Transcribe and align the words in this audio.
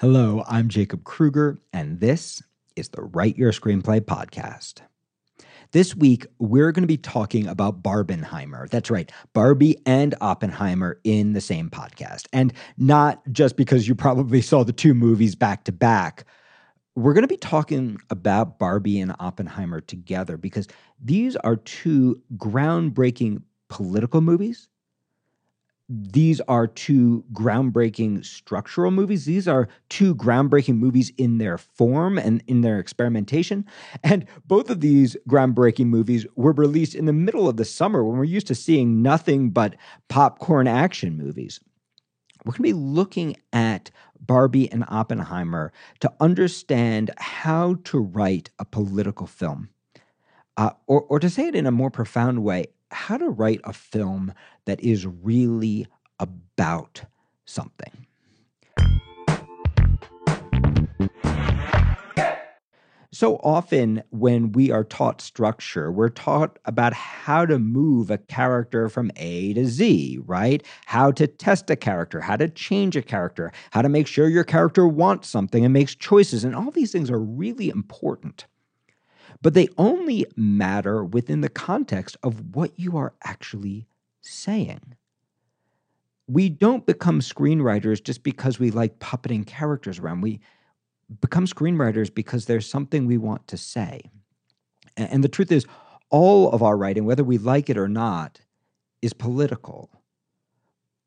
Hello, 0.00 0.44
I'm 0.46 0.68
Jacob 0.68 1.02
Krueger, 1.02 1.58
and 1.72 1.98
this 1.98 2.40
is 2.76 2.90
the 2.90 3.02
Write 3.02 3.36
Your 3.36 3.50
Screenplay 3.50 4.00
podcast. 4.00 4.82
This 5.72 5.96
week, 5.96 6.24
we're 6.38 6.70
going 6.70 6.84
to 6.84 6.86
be 6.86 6.96
talking 6.96 7.48
about 7.48 7.82
Barbenheimer. 7.82 8.70
That's 8.70 8.92
right, 8.92 9.10
Barbie 9.32 9.76
and 9.86 10.14
Oppenheimer 10.20 11.00
in 11.02 11.32
the 11.32 11.40
same 11.40 11.68
podcast. 11.68 12.28
And 12.32 12.52
not 12.76 13.22
just 13.32 13.56
because 13.56 13.88
you 13.88 13.96
probably 13.96 14.40
saw 14.40 14.62
the 14.62 14.72
two 14.72 14.94
movies 14.94 15.34
back 15.34 15.64
to 15.64 15.72
back. 15.72 16.24
We're 16.94 17.12
going 17.12 17.22
to 17.22 17.26
be 17.26 17.36
talking 17.36 17.98
about 18.08 18.60
Barbie 18.60 19.00
and 19.00 19.16
Oppenheimer 19.18 19.80
together 19.80 20.36
because 20.36 20.68
these 21.02 21.34
are 21.34 21.56
two 21.56 22.22
groundbreaking 22.36 23.42
political 23.68 24.20
movies 24.20 24.68
these 25.88 26.40
are 26.42 26.66
two 26.66 27.24
groundbreaking 27.32 28.22
structural 28.24 28.90
movies. 28.90 29.24
These 29.24 29.48
are 29.48 29.68
two 29.88 30.14
groundbreaking 30.14 30.76
movies 30.76 31.12
in 31.16 31.38
their 31.38 31.56
form 31.56 32.18
and 32.18 32.42
in 32.46 32.60
their 32.60 32.78
experimentation. 32.78 33.64
And 34.04 34.26
both 34.46 34.68
of 34.68 34.80
these 34.80 35.16
groundbreaking 35.28 35.86
movies 35.86 36.26
were 36.36 36.52
released 36.52 36.94
in 36.94 37.06
the 37.06 37.14
middle 37.14 37.48
of 37.48 37.56
the 37.56 37.64
summer 37.64 38.04
when 38.04 38.18
we're 38.18 38.24
used 38.24 38.48
to 38.48 38.54
seeing 38.54 39.00
nothing 39.00 39.48
but 39.48 39.76
popcorn 40.08 40.66
action 40.66 41.16
movies. 41.16 41.58
We're 42.44 42.52
going 42.52 42.58
to 42.58 42.62
be 42.62 42.72
looking 42.74 43.36
at 43.54 43.90
Barbie 44.20 44.70
and 44.70 44.84
Oppenheimer 44.88 45.72
to 46.00 46.12
understand 46.20 47.12
how 47.16 47.76
to 47.84 47.98
write 47.98 48.50
a 48.58 48.66
political 48.66 49.26
film. 49.26 49.70
Uh, 50.58 50.70
or, 50.86 51.02
or 51.02 51.20
to 51.20 51.30
say 51.30 51.46
it 51.46 51.54
in 51.54 51.66
a 51.66 51.70
more 51.70 51.90
profound 51.90 52.42
way, 52.42 52.66
how 52.90 53.16
to 53.16 53.28
write 53.28 53.60
a 53.64 53.72
film 53.72 54.32
that 54.64 54.80
is 54.80 55.06
really 55.06 55.86
about 56.18 57.02
something. 57.44 58.06
So 63.10 63.36
often, 63.36 64.02
when 64.10 64.52
we 64.52 64.70
are 64.70 64.84
taught 64.84 65.22
structure, 65.22 65.90
we're 65.90 66.10
taught 66.10 66.58
about 66.66 66.92
how 66.92 67.46
to 67.46 67.58
move 67.58 68.10
a 68.10 68.18
character 68.18 68.90
from 68.90 69.10
A 69.16 69.54
to 69.54 69.64
Z, 69.66 70.20
right? 70.26 70.62
How 70.84 71.10
to 71.12 71.26
test 71.26 71.70
a 71.70 71.76
character, 71.76 72.20
how 72.20 72.36
to 72.36 72.48
change 72.48 72.96
a 72.96 73.02
character, 73.02 73.50
how 73.70 73.80
to 73.80 73.88
make 73.88 74.06
sure 74.06 74.28
your 74.28 74.44
character 74.44 74.86
wants 74.86 75.28
something 75.28 75.64
and 75.64 75.72
makes 75.72 75.94
choices. 75.94 76.44
And 76.44 76.54
all 76.54 76.70
these 76.70 76.92
things 76.92 77.10
are 77.10 77.18
really 77.18 77.70
important 77.70 78.44
but 79.40 79.54
they 79.54 79.68
only 79.78 80.26
matter 80.36 81.04
within 81.04 81.40
the 81.40 81.48
context 81.48 82.16
of 82.22 82.54
what 82.56 82.78
you 82.78 82.96
are 82.96 83.14
actually 83.22 83.86
saying. 84.20 84.94
We 86.26 86.48
don't 86.48 86.84
become 86.84 87.20
screenwriters 87.20 88.02
just 88.02 88.22
because 88.22 88.58
we 88.58 88.70
like 88.70 88.98
puppeting 88.98 89.46
characters 89.46 89.98
around. 89.98 90.20
We 90.20 90.40
become 91.20 91.46
screenwriters 91.46 92.14
because 92.14 92.44
there's 92.44 92.68
something 92.68 93.06
we 93.06 93.16
want 93.16 93.46
to 93.48 93.56
say. 93.56 94.10
And 94.96 95.24
the 95.24 95.28
truth 95.28 95.52
is, 95.52 95.64
all 96.10 96.50
of 96.50 96.62
our 96.62 96.76
writing, 96.76 97.04
whether 97.04 97.24
we 97.24 97.38
like 97.38 97.70
it 97.70 97.78
or 97.78 97.88
not, 97.88 98.40
is 99.00 99.12
political. 99.12 99.90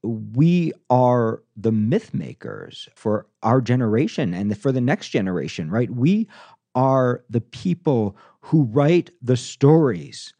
We 0.03 0.73
are 0.89 1.43
the 1.55 1.71
myth 1.71 2.13
makers 2.13 2.89
for 2.95 3.27
our 3.43 3.61
generation 3.61 4.33
and 4.33 4.57
for 4.57 4.71
the 4.71 4.81
next 4.81 5.09
generation, 5.09 5.69
right? 5.69 5.89
We 5.89 6.27
are 6.75 7.23
the 7.29 7.41
people 7.41 8.15
who 8.41 8.63
write 8.63 9.11
the 9.21 9.37
stories 9.37 10.33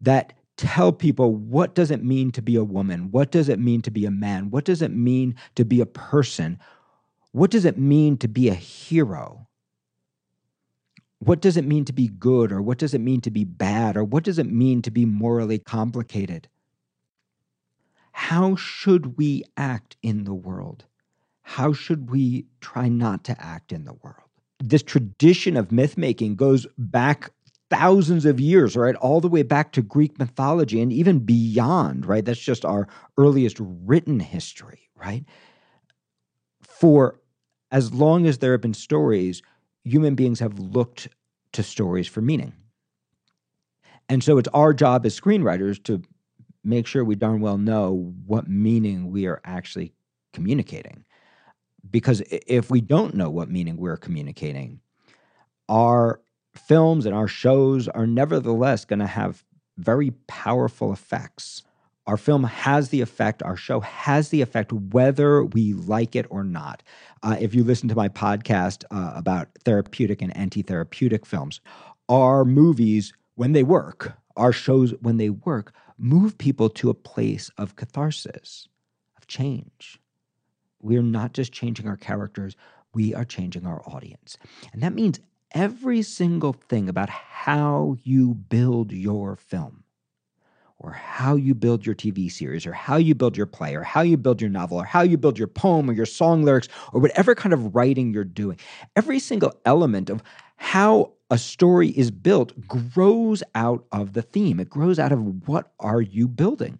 that 0.00 0.32
tell 0.56 0.92
people 0.92 1.34
what 1.34 1.74
does 1.74 1.90
it 1.90 2.04
mean 2.04 2.30
to 2.32 2.42
be 2.42 2.56
a 2.56 2.64
woman? 2.64 3.10
What 3.10 3.30
does 3.30 3.48
it 3.48 3.58
mean 3.58 3.82
to 3.82 3.90
be 3.90 4.04
a 4.04 4.10
man? 4.10 4.50
What 4.50 4.64
does 4.64 4.82
it 4.82 4.92
mean 4.92 5.34
to 5.56 5.64
be 5.64 5.80
a 5.80 5.86
person? 5.86 6.58
What 7.32 7.50
does 7.50 7.64
it 7.64 7.78
mean 7.78 8.16
to 8.18 8.28
be 8.28 8.48
a 8.48 8.54
hero? 8.54 9.48
What 11.18 11.40
does 11.40 11.56
it 11.56 11.64
mean 11.64 11.84
to 11.86 11.92
be 11.92 12.08
good 12.08 12.52
or 12.52 12.60
what 12.60 12.78
does 12.78 12.94
it 12.94 13.00
mean 13.00 13.20
to 13.22 13.30
be 13.30 13.44
bad 13.44 13.96
or 13.96 14.04
what 14.04 14.24
does 14.24 14.38
it 14.38 14.50
mean 14.50 14.82
to 14.82 14.90
be 14.90 15.04
morally 15.04 15.58
complicated? 15.58 16.48
How 18.12 18.54
should 18.54 19.16
we 19.16 19.42
act 19.56 19.96
in 20.02 20.24
the 20.24 20.34
world? 20.34 20.84
How 21.42 21.72
should 21.72 22.10
we 22.10 22.46
try 22.60 22.88
not 22.88 23.24
to 23.24 23.40
act 23.42 23.72
in 23.72 23.84
the 23.84 23.94
world? 23.94 24.23
This 24.68 24.82
tradition 24.82 25.56
of 25.56 25.72
myth 25.72 25.96
making 25.98 26.36
goes 26.36 26.66
back 26.78 27.30
thousands 27.70 28.24
of 28.24 28.40
years, 28.40 28.76
right? 28.76 28.94
All 28.96 29.20
the 29.20 29.28
way 29.28 29.42
back 29.42 29.72
to 29.72 29.82
Greek 29.82 30.18
mythology 30.18 30.80
and 30.80 30.92
even 30.92 31.20
beyond, 31.20 32.06
right? 32.06 32.24
That's 32.24 32.40
just 32.40 32.64
our 32.64 32.88
earliest 33.18 33.56
written 33.60 34.20
history, 34.20 34.90
right? 34.96 35.24
For 36.62 37.20
as 37.70 37.92
long 37.92 38.26
as 38.26 38.38
there 38.38 38.52
have 38.52 38.60
been 38.60 38.74
stories, 38.74 39.42
human 39.84 40.14
beings 40.14 40.40
have 40.40 40.58
looked 40.58 41.08
to 41.52 41.62
stories 41.62 42.06
for 42.06 42.20
meaning. 42.20 42.52
And 44.08 44.22
so 44.22 44.38
it's 44.38 44.48
our 44.54 44.72
job 44.72 45.06
as 45.06 45.18
screenwriters 45.18 45.82
to 45.84 46.02
make 46.62 46.86
sure 46.86 47.04
we 47.04 47.16
darn 47.16 47.40
well 47.40 47.58
know 47.58 48.14
what 48.26 48.48
meaning 48.48 49.10
we 49.10 49.26
are 49.26 49.40
actually 49.44 49.92
communicating 50.32 51.04
because 51.90 52.22
if 52.30 52.70
we 52.70 52.80
don't 52.80 53.14
know 53.14 53.30
what 53.30 53.50
meaning 53.50 53.76
we're 53.76 53.96
communicating, 53.96 54.80
our 55.68 56.20
films 56.54 57.06
and 57.06 57.14
our 57.14 57.28
shows 57.28 57.88
are 57.88 58.06
nevertheless 58.06 58.84
going 58.84 58.98
to 58.98 59.06
have 59.06 59.44
very 59.76 60.12
powerful 60.26 60.92
effects. 60.92 61.62
Our 62.06 62.16
film 62.16 62.44
has 62.44 62.90
the 62.90 63.00
effect, 63.00 63.42
our 63.42 63.56
show 63.56 63.80
has 63.80 64.28
the 64.28 64.42
effect, 64.42 64.72
whether 64.72 65.42
we 65.44 65.72
like 65.72 66.14
it 66.14 66.26
or 66.28 66.44
not. 66.44 66.82
Uh, 67.22 67.36
if 67.40 67.54
you 67.54 67.64
listen 67.64 67.88
to 67.88 67.94
my 67.94 68.08
podcast 68.08 68.84
uh, 68.90 69.12
about 69.16 69.48
therapeutic 69.64 70.20
and 70.20 70.36
anti 70.36 70.62
therapeutic 70.62 71.24
films, 71.24 71.60
our 72.08 72.44
movies, 72.44 73.14
when 73.36 73.52
they 73.52 73.62
work, 73.62 74.12
our 74.36 74.52
shows, 74.52 74.92
when 75.00 75.16
they 75.16 75.30
work, 75.30 75.72
move 75.96 76.36
people 76.36 76.68
to 76.68 76.90
a 76.90 76.94
place 76.94 77.50
of 77.56 77.76
catharsis, 77.76 78.68
of 79.16 79.26
change. 79.26 79.98
We're 80.84 81.02
not 81.02 81.32
just 81.32 81.52
changing 81.52 81.88
our 81.88 81.96
characters, 81.96 82.56
we 82.92 83.14
are 83.14 83.24
changing 83.24 83.66
our 83.66 83.82
audience. 83.88 84.36
And 84.72 84.82
that 84.82 84.94
means 84.94 85.18
every 85.52 86.02
single 86.02 86.52
thing 86.52 86.88
about 86.88 87.08
how 87.08 87.96
you 88.02 88.34
build 88.34 88.92
your 88.92 89.36
film 89.36 89.84
or 90.78 90.90
how 90.92 91.34
you 91.34 91.54
build 91.54 91.86
your 91.86 91.94
TV 91.94 92.30
series, 92.30 92.66
or 92.66 92.72
how 92.72 92.96
you 92.96 93.14
build 93.14 93.36
your 93.36 93.46
play, 93.46 93.74
or 93.74 93.82
how 93.82 94.02
you 94.02 94.16
build 94.16 94.40
your 94.40 94.50
novel, 94.50 94.76
or 94.76 94.84
how 94.84 95.02
you 95.02 95.16
build 95.16 95.38
your 95.38 95.48
poem, 95.48 95.88
or 95.88 95.94
your 95.94 96.04
song 96.04 96.42
lyrics, 96.42 96.68
or 96.92 97.00
whatever 97.00 97.34
kind 97.34 97.52
of 97.52 97.74
writing 97.74 98.12
you're 98.12 98.24
doing, 98.24 98.58
every 98.96 99.18
single 99.18 99.52
element 99.64 100.10
of 100.10 100.22
how 100.56 101.12
a 101.30 101.38
story 101.38 101.88
is 101.90 102.10
built 102.10 102.52
grows 102.68 103.42
out 103.54 103.86
of 103.92 104.12
the 104.12 104.22
theme. 104.22 104.60
It 104.60 104.68
grows 104.68 104.98
out 104.98 105.12
of 105.12 105.48
what 105.48 105.72
are 105.80 106.02
you 106.02 106.28
building? 106.28 106.78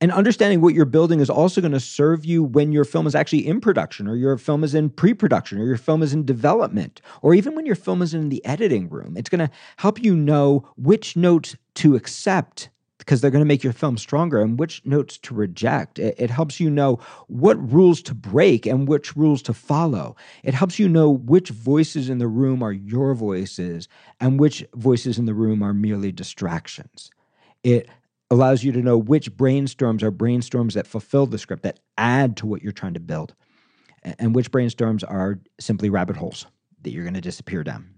And 0.00 0.12
understanding 0.12 0.60
what 0.60 0.74
you're 0.74 0.84
building 0.84 1.18
is 1.18 1.28
also 1.28 1.60
going 1.60 1.72
to 1.72 1.80
serve 1.80 2.24
you 2.24 2.44
when 2.44 2.70
your 2.70 2.84
film 2.84 3.06
is 3.06 3.16
actually 3.16 3.46
in 3.46 3.60
production, 3.60 4.06
or 4.06 4.14
your 4.14 4.38
film 4.38 4.62
is 4.62 4.74
in 4.74 4.90
pre 4.90 5.12
production, 5.12 5.58
or 5.58 5.64
your 5.64 5.76
film 5.76 6.02
is 6.02 6.12
in 6.12 6.24
development, 6.24 7.00
or 7.20 7.34
even 7.34 7.56
when 7.56 7.66
your 7.66 7.74
film 7.74 8.00
is 8.00 8.14
in 8.14 8.28
the 8.28 8.44
editing 8.44 8.88
room. 8.88 9.16
It's 9.16 9.28
going 9.28 9.46
to 9.46 9.50
help 9.78 10.02
you 10.02 10.14
know 10.14 10.68
which 10.76 11.16
notes 11.16 11.56
to 11.76 11.96
accept 11.96 12.68
because 12.98 13.20
they're 13.22 13.30
going 13.30 13.40
to 13.40 13.48
make 13.48 13.64
your 13.64 13.72
film 13.72 13.96
stronger 13.96 14.40
and 14.40 14.58
which 14.58 14.84
notes 14.84 15.16
to 15.16 15.34
reject. 15.34 15.98
It, 15.98 16.14
it, 16.18 16.30
helps 16.30 16.60
you 16.60 16.68
know 16.68 17.00
what 17.28 17.56
rules 17.72 18.02
to 18.02 18.14
break 18.14 18.66
and 18.66 18.86
which 18.86 19.16
rules 19.16 19.40
to 19.42 19.54
follow. 19.54 20.14
It 20.42 20.52
helps 20.52 20.78
you 20.78 20.90
know 20.90 21.08
which 21.08 21.48
voices 21.48 22.10
in 22.10 22.18
the 22.18 22.28
room 22.28 22.62
are 22.62 22.72
your 22.72 23.14
voices 23.14 23.88
and 24.20 24.38
which 24.38 24.62
voices 24.74 25.18
in 25.18 25.24
the 25.24 25.32
room 25.32 25.62
are 25.62 25.72
merely 25.72 26.12
distractions. 26.12 27.10
It 27.64 27.88
allows 28.30 28.62
you 28.62 28.72
to 28.72 28.82
know 28.82 28.98
which 28.98 29.36
brainstorms 29.36 30.02
are 30.02 30.12
brainstorms 30.12 30.74
that 30.74 30.86
fulfill 30.86 31.26
the 31.26 31.38
script, 31.38 31.62
that 31.62 31.80
add 31.96 32.36
to 32.36 32.46
what 32.46 32.62
you're 32.62 32.72
trying 32.72 32.94
to 32.94 33.00
build, 33.00 33.34
and 34.02 34.34
which 34.34 34.50
brainstorms 34.50 35.02
are 35.02 35.40
simply 35.58 35.88
rabbit 35.88 36.16
holes 36.16 36.46
that 36.82 36.90
you're 36.90 37.04
going 37.04 37.14
to 37.14 37.20
disappear 37.20 37.64
down. 37.64 37.94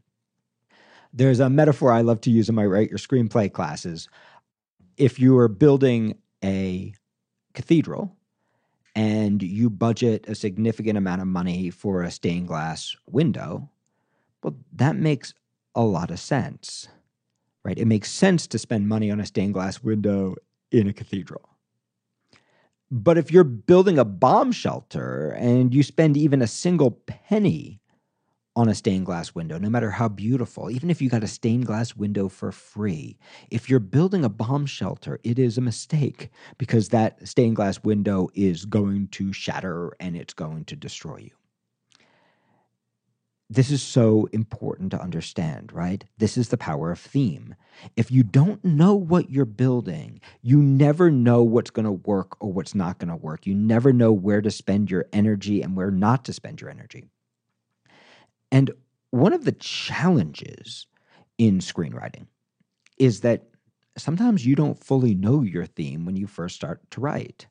There's 1.12 1.40
a 1.40 1.50
metaphor 1.50 1.92
I 1.92 2.02
love 2.02 2.20
to 2.22 2.30
use 2.30 2.48
in 2.48 2.54
my 2.54 2.64
write 2.64 2.90
your 2.90 2.98
screenplay 2.98 3.52
classes. 3.52 4.08
If 4.96 5.18
you 5.18 5.36
are 5.38 5.48
building 5.48 6.18
a 6.44 6.94
cathedral 7.52 8.16
and 8.94 9.42
you 9.42 9.68
budget 9.70 10.24
a 10.28 10.34
significant 10.36 10.96
amount 10.96 11.22
of 11.22 11.26
money 11.26 11.70
for 11.70 12.02
a 12.02 12.10
stained 12.10 12.46
glass 12.46 12.94
window, 13.08 13.68
well, 14.42 14.56
that 14.72 14.96
makes 14.96 15.34
a 15.74 15.82
lot 15.82 16.10
of 16.10 16.20
sense 16.20 16.88
right? 17.64 17.78
It 17.78 17.86
makes 17.86 18.10
sense 18.10 18.46
to 18.48 18.58
spend 18.58 18.88
money 18.88 19.10
on 19.10 19.20
a 19.20 19.26
stained 19.26 19.54
glass 19.54 19.82
window 19.82 20.36
in 20.72 20.88
a 20.88 20.92
cathedral. 20.92 21.48
But 22.90 23.18
if 23.18 23.30
you're 23.30 23.44
building 23.44 23.98
a 23.98 24.04
bomb 24.04 24.50
shelter 24.52 25.30
and 25.30 25.72
you 25.72 25.82
spend 25.82 26.16
even 26.16 26.42
a 26.42 26.46
single 26.46 26.90
penny 26.90 27.80
on 28.56 28.68
a 28.68 28.74
stained 28.74 29.06
glass 29.06 29.32
window, 29.32 29.58
no 29.58 29.70
matter 29.70 29.92
how 29.92 30.08
beautiful, 30.08 30.70
even 30.70 30.90
if 30.90 31.00
you 31.00 31.08
got 31.08 31.22
a 31.22 31.28
stained 31.28 31.66
glass 31.66 31.94
window 31.94 32.28
for 32.28 32.50
free, 32.50 33.16
if 33.50 33.70
you're 33.70 33.78
building 33.78 34.24
a 34.24 34.28
bomb 34.28 34.66
shelter, 34.66 35.20
it 35.22 35.38
is 35.38 35.56
a 35.56 35.60
mistake 35.60 36.30
because 36.58 36.88
that 36.88 37.26
stained 37.28 37.54
glass 37.54 37.82
window 37.84 38.28
is 38.34 38.64
going 38.64 39.06
to 39.08 39.32
shatter 39.32 39.92
and 40.00 40.16
it's 40.16 40.34
going 40.34 40.64
to 40.64 40.74
destroy 40.74 41.18
you. 41.18 41.39
This 43.52 43.72
is 43.72 43.82
so 43.82 44.28
important 44.32 44.92
to 44.92 45.02
understand, 45.02 45.72
right? 45.72 46.04
This 46.18 46.38
is 46.38 46.50
the 46.50 46.56
power 46.56 46.92
of 46.92 47.00
theme. 47.00 47.56
If 47.96 48.08
you 48.08 48.22
don't 48.22 48.64
know 48.64 48.94
what 48.94 49.28
you're 49.28 49.44
building, 49.44 50.20
you 50.40 50.62
never 50.62 51.10
know 51.10 51.42
what's 51.42 51.72
going 51.72 51.84
to 51.84 51.90
work 51.90 52.36
or 52.40 52.52
what's 52.52 52.76
not 52.76 53.00
going 53.00 53.08
to 53.08 53.16
work. 53.16 53.46
You 53.46 53.56
never 53.56 53.92
know 53.92 54.12
where 54.12 54.40
to 54.40 54.52
spend 54.52 54.88
your 54.88 55.06
energy 55.12 55.62
and 55.62 55.74
where 55.74 55.90
not 55.90 56.24
to 56.26 56.32
spend 56.32 56.60
your 56.60 56.70
energy. 56.70 57.08
And 58.52 58.70
one 59.10 59.32
of 59.32 59.44
the 59.44 59.52
challenges 59.52 60.86
in 61.36 61.58
screenwriting 61.58 62.28
is 62.98 63.22
that 63.22 63.48
sometimes 63.96 64.46
you 64.46 64.54
don't 64.54 64.78
fully 64.78 65.14
know 65.16 65.42
your 65.42 65.66
theme 65.66 66.06
when 66.06 66.14
you 66.14 66.28
first 66.28 66.54
start 66.54 66.88
to 66.92 67.00
write. 67.00 67.48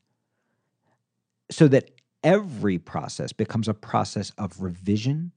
So 1.50 1.68
that 1.68 1.90
every 2.24 2.78
process 2.78 3.34
becomes 3.34 3.68
a 3.68 3.74
process 3.74 4.32
of 4.38 4.62
revision 4.62 5.32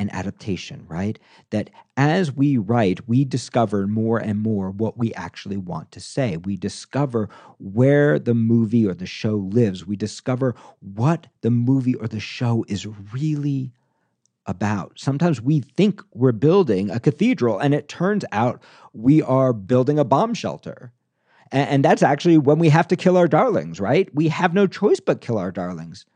and 0.00 0.12
adaptation, 0.14 0.86
right? 0.88 1.18
That 1.50 1.68
as 1.98 2.32
we 2.32 2.56
write, 2.56 3.06
we 3.06 3.26
discover 3.26 3.86
more 3.86 4.18
and 4.18 4.40
more 4.40 4.70
what 4.70 4.96
we 4.96 5.12
actually 5.12 5.58
want 5.58 5.92
to 5.92 6.00
say. 6.00 6.38
We 6.38 6.56
discover 6.56 7.28
where 7.58 8.18
the 8.18 8.32
movie 8.32 8.86
or 8.86 8.94
the 8.94 9.04
show 9.04 9.36
lives. 9.36 9.86
We 9.86 9.96
discover 9.96 10.54
what 10.80 11.26
the 11.42 11.50
movie 11.50 11.94
or 11.94 12.08
the 12.08 12.18
show 12.18 12.64
is 12.66 12.86
really 13.12 13.72
about. 14.46 14.98
Sometimes 14.98 15.42
we 15.42 15.60
think 15.60 16.00
we're 16.14 16.32
building 16.32 16.90
a 16.90 16.98
cathedral, 16.98 17.58
and 17.58 17.74
it 17.74 17.86
turns 17.86 18.24
out 18.32 18.62
we 18.94 19.20
are 19.20 19.52
building 19.52 19.98
a 19.98 20.04
bomb 20.04 20.32
shelter. 20.32 20.92
And, 21.52 21.84
that's 21.84 22.02
actually 22.02 22.38
when 22.38 22.58
we 22.58 22.70
have 22.70 22.88
to 22.88 22.96
kill 22.96 23.18
our 23.18 23.28
darlings, 23.28 23.80
right? 23.80 24.08
We 24.14 24.28
have 24.28 24.54
no 24.54 24.66
choice 24.66 25.00
but 25.00 25.20
kill 25.20 25.36
our 25.36 25.50
darlings. 25.50 26.06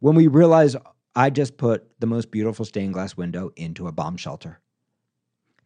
When 0.00 0.14
we 0.14 0.26
realize, 0.26 0.76
I 1.14 1.30
just 1.30 1.56
put 1.56 1.88
the 2.00 2.06
most 2.06 2.30
beautiful 2.30 2.64
stained 2.64 2.94
glass 2.94 3.16
window 3.16 3.50
into 3.56 3.86
a 3.86 3.92
bomb 3.92 4.16
shelter. 4.16 4.60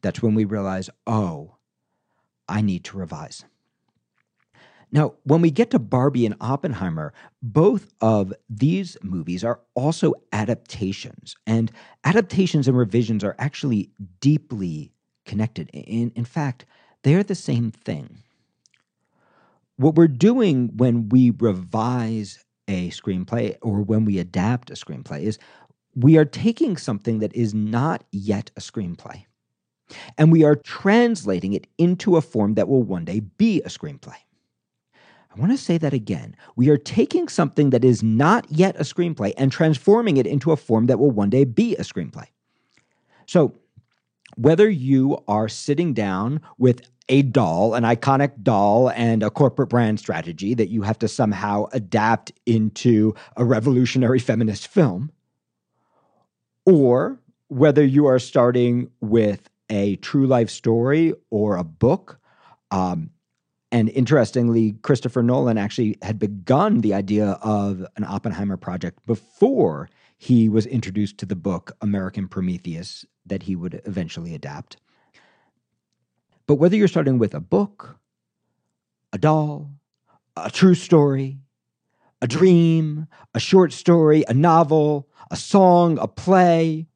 That's 0.01 0.23
when 0.23 0.35
we 0.35 0.45
realize, 0.45 0.91
oh, 1.07 1.57
I 2.49 2.61
need 2.61 2.85
to 2.85 2.99
revise. 2.99 3.45
Now, 4.93 5.15
when 5.25 5.41
we 5.41 5.51
get 5.51 5.71
to 5.71 5.79
Barbie 5.79 6.25
and 6.25 6.37
Oppenheimer, 6.41 7.13
both 7.43 7.93
of 8.01 8.33
these 8.49 8.97
movies 9.03 9.43
are 9.43 9.61
also 9.75 10.15
adaptations, 10.33 11.35
and 11.47 11.73
adaptations 12.05 12.69
and 12.69 12.77
revisions 12.77 13.25
are 13.25 13.35
actually 13.39 13.91
deeply 14.21 14.93
connected. 15.25 15.69
In, 15.73 16.13
in 16.15 16.25
fact, 16.25 16.65
they're 17.03 17.25
the 17.25 17.35
same 17.35 17.71
thing. 17.71 18.19
What 19.77 19.97
we're 19.97 20.07
doing 20.07 20.77
when 20.77 21.09
we 21.09 21.31
revise 21.31 22.44
a 22.69 22.91
screenplay 22.91 23.57
or 23.63 23.83
when 23.83 24.05
we 24.05 24.19
adapt 24.19 24.71
a 24.71 24.75
screenplay 24.75 25.23
is 25.23 25.39
we 25.95 26.17
are 26.17 26.25
taking 26.25 26.77
something 26.77 27.19
that 27.21 27.35
is 27.35 27.55
not 27.55 28.05
yet 28.11 28.51
a 28.57 28.61
screenplay 28.61 29.25
and 30.19 30.33
we 30.33 30.45
are 30.45 30.57
translating 30.57 31.53
it 31.53 31.67
into 31.79 32.17
a 32.17 32.23
form 32.23 32.55
that 32.55 32.69
will 32.69 32.83
one 32.83 33.05
day 33.05 33.21
be 33.21 33.61
a 33.63 33.69
screenplay. 33.69 34.17
I 35.35 35.41
want 35.41 35.51
to 35.53 35.59
say 35.59 35.79
that 35.79 35.93
again. 35.93 36.37
We 36.55 36.69
are 36.71 36.79
taking 36.79 37.29
something 37.29 37.71
that 37.71 37.85
is 37.85 38.03
not 38.03 38.47
yet 38.51 38.77
a 38.77 38.85
screenplay 38.85 39.35
and 39.37 39.51
transforming 39.51 40.17
it 40.17 40.27
into 40.27 40.53
a 40.53 40.57
form 40.57 40.87
that 40.87 40.99
will 40.99 41.11
one 41.11 41.31
day 41.31 41.45
be 41.45 41.75
a 41.77 41.83
screenplay. 41.83 42.27
So, 43.27 43.55
whether 44.37 44.69
you 44.69 45.19
are 45.29 45.49
sitting 45.49 45.93
down 45.93 46.41
with 46.59 46.83
a 47.09 47.23
doll, 47.23 47.75
an 47.75 47.83
iconic 47.83 48.43
doll, 48.43 48.91
and 48.91 49.23
a 49.23 49.31
corporate 49.31 49.69
brand 49.69 49.99
strategy 49.99 50.55
that 50.55 50.69
you 50.69 50.83
have 50.83 50.99
to 51.01 51.09
somehow 51.09 51.67
adapt 51.73 52.33
into 52.47 53.15
a 53.37 53.45
revolutionary 53.45 54.19
feminist 54.19 54.69
film, 54.69 55.11
or 56.65 57.19
whether 57.49 57.85
you 57.85 58.07
are 58.07 58.19
starting 58.19 58.91
with 59.01 59.49
a 59.71 59.97
true 59.97 60.27
life 60.27 60.51
story 60.51 61.13
or 61.31 61.57
a 61.57 61.65
book. 61.65 62.19
Um, 62.71 63.11
and 63.71 63.89
interestingly, 63.91 64.73
Christopher 64.83 65.23
Nolan 65.23 65.59
actually 65.59 65.99
had 66.01 66.19
begun 66.19 66.81
the 66.81 66.95
idea 66.95 67.39
of 67.43 67.85
an 67.97 68.05
Oppenheimer 68.05 68.57
project 68.57 69.05
before 69.07 69.89
he 70.17 70.49
was 70.49 70.65
introduced 70.67 71.19
to 71.19 71.27
the 71.27 71.37
book 71.37 71.73
American 71.81 72.29
Prometheus 72.29 73.05
that 73.27 73.43
he 73.43 73.57
would 73.57 73.83
eventually 73.85 74.35
adapt. 74.35 74.77
But 76.47 76.57
whether 76.57 76.77
you're 76.77 76.89
starting 76.89 77.19
with 77.19 77.35
a 77.35 77.41
book, 77.41 77.99
a 79.13 79.19
doll, 79.19 79.71
a 80.37 80.51
true 80.51 80.75
story, 80.75 81.39
a 82.21 82.27
dream, 82.27 83.07
a 83.35 83.41
short 83.41 83.73
story, 83.73 84.25
a 84.29 84.35
novel, 84.35 85.09
a 85.31 85.37
song, 85.37 85.99
a 85.99 86.09
play, 86.09 86.87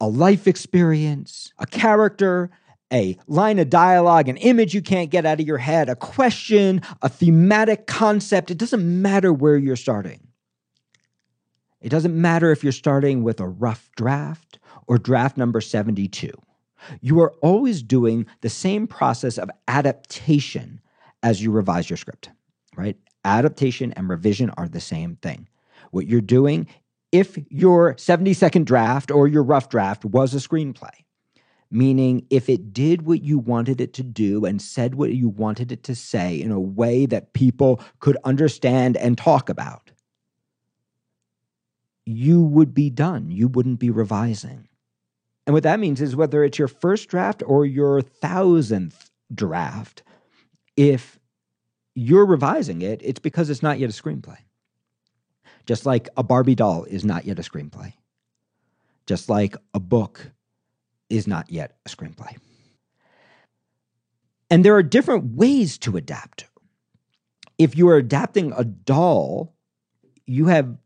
a 0.00 0.08
life 0.08 0.46
experience, 0.46 1.52
a 1.58 1.66
character, 1.66 2.50
a 2.92 3.16
line 3.26 3.58
of 3.58 3.70
dialogue, 3.70 4.28
an 4.28 4.36
image 4.36 4.74
you 4.74 4.82
can't 4.82 5.10
get 5.10 5.26
out 5.26 5.40
of 5.40 5.46
your 5.46 5.58
head, 5.58 5.88
a 5.88 5.96
question, 5.96 6.80
a 7.02 7.08
thematic 7.08 7.86
concept, 7.86 8.50
it 8.50 8.58
doesn't 8.58 9.02
matter 9.02 9.32
where 9.32 9.56
you're 9.56 9.76
starting. 9.76 10.28
It 11.80 11.88
doesn't 11.88 12.18
matter 12.18 12.50
if 12.50 12.62
you're 12.62 12.72
starting 12.72 13.22
with 13.22 13.40
a 13.40 13.48
rough 13.48 13.90
draft 13.96 14.58
or 14.86 14.96
draft 14.96 15.36
number 15.36 15.60
72. 15.60 16.30
You 17.00 17.20
are 17.20 17.32
always 17.42 17.82
doing 17.82 18.26
the 18.40 18.50
same 18.50 18.86
process 18.86 19.38
of 19.38 19.50
adaptation 19.68 20.80
as 21.22 21.42
you 21.42 21.50
revise 21.50 21.88
your 21.88 21.96
script, 21.96 22.30
right? 22.76 22.96
Adaptation 23.24 23.92
and 23.92 24.08
revision 24.08 24.50
are 24.56 24.68
the 24.68 24.80
same 24.80 25.16
thing. 25.16 25.48
What 25.90 26.06
you're 26.06 26.20
doing, 26.20 26.66
if 27.12 27.38
your 27.48 27.96
70 27.96 28.34
second 28.34 28.66
draft 28.66 29.10
or 29.10 29.28
your 29.28 29.42
rough 29.42 29.68
draft 29.68 30.04
was 30.04 30.34
a 30.34 30.38
screenplay, 30.38 30.90
meaning 31.70 32.26
if 32.30 32.48
it 32.48 32.72
did 32.72 33.02
what 33.02 33.22
you 33.22 33.38
wanted 33.38 33.80
it 33.80 33.92
to 33.94 34.02
do 34.02 34.44
and 34.44 34.60
said 34.60 34.94
what 34.94 35.12
you 35.12 35.28
wanted 35.28 35.72
it 35.72 35.82
to 35.84 35.94
say 35.94 36.40
in 36.40 36.50
a 36.50 36.60
way 36.60 37.06
that 37.06 37.32
people 37.32 37.80
could 38.00 38.16
understand 38.24 38.96
and 38.96 39.16
talk 39.16 39.48
about, 39.48 39.90
you 42.06 42.42
would 42.42 42.74
be 42.74 42.90
done. 42.90 43.30
You 43.30 43.48
wouldn't 43.48 43.78
be 43.78 43.90
revising. 43.90 44.68
And 45.46 45.54
what 45.54 45.62
that 45.64 45.80
means 45.80 46.00
is 46.00 46.16
whether 46.16 46.42
it's 46.42 46.58
your 46.58 46.68
first 46.68 47.08
draft 47.08 47.42
or 47.46 47.66
your 47.66 48.00
thousandth 48.00 49.10
draft, 49.34 50.02
if 50.76 51.18
you're 51.94 52.26
revising 52.26 52.82
it, 52.82 53.00
it's 53.04 53.20
because 53.20 53.50
it's 53.50 53.62
not 53.62 53.78
yet 53.78 53.90
a 53.90 53.92
screenplay. 53.92 54.38
Just 55.66 55.86
like 55.86 56.08
a 56.16 56.22
Barbie 56.22 56.54
doll 56.54 56.84
is 56.84 57.04
not 57.04 57.24
yet 57.24 57.38
a 57.38 57.42
screenplay. 57.42 57.92
Just 59.06 59.28
like 59.28 59.56
a 59.74 59.80
book 59.80 60.30
is 61.10 61.26
not 61.26 61.50
yet 61.50 61.76
a 61.86 61.88
screenplay. 61.88 62.36
And 64.50 64.64
there 64.64 64.74
are 64.74 64.82
different 64.82 65.36
ways 65.36 65.78
to 65.78 65.96
adapt. 65.96 66.46
If 67.58 67.76
you 67.76 67.88
are 67.88 67.96
adapting 67.96 68.52
a 68.56 68.64
doll, 68.64 69.54
you 70.26 70.46
have 70.46 70.76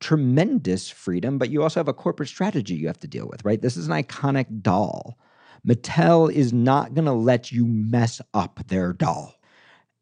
tremendous 0.00 0.90
freedom, 0.90 1.38
but 1.38 1.50
you 1.50 1.62
also 1.62 1.78
have 1.78 1.88
a 1.88 1.92
corporate 1.92 2.28
strategy 2.28 2.74
you 2.74 2.86
have 2.86 2.98
to 3.00 3.06
deal 3.06 3.28
with, 3.28 3.44
right? 3.44 3.60
This 3.60 3.76
is 3.76 3.86
an 3.86 3.92
iconic 3.92 4.62
doll. 4.62 5.18
Mattel 5.66 6.32
is 6.32 6.52
not 6.52 6.94
going 6.94 7.04
to 7.04 7.12
let 7.12 7.52
you 7.52 7.66
mess 7.66 8.20
up 8.32 8.60
their 8.68 8.92
doll. 8.92 9.34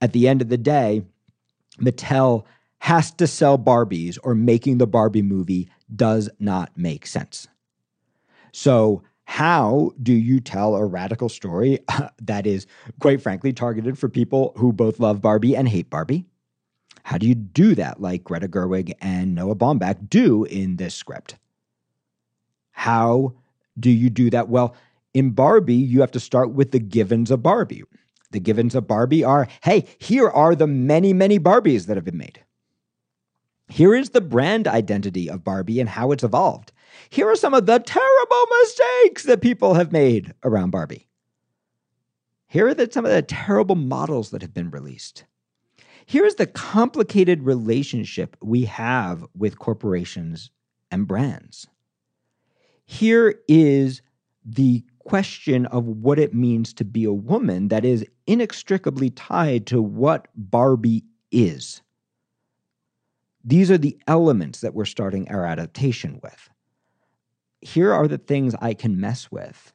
At 0.00 0.12
the 0.12 0.28
end 0.28 0.40
of 0.40 0.48
the 0.48 0.56
day, 0.56 1.02
Mattel 1.80 2.44
has 2.78 3.10
to 3.12 3.26
sell 3.26 3.58
Barbies 3.58 4.18
or 4.22 4.34
making 4.34 4.78
the 4.78 4.86
Barbie 4.86 5.22
movie 5.22 5.68
does 5.94 6.30
not 6.38 6.70
make 6.76 7.06
sense. 7.06 7.48
So, 8.52 9.02
how 9.24 9.92
do 10.02 10.14
you 10.14 10.40
tell 10.40 10.74
a 10.74 10.86
radical 10.86 11.28
story 11.28 11.80
that 12.22 12.46
is, 12.46 12.66
quite 13.00 13.20
frankly, 13.20 13.52
targeted 13.52 13.98
for 13.98 14.08
people 14.08 14.54
who 14.56 14.72
both 14.72 15.00
love 15.00 15.20
Barbie 15.20 15.54
and 15.54 15.68
hate 15.68 15.90
Barbie? 15.90 16.24
How 17.08 17.16
do 17.16 17.26
you 17.26 17.34
do 17.34 17.74
that 17.74 18.02
like 18.02 18.24
Greta 18.24 18.48
Gerwig 18.48 18.92
and 19.00 19.34
Noah 19.34 19.54
Baumbach 19.54 20.10
do 20.10 20.44
in 20.44 20.76
this 20.76 20.94
script? 20.94 21.36
How 22.72 23.32
do 23.80 23.88
you 23.88 24.10
do 24.10 24.28
that? 24.28 24.50
Well, 24.50 24.76
in 25.14 25.30
Barbie, 25.30 25.72
you 25.72 26.02
have 26.02 26.10
to 26.10 26.20
start 26.20 26.52
with 26.52 26.70
the 26.70 26.78
givens 26.78 27.30
of 27.30 27.42
Barbie. 27.42 27.82
The 28.32 28.40
givens 28.40 28.74
of 28.74 28.86
Barbie 28.86 29.24
are 29.24 29.48
hey, 29.62 29.86
here 29.96 30.28
are 30.28 30.54
the 30.54 30.66
many, 30.66 31.14
many 31.14 31.38
Barbies 31.38 31.86
that 31.86 31.96
have 31.96 32.04
been 32.04 32.18
made. 32.18 32.44
Here 33.68 33.94
is 33.94 34.10
the 34.10 34.20
brand 34.20 34.68
identity 34.68 35.30
of 35.30 35.42
Barbie 35.42 35.80
and 35.80 35.88
how 35.88 36.12
it's 36.12 36.24
evolved. 36.24 36.72
Here 37.08 37.30
are 37.30 37.36
some 37.36 37.54
of 37.54 37.64
the 37.64 37.78
terrible 37.78 38.44
mistakes 38.60 39.22
that 39.22 39.40
people 39.40 39.72
have 39.72 39.92
made 39.92 40.34
around 40.44 40.72
Barbie. 40.72 41.08
Here 42.48 42.68
are 42.68 42.74
the, 42.74 42.86
some 42.92 43.06
of 43.06 43.12
the 43.12 43.22
terrible 43.22 43.76
models 43.76 44.28
that 44.28 44.42
have 44.42 44.52
been 44.52 44.70
released. 44.70 45.24
Here's 46.08 46.36
the 46.36 46.46
complicated 46.46 47.42
relationship 47.42 48.34
we 48.42 48.64
have 48.64 49.26
with 49.36 49.58
corporations 49.58 50.50
and 50.90 51.06
brands. 51.06 51.68
Here 52.86 53.40
is 53.46 54.00
the 54.42 54.82
question 55.00 55.66
of 55.66 55.84
what 55.84 56.18
it 56.18 56.32
means 56.32 56.72
to 56.72 56.84
be 56.86 57.04
a 57.04 57.12
woman 57.12 57.68
that 57.68 57.84
is 57.84 58.06
inextricably 58.26 59.10
tied 59.10 59.66
to 59.66 59.82
what 59.82 60.28
Barbie 60.34 61.04
is. 61.30 61.82
These 63.44 63.70
are 63.70 63.76
the 63.76 63.98
elements 64.06 64.62
that 64.62 64.72
we're 64.72 64.86
starting 64.86 65.28
our 65.28 65.44
adaptation 65.44 66.20
with. 66.22 66.48
here 67.60 67.92
are 67.92 68.08
the 68.08 68.16
things 68.16 68.54
I 68.62 68.72
can 68.72 68.98
mess 68.98 69.30
with. 69.30 69.74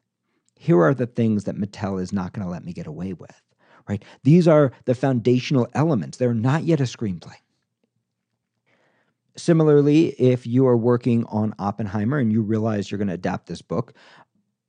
Here 0.58 0.82
are 0.82 0.96
the 0.96 1.06
things 1.06 1.44
that 1.44 1.58
Mattel 1.58 2.02
is 2.02 2.12
not 2.12 2.34
going 2.34 2.44
to 2.44 2.52
let 2.52 2.66
me 2.66 2.74
get 2.74 2.88
away 2.88 3.14
with, 3.14 3.40
right? 3.88 4.04
These 4.24 4.48
are 4.48 4.72
the 4.86 4.96
foundational 4.96 5.68
elements. 5.74 6.18
They're 6.18 6.34
not 6.34 6.64
yet 6.64 6.80
a 6.80 6.84
screenplay. 6.84 7.36
Similarly, 9.36 10.10
if 10.20 10.46
you 10.46 10.68
are 10.68 10.78
working 10.78 11.26
on 11.26 11.56
Oppenheimer 11.58 12.20
and 12.20 12.32
you 12.32 12.42
realize 12.42 12.92
you're 12.92 13.00
going 13.00 13.08
to 13.08 13.16
adapt 13.16 13.48
this 13.48 13.62
book, 13.62 13.94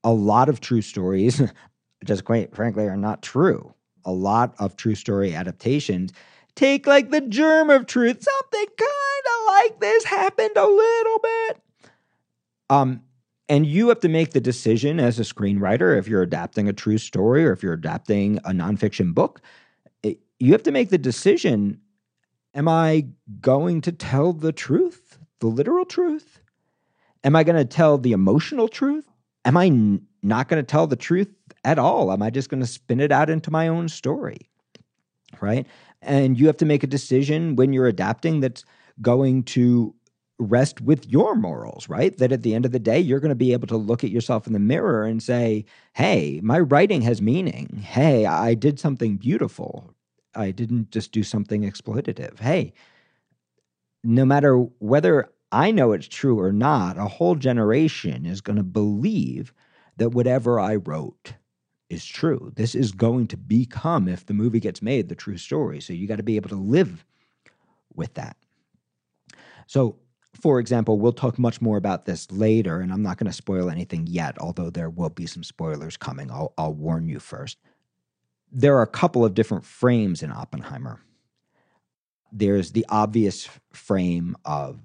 a 0.02 0.12
lot 0.12 0.48
of 0.48 0.60
true 0.60 0.82
stories, 0.82 1.42
just 2.04 2.24
quite 2.24 2.54
frankly, 2.54 2.84
are 2.84 2.96
not 2.96 3.22
true. 3.22 3.74
A 4.04 4.12
lot 4.12 4.54
of 4.58 4.76
true 4.76 4.94
story 4.94 5.34
adaptations 5.34 6.12
take 6.54 6.86
like 6.86 7.10
the 7.10 7.20
germ 7.20 7.70
of 7.70 7.86
truth. 7.86 8.22
Something 8.22 8.66
kind 8.66 9.24
of 9.26 9.46
like 9.46 9.80
this 9.80 10.04
happened 10.04 10.56
a 10.56 10.66
little 10.66 11.18
bit. 11.18 11.60
Um, 12.70 13.02
and 13.48 13.66
you 13.66 13.88
have 13.88 14.00
to 14.00 14.08
make 14.08 14.32
the 14.32 14.40
decision 14.40 14.98
as 14.98 15.18
a 15.18 15.22
screenwriter 15.22 15.98
if 15.98 16.08
you're 16.08 16.22
adapting 16.22 16.68
a 16.68 16.72
true 16.72 16.98
story 16.98 17.44
or 17.44 17.52
if 17.52 17.62
you're 17.62 17.74
adapting 17.74 18.38
a 18.38 18.50
nonfiction 18.50 19.14
book. 19.14 19.40
It, 20.02 20.20
you 20.38 20.52
have 20.52 20.62
to 20.64 20.72
make 20.72 20.90
the 20.90 20.98
decision 20.98 21.80
Am 22.54 22.68
I 22.68 23.08
going 23.40 23.80
to 23.80 23.92
tell 23.92 24.32
the 24.32 24.52
truth, 24.52 25.18
the 25.40 25.48
literal 25.48 25.84
truth? 25.84 26.40
Am 27.24 27.34
I 27.34 27.42
going 27.42 27.56
to 27.56 27.64
tell 27.64 27.98
the 27.98 28.12
emotional 28.12 28.68
truth? 28.68 29.08
Am 29.44 29.56
I 29.56 29.66
n- 29.66 30.06
not 30.22 30.48
going 30.48 30.62
to 30.62 30.66
tell 30.66 30.86
the 30.86 30.96
truth 30.96 31.28
at 31.64 31.78
all? 31.78 32.12
Am 32.12 32.22
I 32.22 32.30
just 32.30 32.48
going 32.48 32.60
to 32.60 32.66
spin 32.66 33.00
it 33.00 33.10
out 33.10 33.28
into 33.28 33.50
my 33.50 33.66
own 33.66 33.88
story? 33.88 34.48
Right? 35.40 35.66
And 36.00 36.38
you 36.38 36.46
have 36.46 36.56
to 36.58 36.64
make 36.64 36.84
a 36.84 36.88
decision 36.88 37.56
when 37.56 37.72
you're 37.72 37.88
adapting 37.88 38.38
that's 38.40 38.64
going 39.02 39.42
to 39.44 39.94
rest 40.38 40.80
with 40.80 41.08
your 41.08 41.34
morals, 41.34 41.88
right? 41.88 42.16
That 42.18 42.32
at 42.32 42.42
the 42.42 42.54
end 42.54 42.64
of 42.64 42.72
the 42.72 42.78
day, 42.78 42.98
you're 42.98 43.20
going 43.20 43.30
to 43.30 43.36
be 43.36 43.52
able 43.52 43.68
to 43.68 43.76
look 43.76 44.02
at 44.02 44.10
yourself 44.10 44.46
in 44.46 44.52
the 44.52 44.58
mirror 44.58 45.04
and 45.04 45.22
say, 45.22 45.64
hey, 45.92 46.40
my 46.42 46.58
writing 46.58 47.02
has 47.02 47.22
meaning. 47.22 47.84
Hey, 47.86 48.26
I 48.26 48.54
did 48.54 48.80
something 48.80 49.16
beautiful, 49.16 49.94
I 50.34 50.50
didn't 50.50 50.90
just 50.90 51.12
do 51.12 51.22
something 51.22 51.62
exploitative. 51.62 52.40
Hey, 52.40 52.72
no 54.02 54.24
matter 54.24 54.56
whether 54.78 55.30
I 55.52 55.70
know 55.70 55.92
it's 55.92 56.08
true 56.08 56.40
or 56.40 56.52
not, 56.52 56.98
a 56.98 57.04
whole 57.04 57.36
generation 57.36 58.26
is 58.26 58.40
going 58.40 58.56
to 58.56 58.64
believe 58.64 59.54
that 59.96 60.10
whatever 60.10 60.58
I 60.58 60.76
wrote 60.76 61.34
is 61.88 62.04
true. 62.04 62.52
This 62.56 62.74
is 62.74 62.90
going 62.90 63.28
to 63.28 63.36
become, 63.36 64.08
if 64.08 64.26
the 64.26 64.34
movie 64.34 64.58
gets 64.58 64.82
made, 64.82 65.08
the 65.08 65.14
true 65.14 65.36
story. 65.36 65.80
So 65.80 65.92
you 65.92 66.08
got 66.08 66.16
to 66.16 66.24
be 66.24 66.36
able 66.36 66.48
to 66.48 66.56
live 66.56 67.04
with 67.94 68.14
that. 68.14 68.36
So, 69.66 69.96
for 70.34 70.60
example, 70.60 70.98
we'll 70.98 71.12
talk 71.12 71.38
much 71.38 71.60
more 71.60 71.76
about 71.76 72.04
this 72.04 72.30
later, 72.30 72.80
and 72.80 72.92
I'm 72.92 73.02
not 73.02 73.18
going 73.18 73.30
to 73.30 73.36
spoil 73.36 73.70
anything 73.70 74.06
yet, 74.06 74.36
although 74.38 74.70
there 74.70 74.90
will 74.90 75.10
be 75.10 75.26
some 75.26 75.42
spoilers 75.42 75.96
coming. 75.96 76.30
I'll, 76.30 76.52
I'll 76.58 76.74
warn 76.74 77.08
you 77.08 77.18
first 77.18 77.58
there 78.54 78.76
are 78.78 78.82
a 78.82 78.86
couple 78.86 79.24
of 79.24 79.34
different 79.34 79.64
frames 79.64 80.22
in 80.22 80.30
Oppenheimer. 80.30 81.00
There's 82.32 82.70
the 82.70 82.86
obvious 82.88 83.48
frame 83.72 84.36
of 84.44 84.80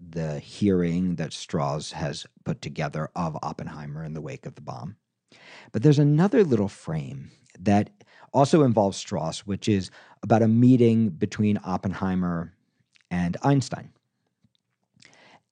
the 0.00 0.40
hearing 0.40 1.14
that 1.16 1.32
Strauss 1.32 1.92
has 1.92 2.26
put 2.44 2.60
together 2.60 3.08
of 3.14 3.38
Oppenheimer 3.42 4.04
in 4.04 4.14
the 4.14 4.20
wake 4.20 4.46
of 4.46 4.56
the 4.56 4.60
bomb. 4.60 4.96
But 5.70 5.82
there's 5.82 5.98
another 5.98 6.42
little 6.42 6.68
frame 6.68 7.30
that 7.58 7.90
also 8.32 8.64
involves 8.64 8.96
Strauss, 8.96 9.46
which 9.46 9.68
is 9.68 9.90
about 10.22 10.42
a 10.42 10.48
meeting 10.48 11.10
between 11.10 11.58
Oppenheimer 11.64 12.52
and 13.10 13.36
Einstein. 13.42 13.92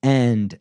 And 0.03 0.59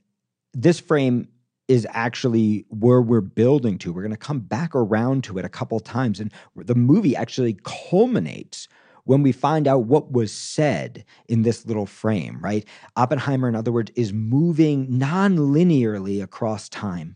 this 0.54 0.80
frame 0.80 1.28
is 1.68 1.88
actually 1.90 2.66
where 2.70 3.02
we're 3.02 3.22
building 3.22 3.78
to. 3.80 3.92
We're 3.92 4.04
going 4.04 4.12
to 4.12 4.18
come 4.18 4.40
back 4.40 4.76
around 4.76 5.24
to 5.26 5.38
it 5.38 5.46
a 5.46 5.50
couple 5.50 5.80
times. 5.80 6.20
And 6.20 6.32
the 6.56 6.76
movie 6.76 7.16
actually 7.16 7.58
culminates 7.64 8.68
when 9.06 9.22
we 9.22 9.32
find 9.32 9.68
out 9.68 9.86
what 9.86 10.12
was 10.12 10.32
said 10.32 11.06
in 11.28 11.44
this 11.44 11.66
little 11.66 11.86
frame, 11.86 12.40
right? 12.42 12.66
Oppenheimer, 12.96 13.48
in 13.48 13.56
other 13.56 13.72
words, 13.72 13.92
is 13.96 14.14
moving 14.14 14.98
non 14.98 15.38
linearly 15.38 16.22
across 16.22 16.70
time 16.70 17.16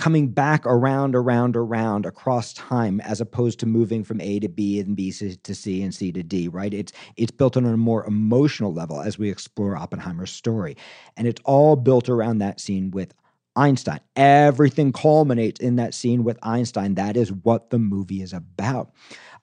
coming 0.00 0.28
back 0.28 0.64
around, 0.64 1.14
around, 1.14 1.56
around 1.56 2.06
across 2.06 2.54
time, 2.54 3.02
as 3.02 3.20
opposed 3.20 3.60
to 3.60 3.66
moving 3.66 4.02
from 4.02 4.18
A 4.22 4.40
to 4.40 4.48
B 4.48 4.80
and 4.80 4.96
B 4.96 5.12
to 5.12 5.54
C 5.54 5.82
and 5.82 5.94
C 5.94 6.10
to 6.10 6.22
D, 6.22 6.48
right? 6.48 6.72
It's 6.72 6.90
it's 7.16 7.30
built 7.30 7.54
on 7.54 7.66
a 7.66 7.76
more 7.76 8.06
emotional 8.06 8.72
level 8.72 9.02
as 9.02 9.18
we 9.18 9.30
explore 9.30 9.76
Oppenheimer's 9.76 10.32
story. 10.32 10.74
And 11.18 11.26
it's 11.28 11.42
all 11.44 11.76
built 11.76 12.08
around 12.08 12.38
that 12.38 12.60
scene 12.60 12.90
with 12.90 13.12
Einstein. 13.56 14.00
Everything 14.16 14.90
culminates 14.90 15.60
in 15.60 15.76
that 15.76 15.92
scene 15.92 16.24
with 16.24 16.38
Einstein. 16.42 16.94
That 16.94 17.18
is 17.18 17.30
what 17.30 17.68
the 17.68 17.78
movie 17.78 18.22
is 18.22 18.32
about. 18.32 18.92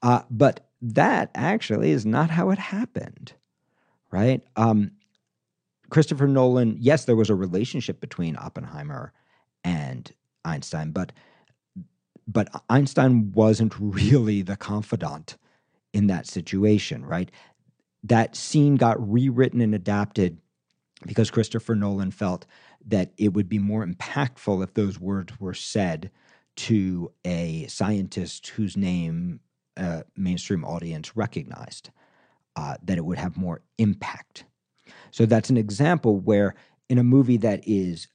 Uh, 0.01 0.23
but 0.31 0.67
that 0.81 1.29
actually 1.35 1.91
is 1.91 2.03
not 2.03 2.31
how 2.31 2.49
it 2.49 2.57
happened, 2.57 3.31
right? 4.09 4.41
Um, 4.55 4.93
Christopher 5.91 6.27
Nolan, 6.27 6.77
yes, 6.79 7.05
there 7.05 7.15
was 7.15 7.29
a 7.29 7.35
relationship 7.35 8.01
between 8.01 8.35
Oppenheimer 8.35 9.13
and 9.63 10.11
Einstein, 10.47 10.91
but 10.91 11.11
but 12.27 12.49
Einstein 12.69 13.31
wasn't 13.31 13.73
really 13.79 14.41
the 14.41 14.57
confidant 14.57 15.37
in 15.93 16.07
that 16.07 16.27
situation, 16.27 17.05
right? 17.05 17.31
That 18.03 18.35
scene 18.35 18.75
got 18.75 19.11
rewritten 19.11 19.61
and 19.61 19.73
adapted 19.73 20.37
because 21.05 21.31
Christopher 21.31 21.75
Nolan 21.75 22.11
felt 22.11 22.45
that 22.85 23.11
it 23.17 23.33
would 23.33 23.47
be 23.47 23.59
more 23.59 23.85
impactful 23.85 24.63
if 24.63 24.73
those 24.73 24.99
words 24.99 25.39
were 25.39 25.53
said 25.53 26.11
to 26.55 27.11
a 27.23 27.67
scientist 27.67 28.47
whose 28.47 28.75
name 28.75 29.39
a 29.77 30.03
mainstream 30.15 30.65
audience 30.65 31.15
recognized, 31.15 31.91
uh, 32.55 32.75
that 32.83 32.97
it 32.97 33.05
would 33.05 33.19
have 33.19 33.37
more 33.37 33.61
impact. 33.77 34.43
So 35.11 35.25
that's 35.25 35.49
an 35.49 35.57
example 35.57 36.19
where 36.19 36.55
in 36.89 36.97
a 36.97 37.03
movie 37.03 37.37
that 37.37 37.61
is 37.67 38.07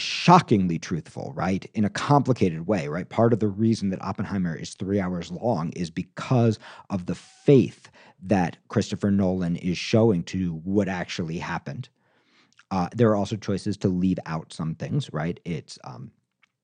shockingly 0.00 0.78
truthful, 0.78 1.32
right? 1.34 1.64
In 1.74 1.84
a 1.84 1.90
complicated 1.90 2.66
way, 2.66 2.88
right? 2.88 3.08
Part 3.08 3.32
of 3.32 3.40
the 3.40 3.48
reason 3.48 3.90
that 3.90 4.02
Oppenheimer 4.02 4.54
is 4.54 4.74
three 4.74 5.00
hours 5.00 5.30
long 5.30 5.70
is 5.70 5.90
because 5.90 6.58
of 6.90 7.06
the 7.06 7.14
faith 7.14 7.90
that 8.22 8.56
Christopher 8.68 9.10
Nolan 9.10 9.56
is 9.56 9.78
showing 9.78 10.22
to 10.24 10.54
what 10.64 10.88
actually 10.88 11.38
happened. 11.38 11.88
Uh, 12.70 12.88
there 12.94 13.08
are 13.10 13.16
also 13.16 13.36
choices 13.36 13.76
to 13.78 13.88
leave 13.88 14.18
out 14.26 14.52
some 14.52 14.74
things, 14.74 15.12
right? 15.12 15.40
It's 15.44 15.78
um, 15.84 16.12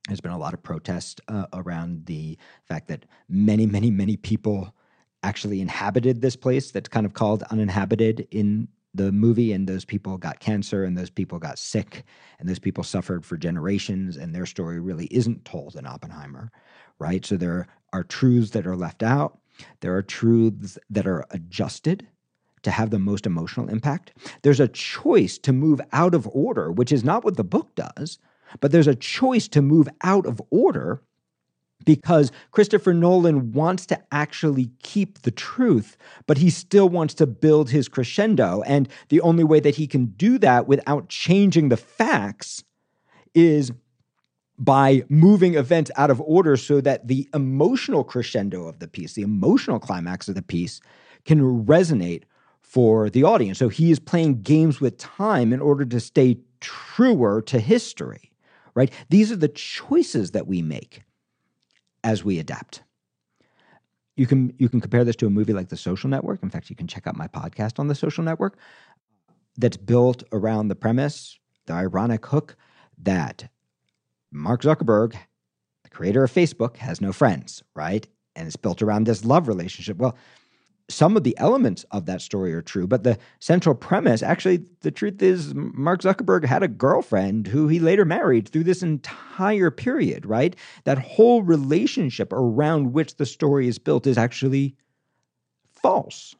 there's 0.06 0.20
been 0.20 0.32
a 0.32 0.38
lot 0.38 0.54
of 0.54 0.62
protest 0.62 1.20
uh, 1.28 1.46
around 1.52 2.06
the 2.06 2.38
fact 2.68 2.88
that 2.88 3.06
many, 3.28 3.66
many, 3.66 3.90
many 3.90 4.16
people 4.16 4.74
actually 5.22 5.60
inhabited 5.60 6.20
this 6.20 6.36
place 6.36 6.70
that's 6.70 6.88
kind 6.88 7.04
of 7.04 7.12
called 7.12 7.42
uninhabited 7.44 8.28
in 8.30 8.68
the 8.96 9.12
movie 9.12 9.52
and 9.52 9.66
those 9.66 9.84
people 9.84 10.16
got 10.18 10.40
cancer 10.40 10.84
and 10.84 10.96
those 10.96 11.10
people 11.10 11.38
got 11.38 11.58
sick 11.58 12.04
and 12.38 12.48
those 12.48 12.58
people 12.58 12.84
suffered 12.84 13.24
for 13.24 13.36
generations 13.36 14.16
and 14.16 14.34
their 14.34 14.46
story 14.46 14.80
really 14.80 15.06
isn't 15.06 15.44
told 15.44 15.76
in 15.76 15.86
Oppenheimer, 15.86 16.50
right? 16.98 17.24
So 17.24 17.36
there 17.36 17.66
are 17.92 18.04
truths 18.04 18.50
that 18.50 18.66
are 18.66 18.76
left 18.76 19.02
out, 19.02 19.38
there 19.80 19.94
are 19.94 20.02
truths 20.02 20.78
that 20.90 21.06
are 21.06 21.24
adjusted 21.30 22.06
to 22.62 22.70
have 22.70 22.90
the 22.90 22.98
most 22.98 23.26
emotional 23.26 23.68
impact. 23.68 24.12
There's 24.42 24.60
a 24.60 24.68
choice 24.68 25.38
to 25.38 25.52
move 25.52 25.80
out 25.92 26.14
of 26.14 26.28
order, 26.32 26.72
which 26.72 26.90
is 26.90 27.04
not 27.04 27.24
what 27.24 27.36
the 27.36 27.44
book 27.44 27.74
does, 27.74 28.18
but 28.60 28.72
there's 28.72 28.88
a 28.88 28.94
choice 28.94 29.48
to 29.48 29.62
move 29.62 29.88
out 30.02 30.26
of 30.26 30.42
order 30.50 31.02
because 31.86 32.30
Christopher 32.50 32.92
Nolan 32.92 33.52
wants 33.52 33.86
to 33.86 33.98
actually 34.12 34.68
keep 34.82 35.22
the 35.22 35.30
truth, 35.30 35.96
but 36.26 36.36
he 36.36 36.50
still 36.50 36.90
wants 36.90 37.14
to 37.14 37.26
build 37.26 37.70
his 37.70 37.88
crescendo. 37.88 38.62
And 38.66 38.88
the 39.08 39.22
only 39.22 39.44
way 39.44 39.60
that 39.60 39.76
he 39.76 39.86
can 39.86 40.06
do 40.06 40.36
that 40.38 40.66
without 40.68 41.08
changing 41.08 41.70
the 41.70 41.78
facts 41.78 42.62
is 43.34 43.72
by 44.58 45.04
moving 45.08 45.54
events 45.54 45.90
out 45.96 46.10
of 46.10 46.20
order 46.22 46.56
so 46.56 46.80
that 46.80 47.08
the 47.08 47.28
emotional 47.32 48.04
crescendo 48.04 48.66
of 48.66 48.78
the 48.80 48.88
piece, 48.88 49.14
the 49.14 49.22
emotional 49.22 49.78
climax 49.78 50.28
of 50.28 50.34
the 50.34 50.42
piece, 50.42 50.80
can 51.24 51.64
resonate 51.66 52.24
for 52.60 53.08
the 53.10 53.22
audience. 53.22 53.58
So 53.58 53.68
he 53.68 53.90
is 53.90 54.00
playing 54.00 54.42
games 54.42 54.80
with 54.80 54.98
time 54.98 55.52
in 55.52 55.60
order 55.60 55.84
to 55.84 56.00
stay 56.00 56.38
truer 56.60 57.42
to 57.42 57.60
history, 57.60 58.32
right? 58.74 58.92
These 59.08 59.30
are 59.30 59.36
the 59.36 59.48
choices 59.48 60.32
that 60.32 60.46
we 60.46 60.62
make 60.62 61.02
as 62.06 62.24
we 62.24 62.38
adapt. 62.38 62.84
You 64.16 64.26
can 64.26 64.54
you 64.58 64.68
can 64.70 64.80
compare 64.80 65.04
this 65.04 65.16
to 65.16 65.26
a 65.26 65.30
movie 65.30 65.52
like 65.52 65.68
The 65.68 65.76
Social 65.76 66.08
Network. 66.08 66.42
In 66.42 66.48
fact, 66.48 66.70
you 66.70 66.76
can 66.76 66.86
check 66.86 67.06
out 67.06 67.16
my 67.16 67.26
podcast 67.26 67.78
on 67.78 67.88
The 67.88 67.94
Social 67.94 68.24
Network 68.24 68.56
that's 69.58 69.76
built 69.76 70.22
around 70.32 70.68
the 70.68 70.76
premise, 70.76 71.38
the 71.66 71.74
ironic 71.74 72.24
hook 72.24 72.56
that 73.02 73.48
Mark 74.30 74.62
Zuckerberg, 74.62 75.16
the 75.82 75.90
creator 75.90 76.22
of 76.22 76.32
Facebook, 76.32 76.76
has 76.76 77.00
no 77.00 77.12
friends, 77.12 77.62
right? 77.74 78.06
And 78.36 78.46
it's 78.46 78.56
built 78.56 78.82
around 78.82 79.04
this 79.04 79.24
love 79.24 79.48
relationship. 79.48 79.96
Well, 79.96 80.16
some 80.88 81.16
of 81.16 81.24
the 81.24 81.36
elements 81.38 81.84
of 81.90 82.06
that 82.06 82.22
story 82.22 82.54
are 82.54 82.62
true, 82.62 82.86
but 82.86 83.02
the 83.02 83.18
central 83.40 83.74
premise 83.74 84.22
actually, 84.22 84.64
the 84.82 84.90
truth 84.90 85.20
is, 85.20 85.52
Mark 85.54 86.02
Zuckerberg 86.02 86.44
had 86.44 86.62
a 86.62 86.68
girlfriend 86.68 87.48
who 87.48 87.66
he 87.66 87.80
later 87.80 88.04
married 88.04 88.48
through 88.48 88.64
this 88.64 88.82
entire 88.82 89.70
period, 89.70 90.24
right? 90.24 90.54
That 90.84 90.98
whole 90.98 91.42
relationship 91.42 92.32
around 92.32 92.92
which 92.92 93.16
the 93.16 93.26
story 93.26 93.66
is 93.66 93.78
built 93.78 94.06
is 94.06 94.16
actually 94.16 94.76
false, 95.72 96.36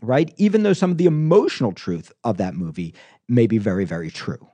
right? 0.00 0.32
Even 0.38 0.62
though 0.62 0.72
some 0.72 0.90
of 0.90 0.98
the 0.98 1.06
emotional 1.06 1.72
truth 1.72 2.10
of 2.24 2.38
that 2.38 2.54
movie 2.54 2.94
may 3.28 3.46
be 3.46 3.58
very, 3.58 3.84
very 3.84 4.10
true. 4.10 4.48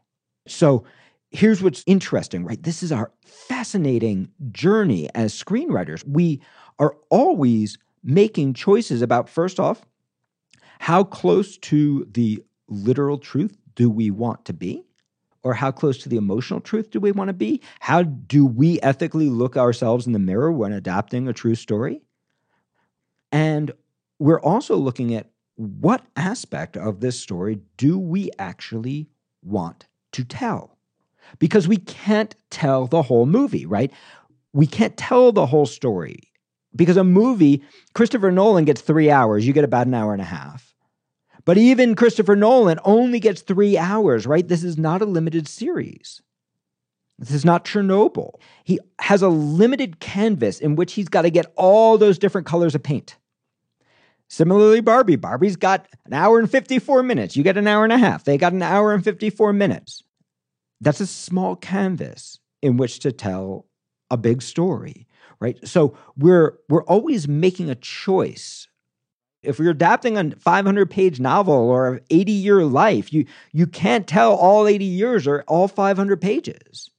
So 0.48 0.84
here's 1.30 1.62
what's 1.62 1.84
interesting, 1.86 2.44
right? 2.44 2.62
This 2.62 2.82
is 2.82 2.90
our 2.90 3.12
fascinating 3.24 4.30
journey 4.50 5.08
as 5.14 5.40
screenwriters. 5.40 6.06
We 6.06 6.40
are 6.78 6.96
always 7.10 7.78
making 8.06 8.54
choices 8.54 9.02
about, 9.02 9.28
first 9.28 9.58
off, 9.58 9.84
how 10.78 11.02
close 11.02 11.58
to 11.58 12.06
the 12.12 12.42
literal 12.68 13.18
truth 13.18 13.58
do 13.74 13.90
we 13.90 14.10
want 14.10 14.44
to 14.46 14.52
be? 14.52 14.84
Or 15.42 15.54
how 15.54 15.70
close 15.70 15.98
to 15.98 16.08
the 16.08 16.16
emotional 16.16 16.60
truth 16.60 16.90
do 16.90 16.98
we 16.98 17.12
want 17.12 17.28
to 17.28 17.34
be? 17.34 17.60
How 17.80 18.02
do 18.02 18.46
we 18.46 18.80
ethically 18.80 19.28
look 19.28 19.56
ourselves 19.56 20.06
in 20.06 20.12
the 20.12 20.18
mirror 20.18 20.50
when 20.50 20.72
adapting 20.72 21.28
a 21.28 21.32
true 21.32 21.54
story? 21.54 22.00
And 23.30 23.72
we're 24.18 24.40
also 24.40 24.76
looking 24.76 25.14
at 25.14 25.30
what 25.56 26.04
aspect 26.16 26.76
of 26.76 27.00
this 27.00 27.18
story 27.18 27.60
do 27.76 27.98
we 27.98 28.30
actually 28.38 29.08
want 29.42 29.86
to 30.12 30.24
tell? 30.24 30.78
Because 31.38 31.68
we 31.68 31.76
can't 31.76 32.34
tell 32.50 32.86
the 32.86 33.02
whole 33.02 33.26
movie, 33.26 33.66
right? 33.66 33.92
We 34.52 34.66
can't 34.66 34.96
tell 34.96 35.32
the 35.32 35.46
whole 35.46 35.66
story 35.66 36.20
because 36.76 36.96
a 36.96 37.04
movie, 37.04 37.62
Christopher 37.94 38.30
Nolan 38.30 38.64
gets 38.64 38.80
three 38.80 39.10
hours, 39.10 39.46
you 39.46 39.52
get 39.52 39.64
about 39.64 39.86
an 39.86 39.94
hour 39.94 40.12
and 40.12 40.22
a 40.22 40.26
half. 40.26 40.74
But 41.44 41.58
even 41.58 41.94
Christopher 41.94 42.36
Nolan 42.36 42.80
only 42.84 43.20
gets 43.20 43.40
three 43.40 43.78
hours, 43.78 44.26
right? 44.26 44.46
This 44.46 44.64
is 44.64 44.76
not 44.76 45.00
a 45.00 45.06
limited 45.06 45.46
series. 45.46 46.20
This 47.18 47.30
is 47.30 47.44
not 47.44 47.64
Chernobyl. 47.64 48.40
He 48.64 48.78
has 49.00 49.22
a 49.22 49.28
limited 49.28 50.00
canvas 50.00 50.60
in 50.60 50.76
which 50.76 50.94
he's 50.94 51.08
got 51.08 51.22
to 51.22 51.30
get 51.30 51.52
all 51.56 51.96
those 51.96 52.18
different 52.18 52.46
colors 52.46 52.74
of 52.74 52.82
paint. 52.82 53.16
Similarly, 54.28 54.80
Barbie. 54.80 55.16
Barbie's 55.16 55.56
got 55.56 55.86
an 56.04 56.12
hour 56.12 56.38
and 56.38 56.50
54 56.50 57.02
minutes. 57.04 57.36
You 57.36 57.44
get 57.44 57.56
an 57.56 57.68
hour 57.68 57.84
and 57.84 57.92
a 57.92 57.98
half. 57.98 58.24
They 58.24 58.36
got 58.36 58.52
an 58.52 58.62
hour 58.62 58.92
and 58.92 59.04
54 59.04 59.52
minutes. 59.52 60.02
That's 60.80 61.00
a 61.00 61.06
small 61.06 61.56
canvas 61.56 62.38
in 62.60 62.76
which 62.76 62.98
to 63.00 63.12
tell 63.12 63.66
a 64.10 64.16
big 64.16 64.42
story 64.42 65.06
right? 65.40 65.58
So 65.66 65.96
we're 66.16 66.58
we're 66.68 66.84
always 66.84 67.28
making 67.28 67.70
a 67.70 67.74
choice. 67.74 68.68
If 69.42 69.58
you're 69.58 69.70
adapting 69.70 70.16
a 70.16 70.30
500 70.36 70.90
page 70.90 71.20
novel 71.20 71.54
or 71.54 71.94
an 71.94 72.00
80 72.10 72.32
year 72.32 72.64
life, 72.64 73.12
you 73.12 73.26
you 73.52 73.66
can't 73.66 74.06
tell 74.06 74.34
all 74.34 74.66
80 74.66 74.84
years 74.84 75.26
or 75.26 75.42
all 75.46 75.68
500 75.68 76.20
pages. 76.20 76.90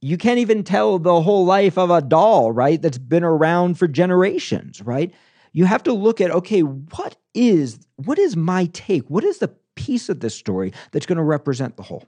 You 0.00 0.18
can't 0.18 0.38
even 0.38 0.64
tell 0.64 0.98
the 0.98 1.22
whole 1.22 1.46
life 1.46 1.78
of 1.78 1.90
a 1.90 2.02
doll, 2.02 2.52
right? 2.52 2.80
That's 2.80 2.98
been 2.98 3.24
around 3.24 3.78
for 3.78 3.88
generations, 3.88 4.82
right? 4.82 5.12
You 5.52 5.64
have 5.64 5.82
to 5.84 5.92
look 5.92 6.20
at 6.20 6.30
okay, 6.30 6.60
what 6.60 7.16
is 7.32 7.78
what 7.96 8.18
is 8.18 8.36
my 8.36 8.66
take? 8.66 9.08
What 9.08 9.24
is 9.24 9.38
the 9.38 9.54
piece 9.76 10.08
of 10.08 10.20
this 10.20 10.34
story 10.34 10.72
that's 10.92 11.06
going 11.06 11.18
to 11.18 11.24
represent 11.24 11.76
the 11.76 11.82
whole? 11.82 12.04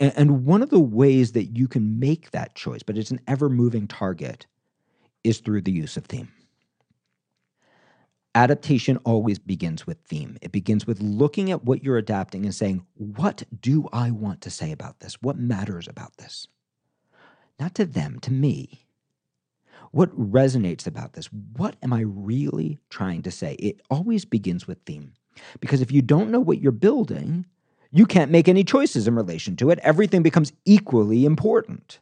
And, 0.00 0.44
one 0.44 0.62
of 0.62 0.70
the 0.70 0.78
ways 0.78 1.32
that 1.32 1.56
you 1.56 1.66
can 1.66 1.98
make 1.98 2.30
that 2.30 2.54
choice, 2.54 2.82
but 2.84 2.96
it's 2.96 3.10
an 3.10 3.20
ever 3.26 3.48
moving 3.48 3.88
target, 3.88 4.46
is 5.24 5.40
through 5.40 5.62
the 5.62 5.72
use 5.72 5.96
of 5.96 6.06
theme. 6.06 6.28
Adaptation 8.34 8.98
always 8.98 9.40
begins 9.40 9.86
with 9.86 9.98
theme. 10.06 10.38
It 10.40 10.52
begins 10.52 10.86
with 10.86 11.00
looking 11.00 11.50
at 11.50 11.64
what 11.64 11.82
you're 11.82 11.98
adapting 11.98 12.44
and 12.44 12.54
saying, 12.54 12.86
What 12.94 13.42
do 13.60 13.88
I 13.92 14.12
want 14.12 14.40
to 14.42 14.50
say 14.50 14.70
about 14.70 15.00
this? 15.00 15.20
What 15.20 15.36
matters 15.36 15.88
about 15.88 16.16
this? 16.18 16.46
Not 17.58 17.74
to 17.74 17.84
them, 17.84 18.20
to 18.20 18.32
me. 18.32 18.86
What 19.90 20.16
resonates 20.16 20.86
about 20.86 21.14
this? 21.14 21.26
What 21.32 21.76
am 21.82 21.92
I 21.92 22.00
really 22.00 22.78
trying 22.90 23.22
to 23.22 23.30
say? 23.30 23.54
It 23.54 23.80
always 23.90 24.24
begins 24.24 24.68
with 24.68 24.78
theme. 24.84 25.14
Because 25.60 25.80
if 25.80 25.90
you 25.90 26.02
don't 26.02 26.30
know 26.30 26.40
what 26.40 26.60
you're 26.60 26.72
building, 26.72 27.46
you 27.90 28.06
can't 28.06 28.30
make 28.30 28.48
any 28.48 28.64
choices 28.64 29.08
in 29.08 29.14
relation 29.14 29.56
to 29.56 29.70
it. 29.70 29.78
Everything 29.82 30.22
becomes 30.22 30.52
equally 30.64 31.24
important. 31.24 32.00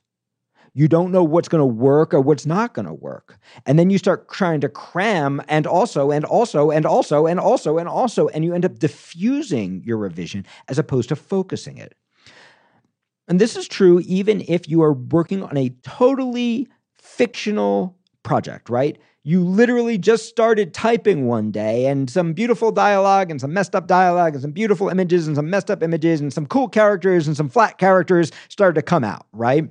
You 0.74 0.88
don't 0.88 1.10
know 1.10 1.24
what's 1.24 1.48
going 1.48 1.62
to 1.62 1.66
work 1.66 2.12
or 2.12 2.20
what's 2.20 2.44
not 2.44 2.74
going 2.74 2.86
to 2.86 2.92
work. 2.92 3.38
And 3.64 3.78
then 3.78 3.88
you 3.88 3.96
start 3.96 4.28
trying 4.28 4.60
to 4.60 4.68
cram 4.68 5.40
and 5.48 5.66
also, 5.66 6.10
and 6.10 6.24
also, 6.26 6.70
and 6.70 6.84
also, 6.84 7.26
and 7.26 7.40
also, 7.40 7.78
and 7.78 7.88
also, 7.88 8.28
and 8.28 8.44
you 8.44 8.52
end 8.52 8.66
up 8.66 8.78
diffusing 8.78 9.82
your 9.84 9.96
revision 9.96 10.44
as 10.68 10.78
opposed 10.78 11.08
to 11.08 11.16
focusing 11.16 11.78
it. 11.78 11.94
And 13.26 13.40
this 13.40 13.56
is 13.56 13.66
true 13.66 14.00
even 14.00 14.44
if 14.46 14.68
you 14.68 14.82
are 14.82 14.92
working 14.92 15.42
on 15.42 15.56
a 15.56 15.70
totally 15.82 16.68
fictional 16.98 17.96
project, 18.22 18.68
right? 18.68 18.98
You 19.26 19.42
literally 19.42 19.98
just 19.98 20.28
started 20.28 20.72
typing 20.72 21.26
one 21.26 21.50
day 21.50 21.86
and 21.86 22.08
some 22.08 22.32
beautiful 22.32 22.70
dialogue 22.70 23.28
and 23.28 23.40
some 23.40 23.52
messed 23.52 23.74
up 23.74 23.88
dialogue 23.88 24.34
and 24.34 24.42
some 24.42 24.52
beautiful 24.52 24.88
images 24.88 25.26
and 25.26 25.34
some 25.34 25.50
messed 25.50 25.68
up 25.68 25.82
images 25.82 26.20
and 26.20 26.32
some 26.32 26.46
cool 26.46 26.68
characters 26.68 27.26
and 27.26 27.36
some 27.36 27.48
flat 27.48 27.76
characters 27.76 28.30
started 28.48 28.76
to 28.76 28.82
come 28.82 29.02
out, 29.02 29.26
right? 29.32 29.68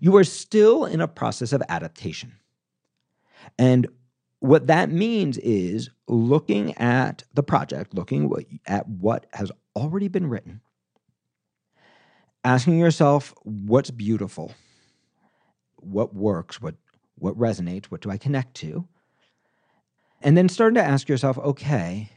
You 0.00 0.14
are 0.16 0.24
still 0.24 0.84
in 0.84 1.00
a 1.00 1.08
process 1.08 1.54
of 1.54 1.62
adaptation. 1.70 2.34
And 3.58 3.86
what 4.40 4.66
that 4.66 4.90
means 4.90 5.38
is 5.38 5.88
looking 6.06 6.76
at 6.76 7.24
the 7.32 7.42
project, 7.42 7.94
looking 7.94 8.60
at 8.66 8.86
what 8.86 9.24
has 9.32 9.50
already 9.76 10.08
been 10.08 10.26
written, 10.26 10.60
asking 12.44 12.78
yourself 12.78 13.32
what's 13.44 13.90
beautiful, 13.90 14.52
what 15.76 16.14
works, 16.14 16.60
what 16.60 16.74
what 17.20 17.38
resonates, 17.38 17.86
what 17.86 18.00
do 18.00 18.10
I 18.10 18.18
connect 18.18 18.54
to? 18.56 18.86
And 20.20 20.36
then 20.36 20.48
starting 20.48 20.74
to 20.74 20.84
ask 20.84 21.08
yourself, 21.08 21.38
okay, 21.38 22.10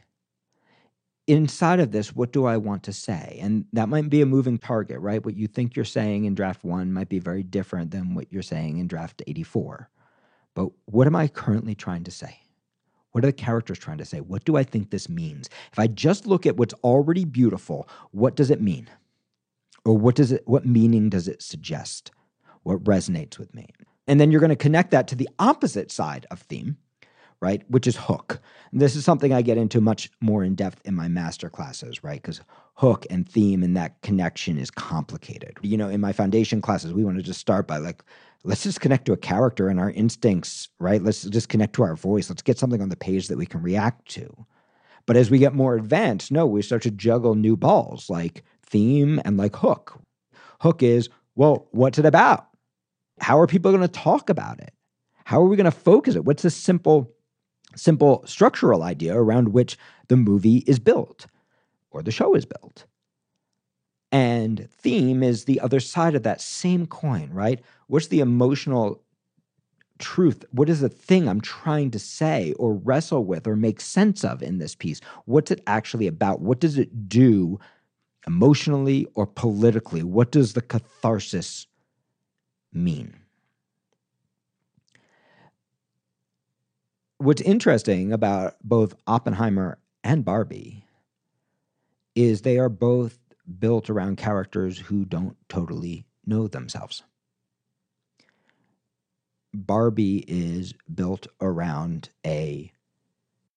inside 1.26 1.80
of 1.80 1.92
this, 1.92 2.14
what 2.14 2.32
do 2.32 2.44
I 2.46 2.56
want 2.56 2.82
to 2.84 2.92
say? 2.92 3.38
And 3.40 3.64
that 3.72 3.88
might 3.88 4.10
be 4.10 4.20
a 4.22 4.26
moving 4.26 4.58
target, 4.58 4.98
right? 5.00 5.24
What 5.24 5.36
you 5.36 5.46
think 5.46 5.76
you're 5.76 5.84
saying 5.84 6.24
in 6.24 6.34
draft 6.34 6.64
one 6.64 6.92
might 6.92 7.08
be 7.08 7.20
very 7.20 7.42
different 7.42 7.90
than 7.90 8.14
what 8.14 8.32
you're 8.32 8.42
saying 8.42 8.78
in 8.78 8.88
draft 8.88 9.22
84. 9.26 9.88
But 10.54 10.70
what 10.86 11.06
am 11.06 11.16
I 11.16 11.28
currently 11.28 11.74
trying 11.74 12.04
to 12.04 12.10
say? 12.10 12.38
What 13.12 13.24
are 13.24 13.28
the 13.28 13.32
characters 13.32 13.78
trying 13.78 13.98
to 13.98 14.04
say? 14.04 14.20
What 14.20 14.44
do 14.44 14.56
I 14.56 14.64
think 14.64 14.90
this 14.90 15.08
means? 15.08 15.48
If 15.70 15.78
I 15.78 15.86
just 15.86 16.26
look 16.26 16.46
at 16.46 16.56
what's 16.56 16.74
already 16.82 17.24
beautiful, 17.24 17.88
what 18.10 18.34
does 18.34 18.50
it 18.50 18.60
mean? 18.60 18.88
Or 19.84 19.96
what 19.96 20.14
does 20.14 20.32
it 20.32 20.42
what 20.46 20.64
meaning 20.64 21.08
does 21.10 21.28
it 21.28 21.42
suggest? 21.42 22.10
What 22.62 22.84
resonates 22.84 23.38
with 23.38 23.54
me? 23.54 23.68
And 24.12 24.20
then 24.20 24.30
you're 24.30 24.42
going 24.42 24.50
to 24.50 24.56
connect 24.56 24.90
that 24.90 25.08
to 25.08 25.14
the 25.14 25.30
opposite 25.38 25.90
side 25.90 26.26
of 26.30 26.40
theme, 26.42 26.76
right? 27.40 27.62
Which 27.68 27.86
is 27.86 27.96
hook. 27.96 28.42
And 28.70 28.78
this 28.78 28.94
is 28.94 29.06
something 29.06 29.32
I 29.32 29.40
get 29.40 29.56
into 29.56 29.80
much 29.80 30.10
more 30.20 30.44
in 30.44 30.54
depth 30.54 30.82
in 30.84 30.94
my 30.94 31.08
master 31.08 31.48
classes, 31.48 32.04
right? 32.04 32.20
Because 32.20 32.42
hook 32.74 33.06
and 33.08 33.26
theme 33.26 33.62
and 33.62 33.74
that 33.74 34.02
connection 34.02 34.58
is 34.58 34.70
complicated. 34.70 35.56
You 35.62 35.78
know, 35.78 35.88
in 35.88 36.02
my 36.02 36.12
foundation 36.12 36.60
classes, 36.60 36.92
we 36.92 37.04
want 37.04 37.16
to 37.16 37.22
just 37.22 37.40
start 37.40 37.66
by 37.66 37.78
like, 37.78 38.04
let's 38.44 38.64
just 38.64 38.82
connect 38.82 39.06
to 39.06 39.14
a 39.14 39.16
character 39.16 39.70
and 39.70 39.80
our 39.80 39.90
instincts, 39.92 40.68
right? 40.78 41.02
Let's 41.02 41.22
just 41.22 41.48
connect 41.48 41.72
to 41.76 41.82
our 41.82 41.96
voice. 41.96 42.28
Let's 42.28 42.42
get 42.42 42.58
something 42.58 42.82
on 42.82 42.90
the 42.90 42.96
page 42.96 43.28
that 43.28 43.38
we 43.38 43.46
can 43.46 43.62
react 43.62 44.10
to. 44.10 44.44
But 45.06 45.16
as 45.16 45.30
we 45.30 45.38
get 45.38 45.54
more 45.54 45.74
advanced, 45.74 46.30
no, 46.30 46.44
we 46.44 46.60
start 46.60 46.82
to 46.82 46.90
juggle 46.90 47.34
new 47.34 47.56
balls 47.56 48.10
like 48.10 48.44
theme 48.62 49.22
and 49.24 49.38
like 49.38 49.56
hook. 49.56 49.98
Hook 50.60 50.82
is, 50.82 51.08
well, 51.34 51.66
what's 51.70 51.98
it 51.98 52.04
about? 52.04 52.48
How 53.20 53.38
are 53.38 53.46
people 53.46 53.70
going 53.70 53.82
to 53.82 53.88
talk 53.88 54.30
about 54.30 54.60
it? 54.60 54.72
How 55.24 55.40
are 55.40 55.46
we 55.46 55.56
going 55.56 55.64
to 55.64 55.70
focus 55.70 56.14
it? 56.14 56.24
What's 56.24 56.42
the 56.42 56.50
simple, 56.50 57.12
simple 57.76 58.22
structural 58.26 58.82
idea 58.82 59.16
around 59.16 59.52
which 59.52 59.78
the 60.08 60.16
movie 60.16 60.58
is 60.66 60.78
built 60.78 61.26
or 61.90 62.02
the 62.02 62.10
show 62.10 62.34
is 62.34 62.44
built? 62.44 62.86
And 64.10 64.68
theme 64.70 65.22
is 65.22 65.44
the 65.44 65.60
other 65.60 65.80
side 65.80 66.14
of 66.14 66.22
that 66.24 66.40
same 66.40 66.86
coin, 66.86 67.30
right? 67.32 67.60
What's 67.86 68.08
the 68.08 68.20
emotional 68.20 69.02
truth? 69.98 70.44
What 70.50 70.68
is 70.68 70.80
the 70.80 70.88
thing 70.90 71.28
I'm 71.28 71.40
trying 71.40 71.90
to 71.92 71.98
say 71.98 72.52
or 72.58 72.74
wrestle 72.74 73.24
with 73.24 73.46
or 73.46 73.56
make 73.56 73.80
sense 73.80 74.22
of 74.24 74.42
in 74.42 74.58
this 74.58 74.74
piece? 74.74 75.00
What's 75.24 75.50
it 75.50 75.62
actually 75.66 76.06
about? 76.06 76.40
What 76.40 76.60
does 76.60 76.76
it 76.76 77.08
do 77.08 77.58
emotionally 78.26 79.06
or 79.14 79.26
politically? 79.26 80.02
What 80.02 80.30
does 80.30 80.52
the 80.52 80.62
catharsis 80.62 81.66
mean? 82.72 83.16
What's 87.18 87.42
interesting 87.42 88.12
about 88.12 88.56
both 88.64 88.94
Oppenheimer 89.06 89.78
and 90.02 90.24
Barbie 90.24 90.84
is 92.14 92.42
they 92.42 92.58
are 92.58 92.68
both 92.68 93.18
built 93.58 93.88
around 93.88 94.16
characters 94.16 94.78
who 94.78 95.04
don't 95.04 95.36
totally 95.48 96.04
know 96.26 96.48
themselves. 96.48 97.02
Barbie 99.54 100.24
is 100.26 100.74
built 100.92 101.26
around 101.40 102.08
a 102.26 102.72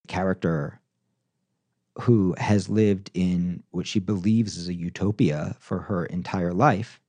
character 0.08 0.80
who 2.01 2.36
has 2.38 2.67
lived 2.69 3.10
in 3.13 3.63
what 3.71 3.88
she 3.88 3.99
believes 3.99 4.58
is 4.58 4.67
a 4.67 4.73
utopia 4.73 5.56
for 5.60 5.80
her 5.80 6.06
entire 6.06 6.54
life, 6.54 6.99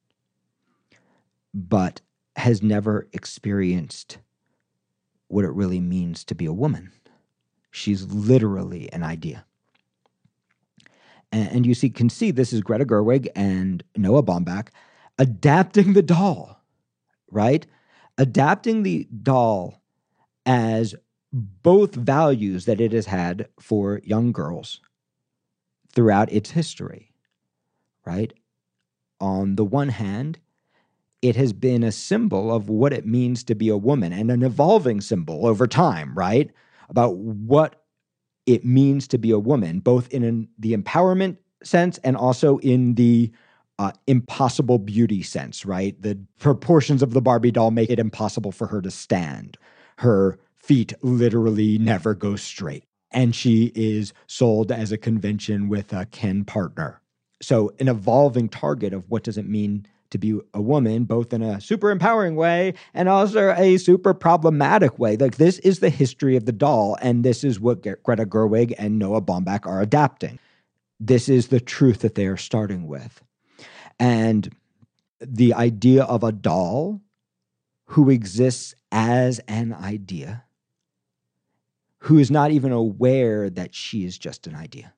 but 1.55 2.01
has 2.37 2.63
never 2.63 3.09
experienced 3.13 4.19
what 5.29 5.45
it 5.45 5.53
really 5.53 5.81
means 5.81 6.25
to 6.25 6.35
be 6.35 6.47
a 6.47 6.53
woman. 6.53 6.93
She's 7.71 8.05
literally 8.05 8.93
an 8.93 9.03
idea. 9.03 9.45
And, 11.33 11.51
and 11.51 11.67
you 11.67 11.75
see, 11.75 11.91
can 11.91 12.09
see 12.09 12.31
this 12.31 12.53
is 12.53 12.61
Greta 12.61 12.85
Gerwig 12.85 13.29
and 13.35 13.83
Noah 13.97 14.23
Baumbach 14.23 14.69
adapting 15.19 15.93
the 15.93 16.03
doll, 16.03 16.63
right? 17.31 17.67
Adapting 18.19 18.83
the 18.83 19.09
doll 19.23 19.83
as 20.45 20.95
both 21.33 21.95
values 21.95 22.65
that 22.65 22.81
it 22.81 22.93
has 22.93 23.07
had 23.07 23.49
for 23.61 24.01
young 24.05 24.33
girls 24.33 24.81
throughout 25.93 26.33
its 26.33 26.51
history, 26.51 27.13
right? 28.05 28.33
On 29.21 29.57
the 29.57 29.65
one 29.65 29.89
hand, 29.89 30.39
it 31.23 31.37
has 31.37 31.53
been 31.53 31.83
a 31.83 31.93
symbol 31.93 32.53
of 32.53 32.69
what 32.69 32.93
it 32.93 33.07
means 33.07 33.43
to 33.45 33.55
be 33.55 33.69
a 33.69 33.77
woman 33.77 34.13
and 34.13 34.31
an 34.31 34.43
evolving 34.43 35.01
symbol 35.01 35.47
over 35.47 35.67
time, 35.67 36.15
right? 36.15 36.51
About 36.89 37.17
what 37.17 37.83
it 38.47 38.65
means 38.65 39.09
to 39.09 39.19
be 39.19 39.31
a 39.31 39.39
woman, 39.39 39.81
both 39.81 40.09
in 40.13 40.23
an, 40.23 40.49
the 40.59 40.77
empowerment 40.77 41.39
sense 41.63 41.99
and 41.99 42.17
also 42.17 42.59
in 42.59 42.95
the 42.95 43.31
uh, 43.79 43.93
impossible 44.07 44.79
beauty 44.79 45.23
sense, 45.23 45.67
right? 45.67 46.01
The 46.01 46.19
proportions 46.39 47.03
of 47.03 47.13
the 47.13 47.21
Barbie 47.21 47.51
doll 47.51 47.71
make 47.71 47.91
it 47.91 47.99
impossible 47.99 48.53
for 48.53 48.67
her 48.69 48.81
to 48.81 48.91
stand. 48.91 49.59
Her 49.99 50.39
feet 50.55 50.93
literally 51.03 51.79
never 51.79 52.15
go 52.15 52.37
straight. 52.37 52.85
And 53.11 53.35
she 53.35 53.73
is 53.75 54.13
sold 54.27 54.73
as 54.73 54.93
a 54.93 54.99
convention 54.99 55.69
with 55.69 55.93
a 55.93 56.07
Ken 56.07 56.45
partner. 56.45 57.01
So, 57.43 57.73
an 57.79 57.89
evolving 57.89 58.49
target 58.49 58.93
of 58.93 59.09
what 59.11 59.23
does 59.23 59.37
it 59.37 59.47
mean 59.47 59.87
to 60.11 60.19
be 60.19 60.39
a 60.55 60.61
woman, 60.61 61.05
both 61.05 61.33
in 61.33 61.43
a 61.43 61.61
super 61.61 61.91
empowering 61.91 62.37
way 62.37 62.75
and 62.95 63.09
also 63.09 63.53
a 63.57 63.77
super 63.79 64.15
problematic 64.15 64.99
way. 64.99 65.17
Like, 65.17 65.37
this 65.37 65.59
is 65.61 65.81
the 65.81 65.91
history 65.91 66.37
of 66.37 66.47
the 66.47 66.53
doll, 66.53 66.97
and 67.01 67.25
this 67.25 67.45
is 67.45 67.61
what 67.61 67.83
Greta 67.83 68.27
Gerwig 68.27 68.75
and 68.79 68.99
Noah 68.99 69.23
Baumbach 69.23 69.67
are 69.67 69.81
adapting. 69.81 70.39
This 70.99 71.29
is 71.29 71.49
the 71.49 71.61
truth 71.61 72.01
that 72.01 72.15
they 72.15 72.27
are 72.27 72.37
starting 72.37 72.87
with. 72.87 73.23
And 73.99 74.55
the 75.21 75.55
idea 75.55 76.05
of 76.05 76.23
a 76.23 76.33
doll 76.33 77.01
who 77.87 78.11
exists 78.11 78.75
as 78.93 79.39
an 79.49 79.73
idea, 79.73 80.45
who 81.99 82.19
is 82.19 82.31
not 82.31 82.51
even 82.51 82.73
aware 82.73 83.49
that 83.51 83.75
she 83.75 84.05
is 84.05 84.19
just 84.19 84.47
an 84.47 84.55
idea, 84.55 84.93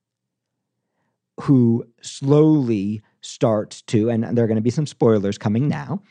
who 1.40 1.86
slowly 2.00 3.02
starts 3.20 3.82
to, 3.82 4.10
and 4.10 4.24
there 4.36 4.44
are 4.44 4.48
going 4.48 4.56
to 4.56 4.62
be 4.62 4.70
some 4.70 4.86
spoilers 4.86 5.38
coming 5.38 5.68
now, 5.68 6.02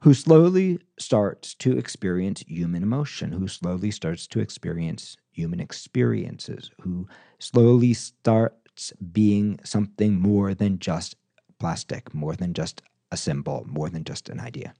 who 0.00 0.14
slowly 0.14 0.78
starts 0.98 1.54
to 1.54 1.76
experience 1.76 2.44
human 2.46 2.82
emotion, 2.82 3.32
who 3.32 3.48
slowly 3.48 3.90
starts 3.90 4.26
to 4.28 4.40
experience 4.40 5.16
human 5.32 5.60
experiences, 5.60 6.70
who 6.80 7.06
slowly 7.38 7.92
starts 7.92 8.92
being 9.12 9.58
something 9.64 10.20
more 10.20 10.54
than 10.54 10.78
just 10.78 11.16
plastic, 11.58 12.14
more 12.14 12.34
than 12.34 12.54
just 12.54 12.82
a 13.10 13.16
symbol, 13.16 13.64
more 13.66 13.88
than 13.88 14.04
just 14.04 14.28
an 14.28 14.40
idea. 14.40 14.74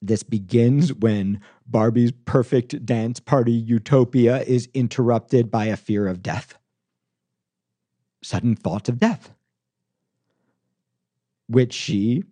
This 0.00 0.22
begins 0.22 0.92
when 0.92 1.40
Barbie's 1.66 2.12
perfect 2.24 2.84
dance 2.84 3.20
party 3.20 3.52
utopia 3.52 4.42
is 4.42 4.68
interrupted 4.74 5.50
by 5.50 5.66
a 5.66 5.76
fear 5.76 6.08
of 6.08 6.22
death. 6.22 6.58
Sudden 8.22 8.56
thoughts 8.56 8.88
of 8.88 8.98
death, 8.98 9.32
which 11.52 11.74
she, 11.74 12.24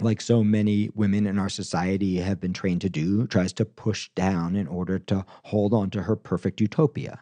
like 0.00 0.20
so 0.20 0.42
many 0.42 0.90
women 0.94 1.26
in 1.26 1.38
our 1.38 1.48
society 1.48 2.16
have 2.16 2.40
been 2.40 2.52
trained 2.52 2.80
to 2.80 2.90
do, 2.90 3.26
tries 3.28 3.52
to 3.54 3.64
push 3.64 4.10
down 4.16 4.56
in 4.56 4.66
order 4.66 4.98
to 4.98 5.24
hold 5.44 5.72
on 5.72 5.88
to 5.90 6.02
her 6.02 6.16
perfect 6.16 6.60
utopia. 6.60 7.20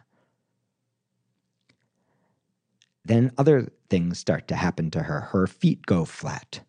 Then 3.05 3.31
other 3.37 3.71
things 3.89 4.17
start 4.17 4.47
to 4.47 4.55
happen 4.55 4.89
to 4.91 5.03
her. 5.03 5.19
Her 5.19 5.45
feet 5.45 5.85
go 5.85 6.05
flat. 6.05 6.61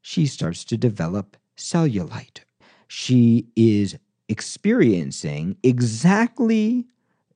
She 0.00 0.26
starts 0.26 0.64
to 0.64 0.76
develop 0.76 1.36
cellulite. 1.56 2.40
She 2.88 3.46
is 3.54 3.96
experiencing 4.28 5.56
exactly 5.62 6.86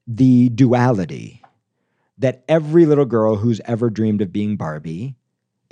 the 0.07 0.49
duality 0.49 1.43
that 2.19 2.43
every 2.49 2.87
little 2.87 3.05
girl 3.05 3.37
who's 3.37 3.61
ever 3.65 3.91
dreamed 3.91 4.23
of 4.23 4.33
being 4.33 4.57
Barbie 4.57 5.17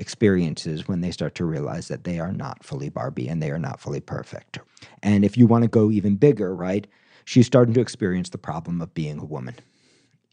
experiences 0.01 0.89
when 0.89 1.03
they 1.03 1.11
start 1.11 1.35
to 1.37 1.45
realize 1.45 1.89
that 1.89 2.05
they 2.05 2.19
are 2.19 2.33
not 2.33 2.65
fully 2.65 2.89
Barbie 2.89 3.29
and 3.29 3.43
they 3.43 3.51
are 3.51 3.59
not 3.59 3.81
fully 3.81 4.01
perfect. 4.01 4.59
And 5.03 5.25
if 5.25 5.37
you 5.37 5.47
want 5.47 5.63
to 5.63 5.69
go 5.69 5.91
even 5.91 6.17
bigger, 6.17 6.55
right, 6.55 6.87
she's 7.27 7.47
starting 7.47 7.75
to 7.75 7.81
experience 7.81 8.31
the 8.31 8.39
problem 8.39 8.81
of 8.81 8.95
being 8.95 9.19
a 9.19 9.25
woman 9.25 9.55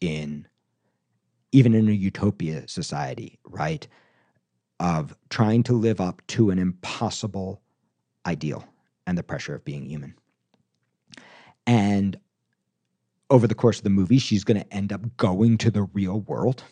in 0.02 0.48
even 1.52 1.74
in 1.74 1.88
a 1.88 1.94
utopia 1.94 2.68
society, 2.68 3.40
right? 3.46 3.88
Of 4.80 5.16
trying 5.30 5.64
to 5.64 5.74
live 5.74 6.02
up 6.02 6.22
to 6.28 6.50
an 6.50 6.60
impossible 6.60 7.62
ideal 8.26 8.66
and 9.06 9.18
the 9.18 9.24
pressure 9.24 9.56
of 9.56 9.64
being 9.64 9.86
human. 9.86 10.14
And 11.66 12.18
over 13.30 13.48
the 13.48 13.56
course 13.56 13.78
of 13.78 13.84
the 13.84 13.90
movie, 13.90 14.20
she's 14.20 14.44
going 14.44 14.60
to 14.60 14.74
end 14.74 14.94
up 14.94 15.18
going 15.18 15.58
to 15.60 15.72
the 15.72 15.84
real 15.84 16.22
world. 16.22 16.64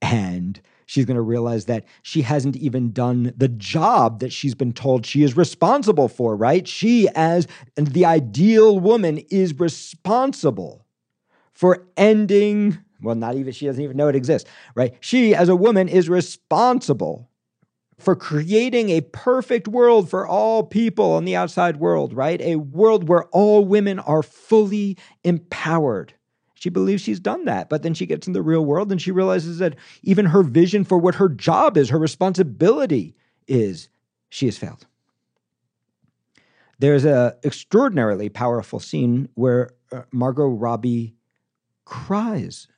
And 0.00 0.60
she's 0.92 1.06
going 1.06 1.16
to 1.16 1.22
realize 1.22 1.64
that 1.64 1.84
she 2.02 2.22
hasn't 2.22 2.56
even 2.56 2.92
done 2.92 3.32
the 3.36 3.48
job 3.48 4.20
that 4.20 4.32
she's 4.32 4.54
been 4.54 4.72
told 4.72 5.06
she 5.06 5.22
is 5.22 5.36
responsible 5.36 6.08
for, 6.08 6.36
right? 6.36 6.68
She, 6.68 7.08
as 7.14 7.48
the 7.76 8.04
ideal 8.04 8.78
woman, 8.78 9.18
is 9.30 9.58
responsible 9.58 10.86
for 11.54 11.86
ending 11.96 12.78
well, 13.02 13.16
not 13.16 13.34
even, 13.34 13.52
she 13.52 13.66
doesn't 13.66 13.82
even 13.82 13.96
know 13.96 14.06
it 14.06 14.14
exists, 14.14 14.48
right? 14.76 14.94
She, 15.00 15.34
as 15.34 15.48
a 15.48 15.56
woman, 15.56 15.88
is 15.88 16.08
responsible 16.08 17.28
for 17.98 18.14
creating 18.14 18.90
a 18.90 19.00
perfect 19.00 19.66
world 19.66 20.08
for 20.08 20.24
all 20.26 20.62
people 20.62 21.18
in 21.18 21.24
the 21.24 21.34
outside 21.34 21.78
world, 21.78 22.12
right? 22.12 22.40
A 22.40 22.56
world 22.56 23.08
where 23.08 23.24
all 23.32 23.64
women 23.64 23.98
are 23.98 24.22
fully 24.22 24.96
empowered. 25.24 26.14
She 26.62 26.70
believes 26.70 27.02
she's 27.02 27.18
done 27.18 27.46
that, 27.46 27.68
but 27.68 27.82
then 27.82 27.92
she 27.92 28.06
gets 28.06 28.28
in 28.28 28.34
the 28.34 28.40
real 28.40 28.64
world 28.64 28.92
and 28.92 29.02
she 29.02 29.10
realizes 29.10 29.58
that 29.58 29.74
even 30.04 30.26
her 30.26 30.44
vision 30.44 30.84
for 30.84 30.96
what 30.96 31.16
her 31.16 31.28
job 31.28 31.76
is, 31.76 31.88
her 31.88 31.98
responsibility 31.98 33.16
is, 33.48 33.88
she 34.28 34.46
has 34.46 34.58
failed. 34.58 34.86
There's 36.78 37.04
an 37.04 37.32
extraordinarily 37.42 38.28
powerful 38.28 38.78
scene 38.78 39.28
where 39.34 39.70
uh, 39.90 40.02
Margot 40.12 40.46
Robbie 40.46 41.16
cries 41.84 42.68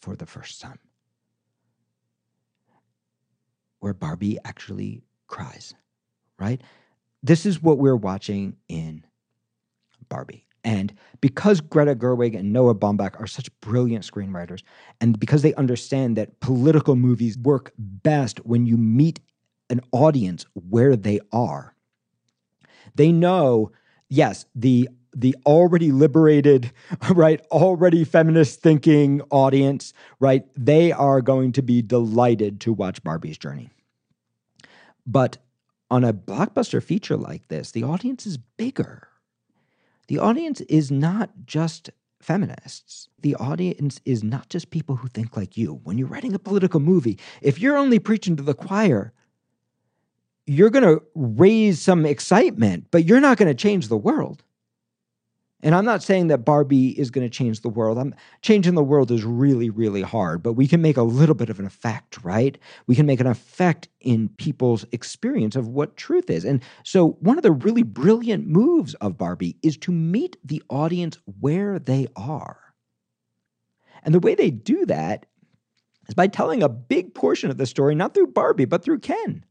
for 0.00 0.14
the 0.14 0.26
first 0.26 0.60
time, 0.60 0.78
where 3.80 3.92
Barbie 3.92 4.38
actually 4.44 5.02
cries, 5.26 5.74
right? 6.38 6.62
This 7.24 7.44
is 7.44 7.60
what 7.60 7.78
we're 7.78 7.96
watching 7.96 8.54
in 8.68 9.04
Barbie. 10.08 10.46
And 10.64 10.92
because 11.20 11.60
Greta 11.60 11.94
Gerwig 11.94 12.38
and 12.38 12.52
Noah 12.52 12.74
Baumbach 12.74 13.20
are 13.20 13.26
such 13.26 13.48
brilliant 13.60 14.04
screenwriters, 14.04 14.62
and 15.00 15.18
because 15.18 15.42
they 15.42 15.54
understand 15.54 16.16
that 16.16 16.38
political 16.40 16.94
movies 16.94 17.36
work 17.36 17.72
best 17.78 18.38
when 18.46 18.66
you 18.66 18.76
meet 18.76 19.20
an 19.70 19.80
audience 19.90 20.46
where 20.54 20.94
they 20.94 21.18
are, 21.32 21.74
they 22.94 23.10
know, 23.10 23.72
yes, 24.08 24.46
the 24.54 24.88
the 25.14 25.36
already 25.44 25.92
liberated, 25.92 26.72
right, 27.10 27.40
already 27.50 28.04
feminist 28.04 28.62
thinking 28.62 29.20
audience, 29.30 29.92
right, 30.20 30.46
they 30.56 30.90
are 30.90 31.20
going 31.20 31.52
to 31.52 31.62
be 31.62 31.82
delighted 31.82 32.60
to 32.60 32.72
watch 32.72 33.02
Barbie's 33.02 33.36
journey. 33.36 33.70
But 35.06 35.38
on 35.90 36.04
a 36.04 36.14
blockbuster 36.14 36.82
feature 36.82 37.16
like 37.16 37.48
this, 37.48 37.72
the 37.72 37.82
audience 37.82 38.26
is 38.26 38.38
bigger. 38.38 39.08
The 40.12 40.18
audience 40.18 40.60
is 40.68 40.90
not 40.90 41.30
just 41.46 41.88
feminists. 42.20 43.08
The 43.22 43.34
audience 43.36 43.98
is 44.04 44.22
not 44.22 44.50
just 44.50 44.68
people 44.68 44.96
who 44.96 45.08
think 45.08 45.38
like 45.38 45.56
you. 45.56 45.80
When 45.84 45.96
you're 45.96 46.06
writing 46.06 46.34
a 46.34 46.38
political 46.38 46.80
movie, 46.80 47.18
if 47.40 47.58
you're 47.58 47.78
only 47.78 47.98
preaching 47.98 48.36
to 48.36 48.42
the 48.42 48.52
choir, 48.52 49.14
you're 50.44 50.68
going 50.68 50.84
to 50.84 51.02
raise 51.14 51.80
some 51.80 52.04
excitement, 52.04 52.88
but 52.90 53.06
you're 53.06 53.22
not 53.22 53.38
going 53.38 53.48
to 53.48 53.54
change 53.54 53.88
the 53.88 53.96
world. 53.96 54.44
And 55.64 55.76
I'm 55.76 55.84
not 55.84 56.02
saying 56.02 56.26
that 56.26 56.44
Barbie 56.44 56.98
is 56.98 57.10
going 57.10 57.24
to 57.24 57.30
change 57.30 57.60
the 57.60 57.68
world. 57.68 57.96
I'm 57.96 58.14
changing 58.40 58.74
the 58.74 58.82
world 58.82 59.12
is 59.12 59.22
really, 59.22 59.70
really 59.70 60.02
hard, 60.02 60.42
but 60.42 60.54
we 60.54 60.66
can 60.66 60.82
make 60.82 60.96
a 60.96 61.02
little 61.02 61.36
bit 61.36 61.50
of 61.50 61.60
an 61.60 61.66
effect, 61.66 62.18
right? 62.24 62.58
We 62.88 62.96
can 62.96 63.06
make 63.06 63.20
an 63.20 63.28
effect 63.28 63.88
in 64.00 64.28
people's 64.30 64.84
experience 64.90 65.54
of 65.54 65.68
what 65.68 65.96
truth 65.96 66.30
is. 66.30 66.44
And 66.44 66.62
so 66.82 67.10
one 67.20 67.36
of 67.36 67.44
the 67.44 67.52
really 67.52 67.84
brilliant 67.84 68.48
moves 68.48 68.94
of 68.94 69.16
Barbie 69.16 69.56
is 69.62 69.76
to 69.78 69.92
meet 69.92 70.36
the 70.44 70.62
audience 70.68 71.18
where 71.38 71.78
they 71.78 72.08
are. 72.16 72.58
And 74.02 74.12
the 74.12 74.20
way 74.20 74.34
they 74.34 74.50
do 74.50 74.84
that 74.86 75.26
is 76.08 76.14
by 76.14 76.26
telling 76.26 76.64
a 76.64 76.68
big 76.68 77.14
portion 77.14 77.50
of 77.50 77.56
the 77.56 77.66
story, 77.66 77.94
not 77.94 78.14
through 78.14 78.28
Barbie, 78.28 78.64
but 78.64 78.82
through 78.82 78.98
Ken 78.98 79.44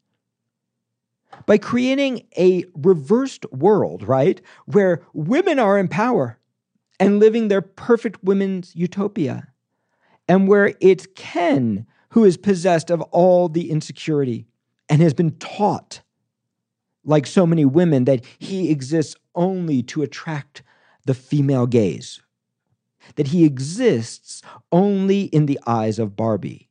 by 1.45 1.57
creating 1.57 2.25
a 2.37 2.65
reversed 2.75 3.45
world, 3.51 4.07
right? 4.07 4.41
Where 4.65 5.01
women 5.13 5.59
are 5.59 5.77
in 5.77 5.87
power 5.87 6.37
and 6.99 7.19
living 7.19 7.47
their 7.47 7.61
perfect 7.61 8.23
women's 8.23 8.75
utopia, 8.75 9.47
and 10.27 10.47
where 10.47 10.75
it's 10.79 11.07
Ken 11.15 11.85
who 12.09 12.23
is 12.23 12.37
possessed 12.37 12.89
of 12.89 13.01
all 13.01 13.49
the 13.49 13.71
insecurity 13.71 14.45
and 14.89 15.01
has 15.01 15.13
been 15.13 15.31
taught, 15.37 16.01
like 17.03 17.25
so 17.25 17.47
many 17.47 17.65
women, 17.65 18.05
that 18.05 18.23
he 18.37 18.69
exists 18.69 19.15
only 19.33 19.81
to 19.83 20.03
attract 20.03 20.61
the 21.05 21.13
female 21.13 21.65
gaze, 21.65 22.21
that 23.15 23.27
he 23.27 23.45
exists 23.45 24.41
only 24.71 25.23
in 25.23 25.47
the 25.47 25.59
eyes 25.65 25.97
of 25.97 26.15
Barbie. 26.15 26.69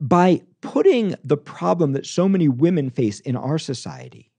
By 0.00 0.42
putting 0.60 1.14
the 1.24 1.36
problem 1.36 1.92
that 1.92 2.06
so 2.06 2.28
many 2.28 2.48
women 2.48 2.90
face 2.90 3.20
in 3.20 3.36
our 3.36 3.58
society 3.58 4.30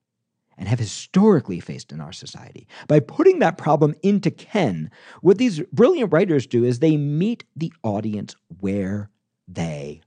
and 0.58 0.68
have 0.68 0.80
historically 0.80 1.60
faced 1.60 1.92
in 1.92 2.02
our 2.02 2.12
society, 2.12 2.68
by 2.88 3.00
putting 3.00 3.40
that 3.40 3.58
problem 3.58 3.96
into 4.04 4.32
Ken, 4.32 4.92
what 5.22 5.38
these 5.38 5.62
brilliant 5.72 6.12
writers 6.12 6.48
do 6.48 6.64
is 6.64 6.80
they 6.80 6.98
meet 6.98 7.44
the 7.56 7.72
audience 7.84 8.36
where 8.60 9.10
they 9.48 10.02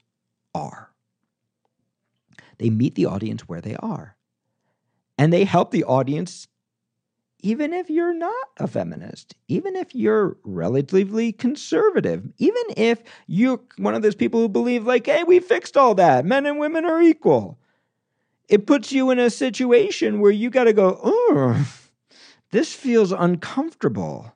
are. 0.55 0.93
They 2.59 2.71
meet 2.71 2.95
the 2.95 3.07
audience 3.07 3.49
where 3.49 3.61
they 3.61 3.77
are. 3.77 4.17
And 5.17 5.33
they 5.33 5.45
help 5.45 5.71
the 5.71 5.85
audience 5.85 6.49
even 7.43 7.73
if 7.73 7.91
you're 7.91 8.15
not 8.15 8.49
a 8.59 8.67
feminist, 8.67 9.35
even 9.49 9.77
if 9.77 9.95
you're 9.95 10.37
relatively 10.45 11.33
conservative, 11.33 12.29
even 12.39 12.63
if 12.77 13.03
you're 13.27 13.61
one 13.77 13.95
of 13.95 14.03
those 14.03 14.15
people 14.15 14.41
who 14.41 14.49
believe, 14.49 14.87
like, 14.87 15.07
hey, 15.07 15.25
we 15.25 15.41
fixed 15.41 15.77
all 15.77 15.95
that, 15.95 16.25
men 16.25 16.47
and 16.47 16.59
women 16.59 16.85
are 16.85 17.03
equal, 17.03 17.59
it 18.49 18.67
puts 18.67 18.93
you 18.93 19.11
in 19.11 19.19
a 19.19 19.31
situation 19.31 20.21
where 20.21 20.33
you 20.33 20.51
got 20.51 20.65
to 20.65 20.73
go, 20.73 20.99
oh, 21.03 21.67
this 22.51 22.75
feels 22.75 23.13
uncomfortable. 23.13 24.35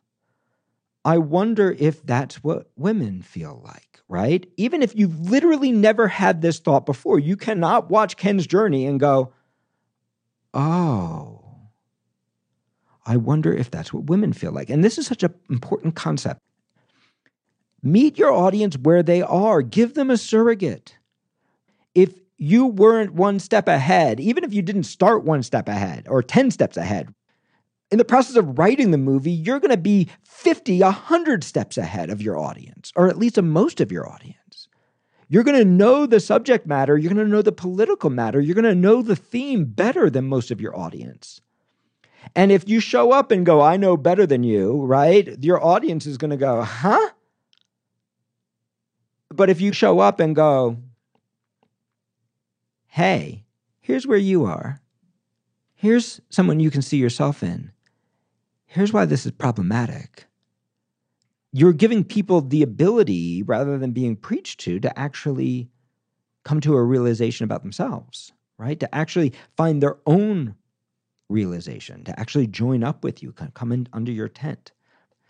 I 1.05 1.19
wonder 1.19 1.77
if 1.79 2.03
that's 2.05 2.43
what 2.43 2.71
women 2.77 3.23
feel 3.23 3.61
like, 3.65 4.01
right? 4.09 4.47
Even 4.57 4.83
if 4.83 4.95
you've 4.97 5.29
literally 5.29 5.73
never 5.73 6.09
had 6.09 6.41
this 6.41 6.61
thought 6.61 6.87
before, 6.87 7.19
you 7.19 7.37
cannot 7.37 7.91
watch 7.91 8.17
Ken's 8.17 8.47
journey 8.47 8.87
and 8.87 9.01
go, 9.01 9.33
oh, 10.55 11.34
I 13.07 13.17
wonder 13.17 13.53
if 13.53 13.71
that's 13.71 13.93
what 13.93 14.05
women 14.05 14.33
feel 14.33 14.53
like. 14.53 14.71
And 14.71 14.83
this 14.83 14.99
is 14.99 15.07
such 15.07 15.23
an 15.23 15.35
important 15.51 15.95
concept. 15.95 16.41
Meet 17.83 18.19
your 18.19 18.33
audience 18.33 18.79
where 18.79 19.03
they 19.03 19.21
are, 19.21 19.61
give 19.61 19.95
them 19.95 20.11
a 20.11 20.17
surrogate. 20.17 20.97
If 21.95 22.15
you 22.39 22.67
weren't 22.67 23.13
one 23.13 23.39
step 23.39 23.69
ahead, 23.69 24.21
even 24.21 24.43
if 24.43 24.55
you 24.55 24.63
didn't 24.63 24.85
start 24.85 25.25
one 25.25 25.43
step 25.43 25.69
ahead 25.69 26.07
or 26.09 26.23
10 26.23 26.51
steps 26.51 26.77
ahead, 26.77 27.15
in 27.91 27.99
the 27.99 28.05
process 28.05 28.37
of 28.37 28.59
writing 28.59 28.91
the 28.91 28.99
movie, 28.99 29.31
you're 29.31 29.61
going 29.61 29.71
to 29.71 29.77
be 29.77 30.09
50, 30.25 30.81
100 30.81 31.45
steps 31.45 31.77
ahead 31.77 32.11
of 32.11 32.23
your 32.23 32.39
audience, 32.39 32.91
or 32.97 33.09
at 33.09 33.19
least 33.19 33.39
of 33.39 33.45
most 33.45 33.81
of 33.81 33.93
your 33.93 34.11
audience. 34.11 34.69
You're 35.29 35.45
going 35.45 35.59
to 35.59 35.65
know 35.65 36.07
the 36.07 36.21
subject 36.21 36.67
matter, 36.67 36.97
you're 36.97 37.13
going 37.13 37.25
to 37.25 37.31
know 37.31 37.43
the 37.43 37.53
political 37.53 38.11
matter, 38.11 38.41
you're 38.41 38.55
going 38.55 38.65
to 38.65 38.75
know 38.75 39.03
the 39.03 39.17
theme 39.17 39.67
better 39.67 40.11
than 40.11 40.27
most 40.27 40.51
of 40.51 40.61
your 40.61 40.77
audience. 40.77 41.41
And 42.35 42.51
if 42.51 42.69
you 42.69 42.81
show 42.81 43.13
up 43.13 43.31
and 43.31 43.47
go, 43.47 43.61
I 43.61 43.77
know 43.77 43.97
better 43.97 44.27
than 44.27 44.43
you, 44.43 44.83
right? 44.85 45.37
Your 45.43 45.65
audience 45.65 46.07
is 46.07 46.19
going 46.19 46.31
to 46.31 46.37
go, 46.37 46.63
huh? 46.63 47.11
But 49.31 49.51
if 49.51 49.61
you 49.61 49.73
show 49.73 49.99
up 50.01 50.21
and 50.21 50.35
go, 50.35 50.79
hey, 52.87 53.45
here's 53.81 54.07
where 54.07 54.19
you 54.19 54.45
are. 54.45 54.81
Here's 55.75 56.21
someone 56.31 56.61
you 56.61 56.71
can 56.71 56.83
see 56.83 56.97
yourself 56.97 57.43
in. 57.43 57.73
Here's 58.67 58.93
why 58.93 59.05
this 59.05 59.27
is 59.27 59.33
problematic. 59.33 60.27
You're 61.53 61.73
giving 61.73 62.03
people 62.03 62.41
the 62.41 62.63
ability, 62.63 63.43
rather 63.43 63.79
than 63.79 63.93
being 63.93 64.17
preached 64.17 64.61
to, 64.61 64.81
to 64.81 64.99
actually 64.99 65.69
come 66.45 66.61
to 66.61 66.75
a 66.75 66.83
realization 66.83 67.45
about 67.45 67.63
themselves, 67.63 68.33
right? 68.59 68.79
To 68.81 68.93
actually 68.95 69.33
find 69.57 69.83
their 69.83 69.99
own 70.07 70.57
realization, 71.29 72.05
to 72.05 72.19
actually 72.19 72.47
join 72.47 72.85
up 72.85 73.03
with 73.05 73.23
you, 73.23 73.33
come 73.33 73.73
in 73.73 73.89
under 73.93 74.13
your 74.13 74.29
tent. 74.29 74.73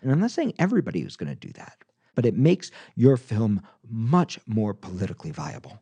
And 0.01 0.11
I'm 0.11 0.19
not 0.19 0.31
saying 0.31 0.53
everybody 0.59 1.01
is 1.01 1.17
going 1.17 1.29
to 1.29 1.47
do 1.47 1.51
that, 1.53 1.77
but 2.15 2.25
it 2.25 2.37
makes 2.37 2.71
your 2.95 3.17
film 3.17 3.61
much 3.89 4.39
more 4.45 4.73
politically 4.73 5.31
viable. 5.31 5.81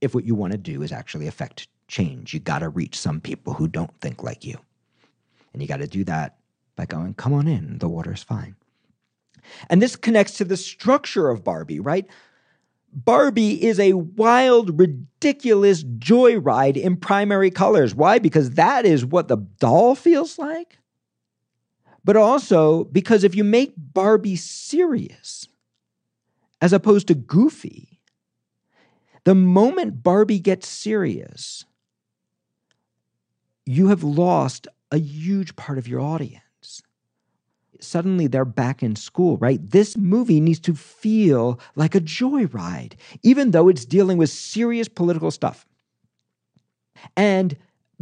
If 0.00 0.14
what 0.14 0.24
you 0.24 0.34
want 0.34 0.52
to 0.52 0.58
do 0.58 0.82
is 0.82 0.92
actually 0.92 1.26
affect 1.26 1.68
change, 1.88 2.34
you 2.34 2.40
got 2.40 2.60
to 2.60 2.68
reach 2.68 2.98
some 2.98 3.20
people 3.20 3.54
who 3.54 3.68
don't 3.68 3.94
think 4.00 4.22
like 4.22 4.44
you. 4.44 4.58
And 5.52 5.62
you 5.62 5.68
got 5.68 5.78
to 5.78 5.86
do 5.86 6.04
that 6.04 6.36
by 6.76 6.86
going, 6.86 7.14
come 7.14 7.32
on 7.32 7.46
in, 7.46 7.78
the 7.78 7.88
water's 7.88 8.22
fine. 8.22 8.56
And 9.68 9.82
this 9.82 9.96
connects 9.96 10.36
to 10.38 10.44
the 10.44 10.56
structure 10.56 11.28
of 11.28 11.44
Barbie, 11.44 11.80
right? 11.80 12.06
Barbie 12.92 13.62
is 13.62 13.80
a 13.80 13.94
wild, 13.94 14.78
ridiculous 14.78 15.82
joyride 15.82 16.76
in 16.76 16.96
primary 16.96 17.50
colors. 17.50 17.94
Why? 17.94 18.18
Because 18.18 18.50
that 18.50 18.84
is 18.84 19.04
what 19.04 19.28
the 19.28 19.38
doll 19.58 19.94
feels 19.94 20.38
like. 20.38 20.78
But 22.04 22.16
also 22.16 22.84
because 22.84 23.24
if 23.24 23.34
you 23.34 23.44
make 23.44 23.74
Barbie 23.76 24.36
serious 24.36 25.46
as 26.60 26.72
opposed 26.72 27.08
to 27.08 27.14
goofy, 27.14 28.00
the 29.24 29.34
moment 29.34 30.02
Barbie 30.02 30.40
gets 30.40 30.68
serious, 30.68 31.64
you 33.64 33.88
have 33.88 34.02
lost 34.02 34.66
a 34.90 34.98
huge 34.98 35.56
part 35.56 35.78
of 35.78 35.88
your 35.88 36.00
audience 36.00 36.42
suddenly 37.82 38.26
they're 38.26 38.44
back 38.44 38.82
in 38.82 38.96
school, 38.96 39.36
right? 39.38 39.58
This 39.70 39.96
movie 39.96 40.40
needs 40.40 40.60
to 40.60 40.74
feel 40.74 41.60
like 41.74 41.94
a 41.94 42.00
joyride, 42.00 42.94
even 43.22 43.50
though 43.50 43.68
it's 43.68 43.84
dealing 43.84 44.18
with 44.18 44.30
serious 44.30 44.88
political 44.88 45.30
stuff. 45.30 45.66
And 47.16 47.56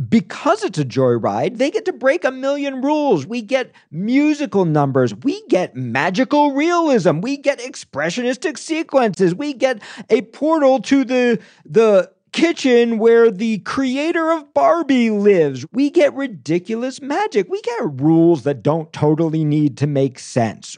because 0.09 0.65
it's 0.65 0.79
a 0.79 0.85
joyride, 0.85 1.59
they 1.59 1.71
get 1.71 1.85
to 1.85 1.93
break 1.93 2.25
a 2.25 2.31
million 2.31 2.81
rules. 2.81 3.27
We 3.27 3.43
get 3.43 3.73
musical 3.91 4.65
numbers. 4.65 5.15
We 5.15 5.43
get 5.49 5.77
magical 5.77 6.53
realism. 6.53 7.21
We 7.21 7.37
get 7.37 7.59
expressionistic 7.59 8.57
sequences. 8.57 9.35
We 9.35 9.53
get 9.53 9.83
a 10.09 10.23
portal 10.23 10.81
to 10.83 11.05
the, 11.05 11.41
the 11.67 12.11
kitchen 12.33 12.99
where 12.99 13.31
the 13.31 13.59
creator 13.59 14.31
of 14.31 14.53
Barbie 14.55 15.11
lives. 15.11 15.65
We 15.73 15.91
get 15.91 16.15
ridiculous 16.15 17.01
magic. 17.01 17.49
We 17.49 17.61
get 17.63 18.01
rules 18.01 18.45
that 18.45 18.63
don't 18.63 18.93
totally 18.93 19.45
need 19.45 19.77
to 19.79 19.87
make 19.87 20.19
sense. 20.19 20.77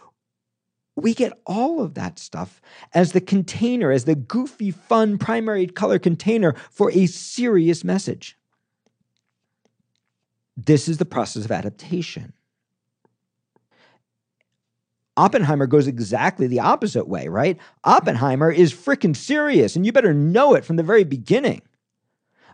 We 0.94 1.14
get 1.14 1.32
all 1.46 1.80
of 1.80 1.94
that 1.94 2.18
stuff 2.18 2.60
as 2.92 3.12
the 3.12 3.20
container, 3.20 3.90
as 3.90 4.04
the 4.04 4.14
goofy, 4.14 4.70
fun 4.70 5.16
primary 5.16 5.66
color 5.66 5.98
container 5.98 6.54
for 6.70 6.90
a 6.92 7.06
serious 7.06 7.82
message. 7.82 8.36
This 10.56 10.88
is 10.88 10.98
the 10.98 11.06
process 11.06 11.44
of 11.44 11.50
adaptation. 11.50 12.34
Oppenheimer 15.22 15.68
goes 15.68 15.86
exactly 15.86 16.48
the 16.48 16.58
opposite 16.58 17.06
way, 17.06 17.28
right? 17.28 17.56
Oppenheimer 17.84 18.50
is 18.50 18.74
freaking 18.74 19.14
serious, 19.14 19.76
and 19.76 19.86
you 19.86 19.92
better 19.92 20.12
know 20.12 20.54
it 20.54 20.64
from 20.64 20.74
the 20.74 20.82
very 20.82 21.04
beginning. 21.04 21.62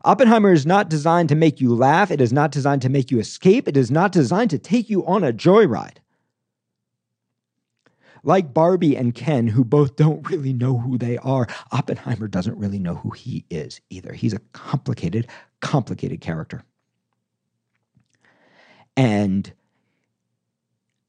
Oppenheimer 0.05 0.53
is 0.53 0.67
not 0.67 0.91
designed 0.91 1.31
to 1.31 1.35
make 1.35 1.63
you 1.63 1.75
laugh. 1.75 2.11
It 2.11 2.21
is 2.21 2.31
not 2.31 2.51
designed 2.53 2.83
to 2.83 2.91
make 2.91 3.11
you 3.11 3.21
escape. 3.21 3.69
It 3.69 3.77
is 3.79 3.91
not 3.91 4.13
designed 4.13 4.51
to 4.51 4.59
take 4.59 4.91
you 4.91 5.07
on 5.07 5.25
a 5.25 5.33
joyride. 5.33 5.97
Like 8.23 8.53
Barbie 8.53 8.99
and 8.99 9.15
Ken, 9.15 9.47
who 9.47 9.65
both 9.65 9.97
don't 9.97 10.29
really 10.29 10.53
know 10.53 10.77
who 10.77 10.99
they 10.99 11.17
are, 11.19 11.47
Oppenheimer 11.73 12.29
doesn't 12.29 12.59
really 12.59 12.79
know 12.79 12.97
who 12.97 13.13
he 13.13 13.47
is 13.49 13.81
either. 13.89 14.13
He's 14.13 14.35
a 14.35 14.41
complicated, 14.53 15.27
complicated 15.61 16.21
character. 16.21 16.65
And 18.95 19.51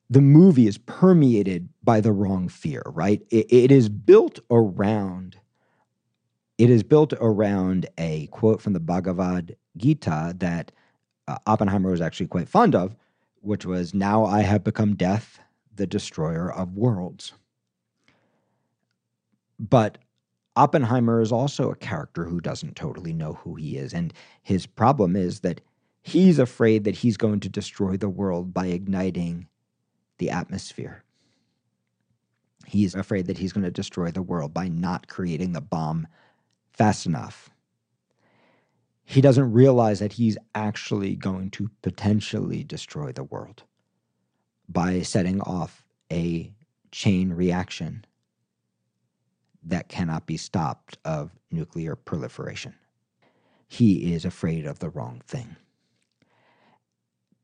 the 0.09 0.21
movie 0.21 0.67
is 0.67 0.77
permeated 0.77 1.69
by 1.83 2.01
the 2.01 2.11
wrong 2.11 2.47
fear, 2.47 2.81
right? 2.87 3.21
it, 3.29 3.45
it 3.51 3.71
is 3.71 3.89
built 3.89 4.39
around 4.49 5.37
it 6.59 6.69
is 6.69 6.83
built 6.83 7.13
around 7.21 7.87
a 7.97 8.27
quote 8.27 8.61
from 8.61 8.73
the 8.73 8.81
Bhagavad 8.81 9.55
Gita 9.77 10.35
that 10.39 10.73
uh, 11.25 11.37
Oppenheimer 11.47 11.89
was 11.89 12.01
actually 12.01 12.27
quite 12.27 12.49
fond 12.49 12.75
of. 12.75 12.97
which 13.39 13.65
was 13.65 13.93
Now 13.93 14.25
I 14.25 14.41
have 14.41 14.65
become 14.65 14.95
death, 14.95 15.39
the 15.73 15.87
destroyer 15.87 16.51
of 16.51 16.75
worlds. 16.75 17.31
But 19.57 19.99
Oppenheimer 20.57 21.21
is 21.21 21.31
also 21.31 21.71
a 21.71 21.75
character 21.75 22.25
who 22.25 22.41
doesn't 22.41 22.75
totally 22.75 23.13
know 23.13 23.35
who 23.35 23.55
he 23.55 23.77
is. 23.77 23.93
And 23.93 24.13
his 24.43 24.65
problem 24.65 25.15
is 25.15 25.39
that 25.39 25.61
he's 26.01 26.39
afraid 26.39 26.83
that 26.83 26.95
he's 26.95 27.15
going 27.15 27.39
to 27.39 27.49
destroy 27.49 27.95
the 27.95 28.09
world 28.09 28.53
by 28.53 28.67
igniting 28.67 29.47
the 30.19 30.29
atmosphere. 30.29 31.03
He's 32.65 32.93
afraid 32.93 33.25
that 33.25 33.39
he's 33.39 33.51
going 33.53 33.63
to 33.63 33.71
destroy 33.71 34.11
the 34.11 34.21
world 34.21 34.53
by 34.53 34.67
not 34.67 35.07
creating 35.07 35.53
the 35.53 35.61
bomb 35.61 36.07
fast 36.71 37.07
enough. 37.07 37.49
He 39.03 39.21
doesn't 39.21 39.51
realize 39.51 39.99
that 39.99 40.13
he's 40.13 40.37
actually 40.53 41.15
going 41.15 41.49
to 41.51 41.71
potentially 41.81 42.63
destroy 42.63 43.11
the 43.11 43.23
world 43.23 43.63
by 44.67 45.01
setting 45.01 45.41
off 45.41 45.83
a 46.11 46.53
chain 46.91 47.33
reaction 47.33 48.05
that 49.63 49.89
cannot 49.89 50.27
be 50.27 50.37
stopped 50.37 50.97
of 51.03 51.31
nuclear 51.51 51.95
proliferation. 51.95 52.75
He 53.67 54.13
is 54.13 54.25
afraid 54.25 54.65
of 54.65 54.79
the 54.79 54.89
wrong 54.89 55.21
thing. 55.27 55.55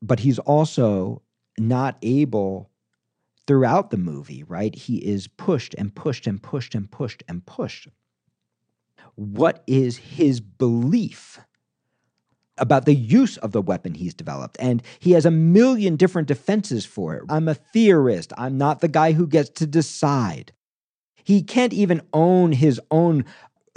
But 0.01 0.19
he's 0.19 0.39
also 0.39 1.23
not 1.57 1.97
able 2.01 2.69
throughout 3.47 3.91
the 3.91 3.97
movie, 3.97 4.43
right? 4.43 4.73
He 4.73 4.97
is 4.97 5.27
pushed 5.27 5.75
and 5.77 5.93
pushed 5.93 6.27
and 6.27 6.41
pushed 6.41 6.75
and 6.75 6.89
pushed 6.89 7.23
and 7.27 7.45
pushed. 7.45 7.87
What 9.15 9.63
is 9.67 9.97
his 9.97 10.39
belief 10.41 11.39
about 12.57 12.85
the 12.85 12.95
use 12.95 13.37
of 13.37 13.51
the 13.51 13.61
weapon 13.61 13.93
he's 13.93 14.13
developed? 14.13 14.57
And 14.59 14.81
he 14.99 15.11
has 15.11 15.25
a 15.25 15.31
million 15.31 15.95
different 15.95 16.27
defenses 16.27 16.85
for 16.85 17.15
it. 17.15 17.23
I'm 17.29 17.47
a 17.47 17.53
theorist. 17.53 18.33
I'm 18.37 18.57
not 18.57 18.81
the 18.81 18.87
guy 18.87 19.13
who 19.13 19.27
gets 19.27 19.49
to 19.51 19.67
decide. 19.67 20.51
He 21.23 21.41
can't 21.43 21.73
even 21.73 22.01
own 22.13 22.51
his 22.51 22.79
own 22.91 23.25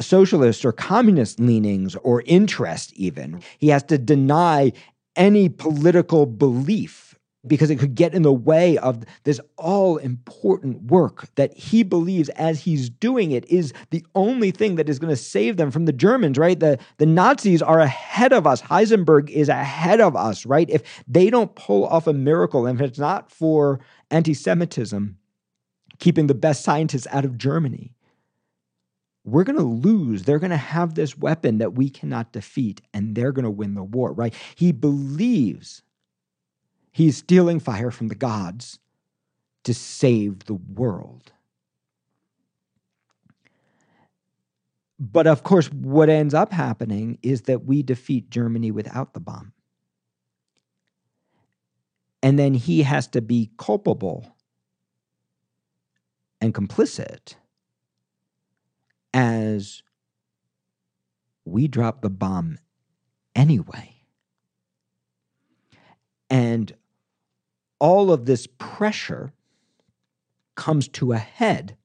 socialist 0.00 0.64
or 0.64 0.72
communist 0.72 1.40
leanings 1.40 1.94
or 1.96 2.22
interest, 2.26 2.92
even. 2.94 3.42
He 3.58 3.68
has 3.68 3.82
to 3.84 3.98
deny 3.98 4.72
any 5.16 5.48
political 5.48 6.26
belief 6.26 7.07
because 7.46 7.70
it 7.70 7.78
could 7.78 7.94
get 7.94 8.14
in 8.14 8.22
the 8.22 8.32
way 8.32 8.76
of 8.78 9.04
this 9.24 9.40
all 9.56 9.96
important 9.98 10.82
work 10.90 11.26
that 11.36 11.56
he 11.56 11.82
believes 11.82 12.28
as 12.30 12.60
he's 12.60 12.90
doing 12.90 13.30
it 13.30 13.48
is 13.48 13.72
the 13.90 14.04
only 14.14 14.50
thing 14.50 14.74
that 14.74 14.88
is 14.88 14.98
going 14.98 15.10
to 15.10 15.16
save 15.16 15.56
them 15.56 15.70
from 15.70 15.84
the 15.84 15.92
Germans, 15.92 16.36
right? 16.36 16.58
The, 16.58 16.78
the 16.98 17.06
Nazis 17.06 17.62
are 17.62 17.80
ahead 17.80 18.32
of 18.32 18.46
us. 18.46 18.60
Heisenberg 18.60 19.30
is 19.30 19.48
ahead 19.48 20.00
of 20.00 20.16
us, 20.16 20.44
right? 20.46 20.68
If 20.68 20.82
they 21.06 21.30
don't 21.30 21.54
pull 21.54 21.86
off 21.86 22.06
a 22.06 22.12
miracle, 22.12 22.66
and 22.66 22.80
if 22.80 22.86
it's 22.86 22.98
not 22.98 23.30
for 23.30 23.80
anti 24.10 24.34
Semitism, 24.34 25.16
keeping 25.98 26.26
the 26.26 26.34
best 26.34 26.64
scientists 26.64 27.06
out 27.10 27.24
of 27.24 27.38
Germany, 27.38 27.94
we're 29.24 29.44
going 29.44 29.58
to 29.58 29.62
lose. 29.62 30.22
They're 30.22 30.38
going 30.38 30.50
to 30.50 30.56
have 30.56 30.94
this 30.94 31.16
weapon 31.16 31.58
that 31.58 31.74
we 31.74 31.90
cannot 31.90 32.32
defeat, 32.32 32.80
and 32.92 33.14
they're 33.14 33.32
going 33.32 33.44
to 33.44 33.50
win 33.50 33.74
the 33.74 33.84
war, 33.84 34.12
right? 34.12 34.34
He 34.56 34.72
believes 34.72 35.82
He's 36.92 37.16
stealing 37.16 37.60
fire 37.60 37.90
from 37.90 38.08
the 38.08 38.14
gods 38.14 38.78
to 39.64 39.74
save 39.74 40.44
the 40.44 40.54
world. 40.54 41.32
But 44.98 45.26
of 45.26 45.44
course, 45.44 45.70
what 45.72 46.08
ends 46.08 46.34
up 46.34 46.52
happening 46.52 47.18
is 47.22 47.42
that 47.42 47.64
we 47.64 47.82
defeat 47.82 48.30
Germany 48.30 48.70
without 48.70 49.14
the 49.14 49.20
bomb. 49.20 49.52
And 52.22 52.38
then 52.38 52.54
he 52.54 52.82
has 52.82 53.06
to 53.08 53.20
be 53.20 53.50
culpable 53.58 54.34
and 56.40 56.52
complicit 56.52 57.34
as 59.14 59.82
we 61.44 61.68
drop 61.68 62.02
the 62.02 62.10
bomb 62.10 62.58
anyway. 63.36 63.97
And 66.30 66.74
all 67.78 68.12
of 68.12 68.26
this 68.26 68.46
pressure 68.58 69.32
comes 70.54 70.88
to 70.88 71.12
a 71.12 71.18
head 71.18 71.76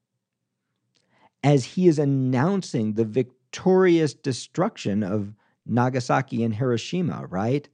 as 1.42 1.64
he 1.64 1.86
is 1.86 1.98
announcing 1.98 2.94
the 2.94 3.04
victorious 3.04 4.14
destruction 4.14 5.02
of 5.02 5.34
Nagasaki 5.66 6.42
and 6.42 6.54
Hiroshima, 6.54 7.26
right? 7.28 7.68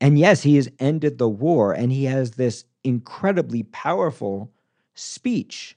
And 0.00 0.18
yes, 0.18 0.42
he 0.42 0.56
has 0.56 0.70
ended 0.78 1.18
the 1.18 1.28
war 1.28 1.72
and 1.72 1.92
he 1.92 2.04
has 2.04 2.32
this 2.32 2.64
incredibly 2.82 3.64
powerful 3.64 4.50
speech, 4.94 5.76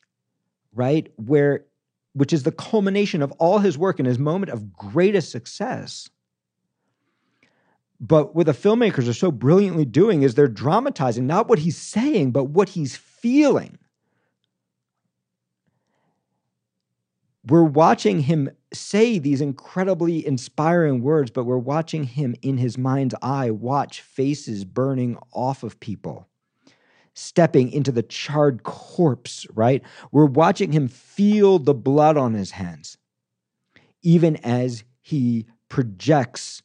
right? 0.73 1.12
Where 1.17 1.65
which 2.13 2.32
is 2.32 2.43
the 2.43 2.51
culmination 2.51 3.23
of 3.23 3.32
all 3.34 3.58
his 3.58 3.77
work 3.77 3.99
and 3.99 4.08
his 4.08 4.19
moment 4.19 4.51
of 4.51 4.71
greatest 4.73 5.32
success. 5.32 6.10
But 8.06 8.36
what 8.36 8.48
the 8.48 8.52
filmmakers 8.52 9.08
are 9.08 9.13
so 9.13 9.32
brilliantly 9.32 9.86
doing 9.86 10.24
is 10.24 10.36
they're 10.36 10.50
dramatizing 10.50 11.26
not 11.26 11.48
what 11.48 11.60
he's 11.60 11.78
saying, 11.78 12.32
but 12.32 12.46
what 12.46 12.68
he's 12.68 12.98
feeling. 12.98 13.78
We're 17.48 17.63
watching 17.63 18.20
him 18.20 18.50
say 18.74 19.20
these 19.20 19.39
incredibly 19.39 20.26
inspiring 20.26 21.02
words, 21.02 21.32
but 21.32 21.46
we're 21.46 21.58
watching 21.58 22.04
him 22.04 22.36
in 22.42 22.58
his 22.58 22.78
mind's 22.78 23.16
eye 23.22 23.52
watch 23.52 24.02
faces 24.02 24.66
burning 24.66 25.18
off 25.32 25.63
of 25.63 25.80
people, 25.80 26.28
stepping 27.13 27.72
into 27.72 27.94
the 27.94 28.04
charred 28.04 28.63
corpse, 28.63 29.48
right? 29.54 29.82
We're 30.12 30.26
watching 30.26 30.74
him 30.74 30.89
feel 30.89 31.58
the 31.58 31.74
blood 31.74 32.18
on 32.18 32.34
his 32.34 32.52
hands, 32.52 32.98
even 34.02 34.36
as 34.38 34.84
he 35.02 35.46
projects 35.70 36.62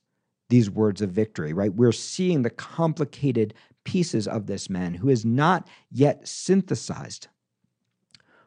these 0.49 0.71
words 0.71 1.03
of 1.03 1.11
victory, 1.11 1.53
right? 1.53 1.73
We're 1.73 1.93
seeing 1.93 2.43
the 2.43 2.51
complicated 2.51 3.55
pieces 3.85 4.27
of 4.27 4.47
this 4.47 4.69
man 4.69 4.95
who 4.95 5.09
has 5.09 5.25
not 5.25 5.69
yet 5.91 6.27
synthesized 6.27 7.29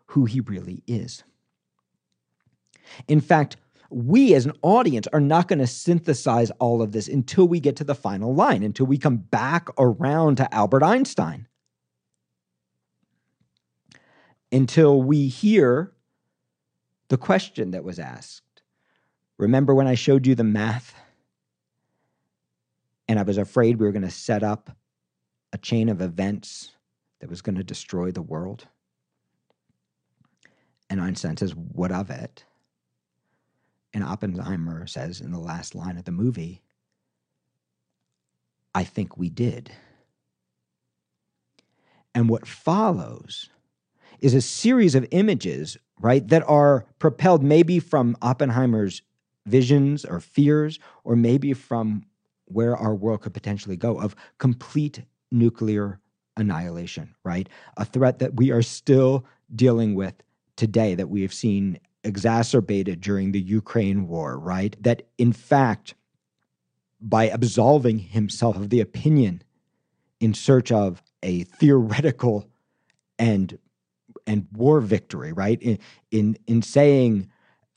who 0.08 0.26
he 0.26 0.40
really 0.42 0.84
is. 0.88 1.24
In 3.08 3.22
fact, 3.22 3.56
we 3.90 4.34
as 4.36 4.46
an 4.46 4.54
audience 4.62 5.08
are 5.14 5.20
not 5.20 5.48
going 5.48 5.60
to 5.60 5.68
synthesize 5.68 6.50
all 6.60 6.82
of 6.82 6.92
this 6.92 7.08
until 7.08 7.48
we 7.48 7.60
get 7.60 7.76
to 7.78 7.84
the 7.84 7.96
final 7.96 8.34
line, 8.34 8.64
until 8.64 8.86
we 8.86 8.98
come 8.98 9.18
back 9.18 9.70
around 9.78 10.38
to 10.38 10.54
Albert 10.54 10.84
Einstein. 10.84 11.48
Until 14.52 15.02
we 15.02 15.28
hear 15.28 15.94
the 17.10 17.18
question 17.18 17.72
that 17.72 17.84
was 17.84 18.00
asked. 18.00 18.62
Remember 19.38 19.74
when 19.74 19.88
I 19.88 19.96
showed 19.96 20.28
you 20.28 20.36
the 20.36 20.44
math 20.44 20.94
and 23.12 23.20
I 23.20 23.24
was 23.24 23.38
afraid 23.38 23.76
we 23.76 23.86
were 23.86 23.92
going 23.92 24.04
to 24.04 24.10
set 24.10 24.42
up 24.42 24.72
a 25.52 25.58
chain 25.58 25.90
of 25.90 26.00
events 26.00 26.72
that 27.20 27.30
was 27.30 27.42
going 27.42 27.58
to 27.58 27.64
destroy 27.64 28.10
the 28.10 28.22
world. 28.22 28.68
And 30.90 31.02
Einstein 31.02 31.36
says, 31.36 31.54
What 31.54 31.92
of 31.92 32.10
it? 32.10 32.46
And 33.94 34.02
Oppenheimer 34.02 34.88
says 34.88 35.20
in 35.20 35.34
the 35.34 35.42
last 35.42 35.76
line 35.76 35.98
of 35.98 36.06
the 36.06 36.14
movie, 36.14 36.62
I 38.74 38.86
think 38.86 39.18
we 39.18 39.30
did. 39.30 39.74
And 42.16 42.30
what 42.30 42.48
follows 42.48 43.50
is 44.22 44.34
a 44.34 44.40
series 44.40 44.96
of 44.96 45.06
images, 45.12 45.76
right, 46.00 46.26
that 46.30 46.48
are 46.48 46.86
propelled 46.98 47.44
maybe 47.44 47.78
from 47.78 48.16
Oppenheimer's 48.22 49.02
visions 49.46 50.06
or 50.06 50.22
fears, 50.22 50.80
or 51.04 51.18
maybe 51.18 51.52
from 51.52 52.06
where 52.54 52.76
our 52.76 52.96
world 52.96 53.22
could 53.22 53.34
potentially 53.34 53.78
go 53.78 54.00
of 54.00 54.16
complete 54.38 55.02
nuclear 55.32 56.00
annihilation, 56.38 57.14
right? 57.24 57.48
A 57.78 57.86
threat 57.86 58.20
that 58.20 58.36
we 58.36 58.52
are 58.52 58.62
still 58.62 59.26
dealing 59.54 59.96
with 59.96 60.16
today, 60.56 60.96
that 60.96 61.10
we 61.10 61.22
have 61.22 61.34
seen 61.34 61.80
exacerbated 62.04 63.02
during 63.02 63.32
the 63.32 63.42
Ukraine 63.42 64.08
war, 64.08 64.38
right? 64.40 64.76
That 64.82 65.04
in 65.18 65.34
fact, 65.34 65.94
by 67.00 67.26
absolving 67.26 68.00
himself 68.00 68.56
of 68.56 68.70
the 68.70 68.80
opinion 68.80 69.44
in 70.20 70.34
search 70.34 70.72
of 70.72 71.02
a 71.24 71.44
theoretical 71.44 72.48
and 73.18 73.58
and 74.28 74.48
war 74.54 74.82
victory, 74.82 75.34
right? 75.34 75.62
In 75.62 75.80
in 76.12 76.38
in 76.48 76.62
saying 76.62 77.30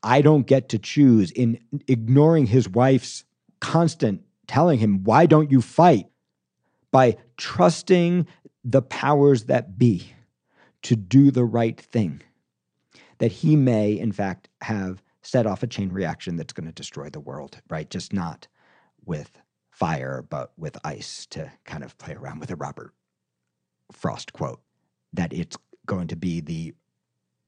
I 0.02 0.20
don't 0.20 0.46
get 0.46 0.68
to 0.68 0.78
choose, 0.78 1.30
in 1.30 1.58
ignoring 1.88 2.46
his 2.46 2.68
wife's 2.68 3.24
constant 3.60 4.22
telling 4.46 4.78
him, 4.78 5.04
Why 5.04 5.26
don't 5.26 5.50
you 5.50 5.60
fight? 5.60 6.06
By 6.90 7.16
trusting 7.36 8.26
the 8.62 8.82
powers 8.82 9.44
that 9.44 9.78
be 9.78 10.12
to 10.82 10.96
do 10.96 11.30
the 11.30 11.44
right 11.44 11.80
thing, 11.80 12.22
that 13.18 13.32
he 13.32 13.56
may, 13.56 13.92
in 13.92 14.12
fact, 14.12 14.48
have 14.62 15.02
set 15.22 15.46
off 15.46 15.62
a 15.62 15.66
chain 15.66 15.90
reaction 15.90 16.36
that's 16.36 16.52
going 16.52 16.66
to 16.66 16.72
destroy 16.72 17.08
the 17.08 17.20
world, 17.20 17.60
right? 17.68 17.88
Just 17.88 18.12
not 18.12 18.46
with 19.04 19.40
fire, 19.70 20.24
but 20.28 20.52
with 20.56 20.78
ice 20.84 21.26
to 21.26 21.50
kind 21.64 21.82
of 21.82 21.98
play 21.98 22.14
around 22.14 22.38
with 22.38 22.50
a 22.50 22.56
Robert 22.56 22.92
Frost 23.92 24.32
quote 24.32 24.60
that 25.12 25.32
it's 25.32 25.56
going 25.86 26.08
to 26.08 26.16
be 26.16 26.40
the 26.40 26.74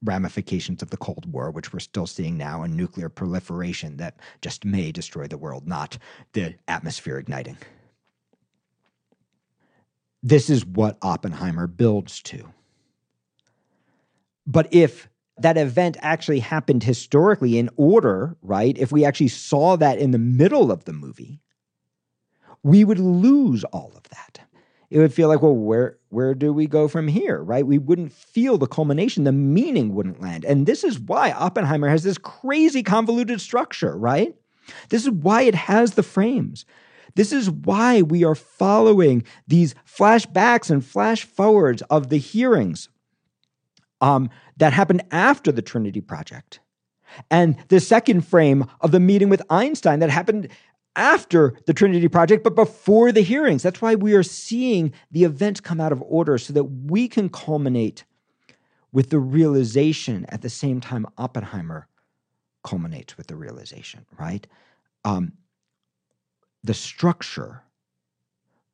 ramifications 0.05 0.83
of 0.83 0.91
the 0.91 0.97
Cold 0.97 1.31
War, 1.31 1.51
which 1.51 1.73
we're 1.73 1.81
still 1.81 2.07
seeing 2.07 2.37
now, 2.37 2.63
and 2.63 2.77
nuclear 2.77 3.09
proliferation 3.09 3.97
that 3.97 4.19
just 4.43 4.65
may 4.65 4.93
destroy 4.93 5.27
the 5.27 5.39
world, 5.39 5.67
not 5.67 5.99
the 6.33 6.55
atmosphere 6.69 7.19
igniting. 7.19 7.57
This 10.23 10.51
is 10.51 10.67
what 10.67 10.99
Oppenheimer 11.03 11.67
builds 11.67 12.21
to. 12.23 12.53
But 14.47 14.69
if 14.73 15.09
that 15.39 15.59
event 15.59 15.97
actually 16.01 16.41
happened 16.41 16.83
historically 16.83 17.59
in 17.59 17.71
order, 17.77 18.37
right? 18.43 18.77
If 18.79 18.91
we 18.91 19.05
actually 19.05 19.29
saw 19.29 19.77
that 19.77 19.99
in 19.99 20.11
the 20.11 20.19
middle 20.19 20.71
of 20.71 20.85
the 20.85 20.93
movie, 20.93 21.41
we 22.63 22.85
would 22.85 22.99
lose 22.99 23.65
all 23.65 23.93
of 23.97 24.03
that. 24.05 24.46
It 24.91 24.99
would 24.99 25.13
feel 25.13 25.29
like, 25.29 25.43
well, 25.43 25.55
where 25.55 25.99
where 26.11 26.35
do 26.35 26.53
we 26.53 26.67
go 26.67 26.89
from 26.89 27.09
here, 27.09 27.43
right? 27.43 27.67
We 27.67 27.79
wouldn't 27.79 28.13
feel 28.13 28.57
the 28.57 28.67
culmination, 28.67 29.25
the 29.25 29.33
meaning 29.33 29.95
wouldn't 29.95 30.21
land. 30.21 30.45
And 30.45 30.67
this 30.67 30.85
is 30.85 30.99
why 30.99 31.33
Oppenheimer 31.33 31.89
has 31.89 32.05
this 32.05 32.19
crazy 32.19 32.83
convoluted 32.83 33.41
structure, 33.41 33.97
right? 33.97 34.35
This 34.89 35.03
is 35.03 35.11
why 35.11 35.43
it 35.43 35.55
has 35.55 35.93
the 35.93 36.03
frames. 36.03 36.65
This 37.17 37.33
is 37.33 37.51
why 37.51 38.03
we 38.03 38.25
are 38.25 38.35
following 38.35 39.25
these 39.49 39.75
flashbacks 39.87 40.71
and 40.71 40.85
flash 40.85 41.25
forwards 41.25 41.83
of 41.83 42.09
the 42.09 42.19
hearings 42.19 42.89
um, 44.01 44.31
that 44.59 44.73
happened 44.73 45.03
after 45.11 45.51
the 45.51 45.63
Trinity 45.63 46.01
Project. 46.01 46.61
And 47.31 47.57
the 47.69 47.81
second 47.81 48.27
frame 48.27 48.67
of 48.81 48.91
the 48.91 49.01
meeting 49.01 49.29
with 49.29 49.43
Einstein 49.49 50.01
that 50.01 50.11
happened 50.11 50.49
after 50.97 51.55
the 51.67 51.75
Trinity 51.75 52.09
Project, 52.09 52.43
but 52.43 52.57
before 52.57 53.13
the 53.13 53.21
hearings. 53.21 53.63
That's 53.63 53.81
why 53.81 53.95
we 53.95 54.15
are 54.15 54.23
seeing 54.23 54.93
the 55.11 55.25
events 55.25 55.61
come 55.61 55.81
out 55.81 55.93
of 55.93 56.03
order 56.03 56.39
so 56.39 56.53
that 56.55 56.65
we 56.65 57.07
can 57.07 57.29
culminate 57.29 58.05
with 58.93 59.11
the 59.11 59.19
realization 59.19 60.25
at 60.31 60.43
the 60.43 60.51
same 60.51 60.81
time 60.81 61.07
Oppenheimer 61.19 61.87
culminates 62.65 63.17
with 63.17 63.27
the 63.27 63.37
realization, 63.37 64.07
right? 64.19 64.47
Um, 65.05 65.33
the 66.65 66.75
structure 66.75 67.63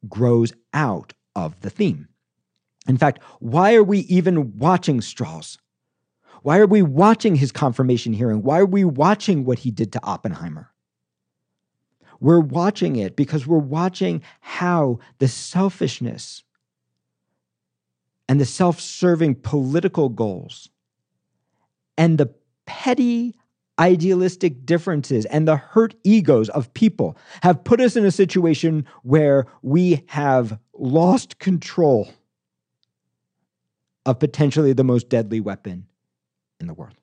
grows 0.08 0.52
out 0.72 1.12
of 1.34 1.60
the 1.60 1.70
theme. 1.70 2.08
In 2.88 2.96
fact, 2.96 3.22
why 3.40 3.74
are 3.74 3.84
we 3.84 4.00
even 4.00 4.56
watching 4.58 5.00
Strauss? 5.00 5.58
Why 6.42 6.58
are 6.58 6.66
we 6.66 6.82
watching 6.82 7.36
his 7.36 7.52
confirmation 7.52 8.12
hearing? 8.12 8.42
Why 8.42 8.58
are 8.58 8.66
we 8.66 8.84
watching 8.84 9.44
what 9.44 9.60
he 9.60 9.70
did 9.70 9.92
to 9.92 10.04
Oppenheimer? 10.04 10.72
We're 12.22 12.38
watching 12.38 12.94
it 12.94 13.16
because 13.16 13.48
we're 13.48 13.58
watching 13.58 14.22
how 14.40 15.00
the 15.18 15.26
selfishness 15.26 16.44
and 18.28 18.40
the 18.40 18.44
self 18.44 18.80
serving 18.80 19.34
political 19.34 20.08
goals 20.08 20.70
and 21.98 22.18
the 22.18 22.32
petty 22.64 23.34
idealistic 23.80 24.64
differences 24.64 25.24
and 25.24 25.48
the 25.48 25.56
hurt 25.56 25.96
egos 26.04 26.48
of 26.50 26.72
people 26.74 27.16
have 27.42 27.64
put 27.64 27.80
us 27.80 27.96
in 27.96 28.04
a 28.04 28.12
situation 28.12 28.86
where 29.02 29.48
we 29.62 30.04
have 30.06 30.60
lost 30.74 31.40
control 31.40 32.08
of 34.06 34.20
potentially 34.20 34.72
the 34.72 34.84
most 34.84 35.08
deadly 35.08 35.40
weapon 35.40 35.88
in 36.60 36.68
the 36.68 36.74
world. 36.74 36.94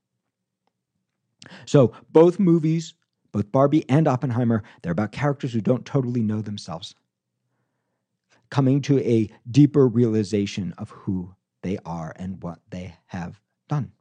So, 1.66 1.92
both 2.10 2.40
movies, 2.40 2.94
both 3.32 3.52
Barbie 3.52 3.88
and 3.90 4.08
Oppenheimer, 4.08 4.64
they're 4.82 4.92
about 4.92 5.12
characters 5.12 5.54
who 5.54 5.62
don't 5.62 5.86
totally 5.86 6.22
know 6.22 6.42
themselves, 6.42 6.96
coming 8.50 8.82
to 8.84 9.00
a 9.00 9.30
deeper 9.50 9.88
realization 9.88 10.74
of 10.78 10.90
who 10.90 11.36
they 11.62 11.78
are 11.86 12.14
and 12.16 12.42
what 12.42 12.60
they 12.70 12.96
have 13.08 13.40
done. 13.68 13.92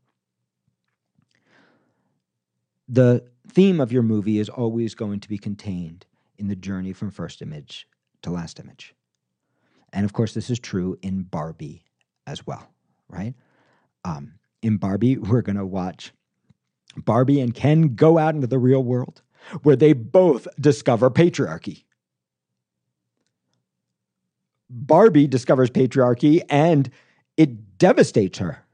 The 2.88 3.26
theme 3.46 3.80
of 3.80 3.92
your 3.92 4.02
movie 4.02 4.38
is 4.38 4.48
always 4.48 4.94
going 4.94 5.20
to 5.20 5.28
be 5.28 5.36
contained 5.36 6.06
in 6.38 6.48
the 6.48 6.56
journey 6.56 6.92
from 6.92 7.10
first 7.10 7.42
image 7.42 7.86
to 8.22 8.30
last 8.30 8.58
image. 8.58 8.94
And 9.92 10.04
of 10.04 10.12
course, 10.12 10.32
this 10.32 10.48
is 10.48 10.58
true 10.58 10.96
in 11.02 11.22
Barbie 11.22 11.84
as 12.26 12.46
well 12.46 12.70
right? 13.08 13.34
Um, 14.04 14.34
in 14.62 14.76
Barbie, 14.76 15.16
we're 15.18 15.42
going 15.42 15.56
to 15.56 15.66
watch 15.66 16.12
Barbie 16.96 17.40
and 17.40 17.54
Ken 17.54 17.94
go 17.94 18.18
out 18.18 18.34
into 18.34 18.46
the 18.46 18.58
real 18.58 18.82
world 18.82 19.22
where 19.62 19.76
they 19.76 19.92
both 19.92 20.48
discover 20.60 21.10
patriarchy. 21.10 21.84
Barbie 24.70 25.26
discovers 25.26 25.70
patriarchy 25.70 26.42
and 26.50 26.90
it 27.36 27.78
devastates 27.78 28.38
her. 28.38 28.64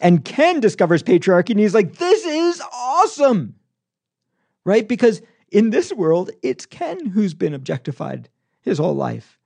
And 0.00 0.24
Ken 0.24 0.60
discovers 0.60 1.02
patriarchy 1.02 1.50
and 1.50 1.60
he's 1.60 1.74
like, 1.74 1.96
this 1.96 2.24
is 2.24 2.60
awesome. 2.72 3.54
Right? 4.64 4.86
Because 4.86 5.22
in 5.52 5.70
this 5.70 5.92
world, 5.92 6.30
it's 6.42 6.66
Ken 6.66 7.06
who's 7.06 7.34
been 7.34 7.54
objectified 7.54 8.28
his 8.60 8.78
whole 8.78 8.94
life, 8.96 9.38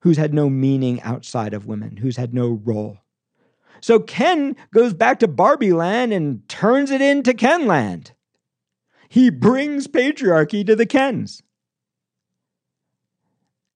who's 0.00 0.16
had 0.16 0.34
no 0.34 0.50
meaning 0.50 1.00
outside 1.02 1.54
of 1.54 1.66
women, 1.66 1.96
who's 1.96 2.16
had 2.16 2.34
no 2.34 2.60
role. 2.64 2.98
So 3.84 4.00
Ken 4.00 4.56
goes 4.72 4.94
back 4.94 5.18
to 5.18 5.28
Barbie 5.28 5.74
Land 5.74 6.14
and 6.14 6.48
turns 6.48 6.90
it 6.90 7.02
into 7.02 7.34
Ken 7.34 7.66
Land. 7.66 8.12
He 9.10 9.28
brings 9.28 9.88
patriarchy 9.88 10.66
to 10.66 10.74
the 10.74 10.86
Kens. 10.86 11.42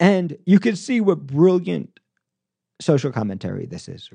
And 0.00 0.38
you 0.46 0.60
can 0.60 0.76
see 0.76 1.02
what 1.02 1.26
brilliant 1.26 2.00
social 2.80 3.12
commentary 3.12 3.66
this 3.66 3.86
is. 3.86 4.08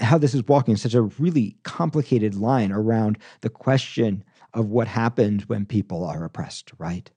How 0.00 0.16
this 0.16 0.32
is 0.32 0.48
walking 0.48 0.78
such 0.78 0.94
a 0.94 1.02
really 1.02 1.58
complicated 1.62 2.34
line 2.34 2.72
around 2.72 3.18
the 3.42 3.50
question 3.50 4.24
of 4.54 4.70
what 4.70 4.88
happens 4.88 5.46
when 5.46 5.66
people 5.66 6.06
are 6.06 6.24
oppressed, 6.24 6.72
right? 6.78 7.10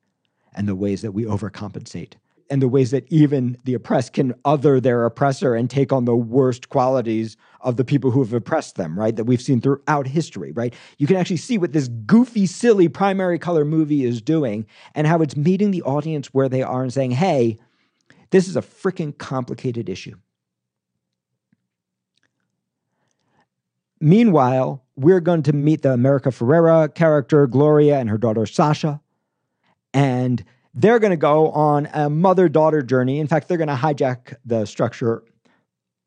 And 0.53 0.67
the 0.67 0.75
ways 0.75 1.01
that 1.01 1.13
we 1.13 1.23
overcompensate 1.23 2.15
and 2.49 2.61
the 2.61 2.67
ways 2.67 2.91
that 2.91 3.05
even 3.11 3.57
the 3.63 3.73
oppressed 3.73 4.13
can 4.13 4.33
other 4.45 4.79
their 4.79 5.05
oppressor 5.05 5.55
and 5.55 5.69
take 5.69 5.91
on 5.91 6.05
the 6.05 6.15
worst 6.15 6.69
qualities 6.69 7.37
of 7.61 7.77
the 7.77 7.83
people 7.83 8.11
who 8.11 8.21
have 8.23 8.33
oppressed 8.33 8.75
them, 8.75 8.97
right? 8.97 9.15
That 9.15 9.23
we've 9.23 9.41
seen 9.41 9.61
throughout 9.61 10.07
history, 10.07 10.51
right? 10.51 10.73
You 10.97 11.07
can 11.07 11.15
actually 11.15 11.37
see 11.37 11.57
what 11.57 11.73
this 11.73 11.87
goofy, 11.87 12.45
silly 12.45 12.87
primary 12.87 13.39
color 13.39 13.65
movie 13.65 14.03
is 14.03 14.21
doing 14.21 14.67
and 14.93 15.07
how 15.07 15.21
it's 15.21 15.35
meeting 15.35 15.71
the 15.71 15.81
audience 15.81 16.27
where 16.27 16.49
they 16.49 16.61
are 16.61 16.83
and 16.83 16.93
saying, 16.93 17.11
hey, 17.11 17.57
this 18.29 18.47
is 18.47 18.55
a 18.55 18.61
freaking 18.61 19.17
complicated 19.17 19.89
issue. 19.89 20.15
Meanwhile, 23.99 24.83
we're 24.95 25.21
going 25.21 25.43
to 25.43 25.53
meet 25.53 25.81
the 25.81 25.93
America 25.93 26.29
Ferrera 26.29 26.93
character, 26.93 27.47
Gloria, 27.47 27.97
and 27.97 28.09
her 28.09 28.17
daughter, 28.17 28.45
Sasha. 28.45 29.01
And 29.93 30.43
they're 30.75 30.99
going 30.99 31.11
to 31.11 31.17
go 31.17 31.49
on 31.51 31.87
a 31.93 32.09
mother 32.09 32.49
daughter 32.49 32.81
journey. 32.81 33.19
In 33.19 33.27
fact, 33.27 33.47
they're 33.47 33.57
going 33.57 33.69
to 33.69 33.75
hijack 33.75 34.35
the 34.45 34.65
structure 34.65 35.23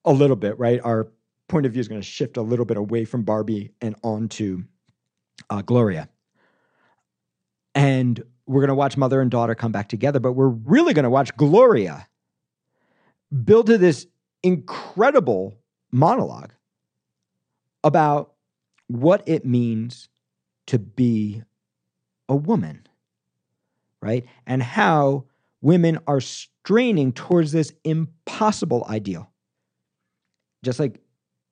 a 0.04 0.12
little 0.12 0.36
bit, 0.36 0.58
right? 0.58 0.80
Our 0.84 1.08
point 1.48 1.64
of 1.64 1.72
view 1.72 1.80
is 1.80 1.88
going 1.88 2.00
to 2.00 2.06
shift 2.06 2.36
a 2.36 2.42
little 2.42 2.66
bit 2.66 2.76
away 2.76 3.06
from 3.06 3.22
Barbie 3.22 3.72
and 3.80 3.96
onto 4.02 4.64
uh, 5.48 5.62
Gloria. 5.62 6.08
And 7.74 8.22
we're 8.46 8.60
going 8.60 8.68
to 8.68 8.74
watch 8.74 8.96
mother 8.96 9.20
and 9.22 9.30
daughter 9.30 9.54
come 9.54 9.72
back 9.72 9.88
together, 9.88 10.20
but 10.20 10.32
we're 10.32 10.48
really 10.48 10.92
going 10.92 11.04
to 11.04 11.10
watch 11.10 11.34
Gloria 11.36 12.06
build 13.44 13.66
to 13.66 13.78
this 13.78 14.06
incredible 14.42 15.58
monologue 15.90 16.52
about 17.84 18.34
what 18.88 19.22
it 19.26 19.44
means 19.44 20.08
to 20.66 20.78
be 20.78 21.42
a 22.28 22.36
woman 22.36 22.87
right? 24.02 24.24
And 24.46 24.62
how 24.62 25.24
women 25.60 25.98
are 26.06 26.20
straining 26.20 27.12
towards 27.12 27.52
this 27.52 27.72
impossible 27.84 28.84
ideal. 28.88 29.30
Just 30.64 30.78
like 30.78 31.00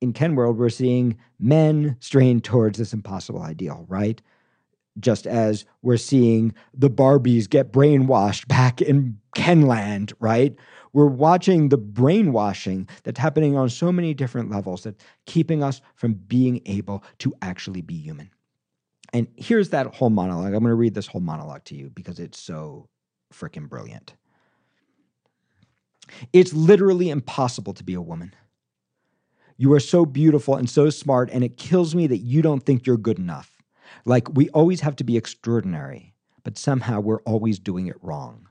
in 0.01 0.13
Ken 0.13 0.35
World, 0.35 0.59
we're 0.59 0.69
seeing 0.69 1.17
men 1.39 1.97
strain 2.01 2.41
towards 2.41 2.79
this 2.79 2.93
impossible 2.93 3.43
ideal, 3.43 3.85
right? 3.89 4.21
Just 4.99 5.27
as 5.27 5.65
we're 5.83 5.97
seeing 5.97 6.55
the 6.75 6.91
Barbies 6.91 7.49
get 7.49 7.73
brainwashed 7.73 8.49
back 8.49 8.81
in 8.81 9.19
Kenland, 9.37 10.13
right? 10.21 10.55
We're 10.93 11.07
watching 11.07 11.69
the 11.69 11.77
brainwashing 11.77 12.89
that's 13.03 13.19
happening 13.19 13.57
on 13.57 13.69
so 13.69 13.93
many 13.93 14.15
different 14.15 14.51
levels 14.51 14.85
that 14.85 15.01
keeping 15.27 15.63
us 15.63 15.81
from 15.95 16.15
being 16.15 16.63
able 16.65 17.05
to 17.19 17.35
actually 17.43 17.83
be 17.83 17.97
human. 17.97 18.31
And 19.17 19.29
here's 19.37 19.71
that 19.71 19.95
whole 19.95 20.11
monologue. 20.11 20.53
I'm 20.53 20.61
going 20.61 20.65
to 20.65 20.75
read 20.75 20.93
this 20.93 21.07
whole 21.07 21.23
monologue 21.23 21.65
to 21.65 21.75
you 21.75 21.89
because 21.89 22.19
it's 22.19 22.39
so 22.39 22.87
freaking 23.33 23.67
brilliant. 23.67 24.13
It's 26.35 26.53
literally 26.53 27.09
impossible 27.09 27.73
to 27.73 27.83
be 27.83 27.95
a 27.95 28.01
woman. 28.03 28.35
You 29.57 29.73
are 29.73 29.81
so 29.81 30.05
beautiful 30.05 30.57
and 30.57 30.69
so 30.69 30.91
smart, 30.91 31.31
and 31.33 31.43
it 31.43 31.57
kills 31.57 31.95
me 31.95 32.07
that 32.09 32.19
you 32.19 32.43
don't 32.43 32.61
think 32.61 32.87
you're 32.87 32.99
good 32.99 33.19
enough. 33.19 33.57
Like, 34.05 34.29
we 34.35 34.51
always 34.51 34.83
have 34.83 34.97
to 34.97 35.05
be 35.05 35.17
extraordinary, 35.17 36.13
but 36.45 36.59
somehow 36.59 37.01
we're 37.01 37.23
always 37.23 37.59
doing 37.59 37.87
it 37.87 37.97
wrong. 38.03 38.51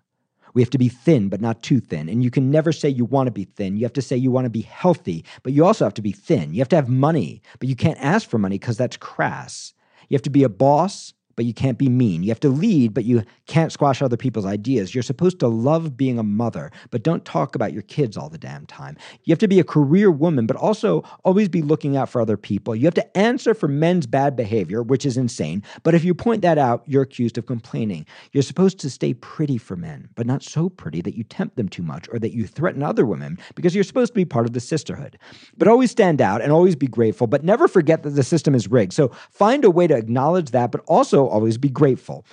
We 0.55 0.63
have 0.63 0.72
to 0.72 0.80
be 0.80 0.89
thin, 0.89 1.30
but 1.30 1.41
not 1.41 1.61
too 1.61 1.80
thin. 1.80 2.09
And 2.09 2.24
you 2.24 2.32
can 2.32 2.49
never 2.49 2.72
say 2.72 2.89
you 2.89 3.05
want 3.05 3.28
to 3.28 3.32
be 3.32 3.43
thin. 3.43 3.78
You 3.78 3.84
have 3.84 3.93
to 3.93 4.01
say 4.01 4.18
you 4.18 4.32
want 4.32 4.45
to 4.45 4.49
be 4.49 4.61
healthy, 4.61 5.26
but 5.43 5.53
you 5.53 5.63
also 5.63 5.86
have 5.86 5.93
to 5.93 6.01
be 6.01 6.11
thin. 6.11 6.55
You 6.55 6.61
have 6.61 6.70
to 6.70 6.76
have 6.76 6.89
money, 6.89 7.43
but 7.59 7.70
you 7.70 7.76
can't 7.76 8.03
ask 8.03 8.28
for 8.28 8.39
money 8.39 8.57
because 8.57 8.78
that's 8.78 8.97
crass. 8.97 9.76
You 10.10 10.16
have 10.16 10.22
to 10.24 10.30
be 10.30 10.43
a 10.43 10.49
boss, 10.49 11.14
but 11.36 11.45
you 11.45 11.53
can't 11.53 11.77
be 11.77 11.89
mean. 11.89 12.23
You 12.23 12.29
have 12.29 12.39
to 12.41 12.49
lead, 12.49 12.93
but 12.93 13.05
you 13.05 13.23
can't 13.47 13.71
squash 13.71 14.01
other 14.01 14.17
people's 14.17 14.45
ideas. 14.45 14.93
You're 14.93 15.03
supposed 15.03 15.39
to 15.39 15.47
love 15.47 15.97
being 15.97 16.17
a 16.17 16.23
mother, 16.23 16.71
but 16.91 17.03
don't 17.03 17.25
talk 17.25 17.55
about 17.55 17.73
your 17.73 17.81
kids 17.83 18.17
all 18.17 18.29
the 18.29 18.38
damn 18.38 18.65
time. 18.65 18.97
You 19.23 19.31
have 19.31 19.39
to 19.39 19.47
be 19.47 19.59
a 19.59 19.63
career 19.63 20.09
woman, 20.11 20.45
but 20.45 20.57
also 20.57 21.03
always 21.23 21.49
be 21.49 21.61
looking 21.61 21.97
out 21.97 22.09
for 22.09 22.21
other 22.21 22.38
people. 22.38 22.75
You 22.75 22.86
have 22.86 22.93
to 22.95 23.17
answer 23.17 23.53
for 23.53 23.67
men's 23.67 24.07
bad 24.07 24.36
behavior, 24.36 24.81
which 24.83 25.05
is 25.05 25.17
insane. 25.17 25.63
But 25.83 25.95
if 25.95 26.03
you 26.03 26.13
point 26.13 26.41
that 26.41 26.57
out, 26.57 26.83
you're 26.86 27.03
accused 27.03 27.38
of 27.38 27.45
complaining. 27.45 28.05
You're 28.31 28.43
supposed 28.43 28.79
to 28.79 28.89
stay 28.89 29.13
pretty 29.13 29.57
for 29.57 29.75
men, 29.75 30.09
but 30.15 30.25
not 30.25 30.43
so 30.43 30.69
pretty 30.69 31.01
that 31.01 31.15
you 31.15 31.23
tempt 31.23 31.55
them 31.55 31.69
too 31.69 31.83
much 31.83 32.07
or 32.11 32.19
that 32.19 32.33
you 32.33 32.47
threaten 32.47 32.83
other 32.83 33.05
women 33.05 33.38
because 33.55 33.75
you're 33.75 33.83
supposed 33.83 34.13
to 34.13 34.15
be 34.15 34.25
part 34.25 34.45
of 34.45 34.53
the 34.53 34.59
sisterhood. 34.59 35.17
But 35.57 35.67
always 35.67 35.91
stand 35.91 36.21
out 36.21 36.41
and 36.41 36.51
always 36.51 36.75
be 36.75 36.88
grateful, 36.88 37.27
but 37.27 37.43
never 37.43 37.67
forget 37.67 38.03
that 38.03 38.11
the 38.11 38.23
system 38.23 38.55
is 38.55 38.69
rigged. 38.69 38.93
So 38.93 39.09
find 39.29 39.65
a 39.65 39.69
way 39.69 39.88
to 39.88 39.95
acknowledge 39.95 40.51
that, 40.51 40.71
but 40.71 40.81
also 40.88 41.24
always 41.28 41.57
be 41.57 41.69
grateful. 41.69 42.26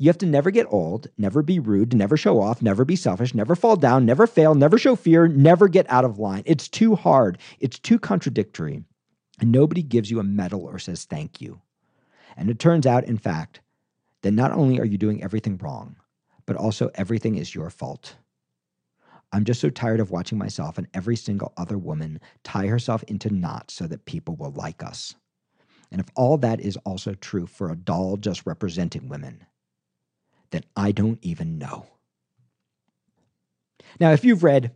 You 0.00 0.08
have 0.08 0.18
to 0.18 0.26
never 0.26 0.52
get 0.52 0.66
old, 0.70 1.08
never 1.18 1.42
be 1.42 1.58
rude, 1.58 1.92
never 1.92 2.16
show 2.16 2.40
off, 2.40 2.62
never 2.62 2.84
be 2.84 2.94
selfish, 2.94 3.34
never 3.34 3.56
fall 3.56 3.74
down, 3.74 4.06
never 4.06 4.28
fail, 4.28 4.54
never 4.54 4.78
show 4.78 4.94
fear, 4.94 5.26
never 5.26 5.66
get 5.66 5.90
out 5.90 6.04
of 6.04 6.20
line. 6.20 6.44
It's 6.46 6.68
too 6.68 6.94
hard, 6.94 7.38
it's 7.58 7.80
too 7.80 7.98
contradictory, 7.98 8.84
and 9.40 9.50
nobody 9.50 9.82
gives 9.82 10.10
you 10.10 10.20
a 10.20 10.24
medal 10.24 10.64
or 10.64 10.78
says 10.78 11.04
thank 11.04 11.40
you. 11.40 11.60
And 12.36 12.48
it 12.48 12.60
turns 12.60 12.86
out, 12.86 13.04
in 13.04 13.18
fact, 13.18 13.60
that 14.22 14.30
not 14.30 14.52
only 14.52 14.78
are 14.78 14.84
you 14.84 14.98
doing 14.98 15.22
everything 15.22 15.58
wrong, 15.58 15.96
but 16.46 16.56
also 16.56 16.90
everything 16.94 17.36
is 17.36 17.54
your 17.54 17.68
fault. 17.68 18.14
I'm 19.32 19.44
just 19.44 19.60
so 19.60 19.68
tired 19.68 20.00
of 20.00 20.10
watching 20.10 20.38
myself 20.38 20.78
and 20.78 20.86
every 20.94 21.16
single 21.16 21.52
other 21.56 21.76
woman 21.76 22.20
tie 22.44 22.66
herself 22.66 23.02
into 23.04 23.34
knots 23.34 23.74
so 23.74 23.86
that 23.88 24.06
people 24.06 24.36
will 24.36 24.52
like 24.52 24.82
us. 24.82 25.14
And 25.90 26.00
if 26.00 26.06
all 26.14 26.36
that 26.38 26.60
is 26.60 26.76
also 26.78 27.14
true 27.14 27.46
for 27.46 27.70
a 27.70 27.76
doll 27.76 28.16
just 28.16 28.46
representing 28.46 29.08
women, 29.08 29.46
then 30.50 30.64
I 30.76 30.92
don't 30.92 31.18
even 31.22 31.58
know. 31.58 31.86
Now, 34.00 34.12
if 34.12 34.24
you've 34.24 34.44
read 34.44 34.72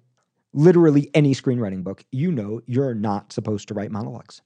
literally 0.53 1.11
any 1.15 1.35
screenwriting 1.35 1.85
book, 1.85 2.05
you 2.11 2.33
know 2.33 2.61
you're 2.67 2.95
not 2.95 3.33
supposed 3.33 3.69
to 3.69 3.75
write 3.75 3.91
monologues. 3.91 4.43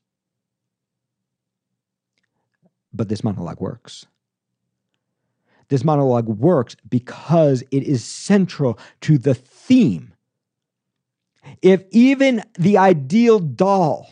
But 2.93 3.09
this 3.09 3.25
monologue 3.25 3.61
works. 3.61 4.07
This 5.69 5.85
monologue 5.85 6.29
works 6.29 6.77
because 6.89 7.63
it 7.71 7.83
is 7.83 8.05
central 8.05 8.79
to 9.03 9.19
the 9.19 9.35
theme. 9.35 10.15
If 11.63 11.85
even 11.91 12.43
the 12.59 12.79
ideal 12.79 13.39
doll 13.39 14.11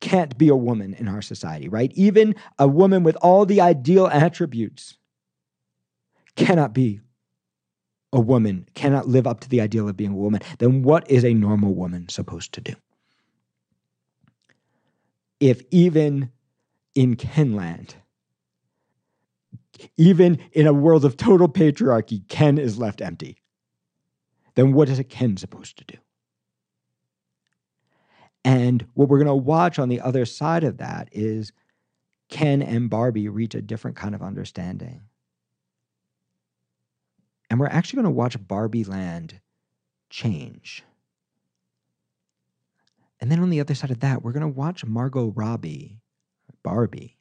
can't 0.00 0.38
be 0.38 0.48
a 0.48 0.56
woman 0.56 0.94
in 0.94 1.08
our 1.08 1.22
society, 1.22 1.68
right? 1.68 1.92
Even 1.94 2.34
a 2.58 2.68
woman 2.68 3.02
with 3.02 3.16
all 3.16 3.44
the 3.44 3.60
ideal 3.60 4.06
attributes 4.06 4.96
cannot 6.36 6.72
be 6.72 7.00
a 8.12 8.20
woman, 8.20 8.66
cannot 8.74 9.08
live 9.08 9.26
up 9.26 9.40
to 9.40 9.48
the 9.48 9.60
ideal 9.60 9.88
of 9.88 9.96
being 9.96 10.12
a 10.12 10.16
woman. 10.16 10.40
Then 10.58 10.82
what 10.82 11.10
is 11.10 11.24
a 11.24 11.34
normal 11.34 11.74
woman 11.74 12.08
supposed 12.08 12.52
to 12.54 12.60
do? 12.60 12.74
If 15.40 15.62
even 15.70 16.30
in 16.94 17.16
Kenland, 17.16 17.94
even 19.96 20.38
in 20.52 20.66
a 20.66 20.72
world 20.72 21.04
of 21.04 21.16
total 21.16 21.48
patriarchy, 21.48 22.26
Ken 22.28 22.58
is 22.58 22.78
left 22.78 23.00
empty, 23.00 23.36
then 24.54 24.72
what 24.72 24.88
is 24.88 24.98
a 24.98 25.04
Ken 25.04 25.36
supposed 25.36 25.78
to 25.78 25.84
do? 25.84 25.98
And 28.44 28.86
what 28.94 29.08
we're 29.08 29.18
going 29.18 29.26
to 29.26 29.34
watch 29.34 29.78
on 29.78 29.88
the 29.88 30.00
other 30.00 30.24
side 30.24 30.64
of 30.64 30.78
that 30.78 31.08
is 31.12 31.52
Ken 32.30 32.62
and 32.62 32.88
Barbie 32.88 33.28
reach 33.28 33.54
a 33.54 33.62
different 33.62 33.96
kind 33.96 34.14
of 34.14 34.22
understanding. 34.22 35.02
And 37.50 37.58
we're 37.58 37.66
actually 37.66 38.02
going 38.02 38.12
to 38.12 38.18
watch 38.18 38.46
Barbie 38.46 38.84
Land 38.84 39.40
change. 40.10 40.82
And 43.20 43.32
then 43.32 43.40
on 43.40 43.50
the 43.50 43.60
other 43.60 43.74
side 43.74 43.90
of 43.90 44.00
that, 44.00 44.22
we're 44.22 44.32
going 44.32 44.42
to 44.42 44.48
watch 44.48 44.84
Margot 44.84 45.32
Robbie, 45.34 46.00
Barbie, 46.62 47.17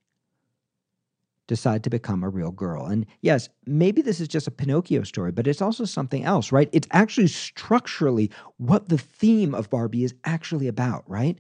decide 1.47 1.83
to 1.83 1.89
become 1.89 2.23
a 2.23 2.29
real 2.29 2.51
girl. 2.51 2.85
And 2.85 3.05
yes, 3.21 3.49
maybe 3.65 4.01
this 4.01 4.19
is 4.19 4.27
just 4.27 4.47
a 4.47 4.51
Pinocchio 4.51 5.03
story, 5.03 5.31
but 5.31 5.47
it's 5.47 5.61
also 5.61 5.85
something 5.85 6.23
else, 6.23 6.51
right? 6.51 6.69
It's 6.73 6.87
actually 6.91 7.27
structurally 7.27 8.29
what 8.57 8.89
the 8.89 8.97
theme 8.97 9.55
of 9.55 9.69
Barbie 9.69 10.03
is 10.03 10.13
actually 10.25 10.67
about, 10.67 11.03
right? 11.09 11.37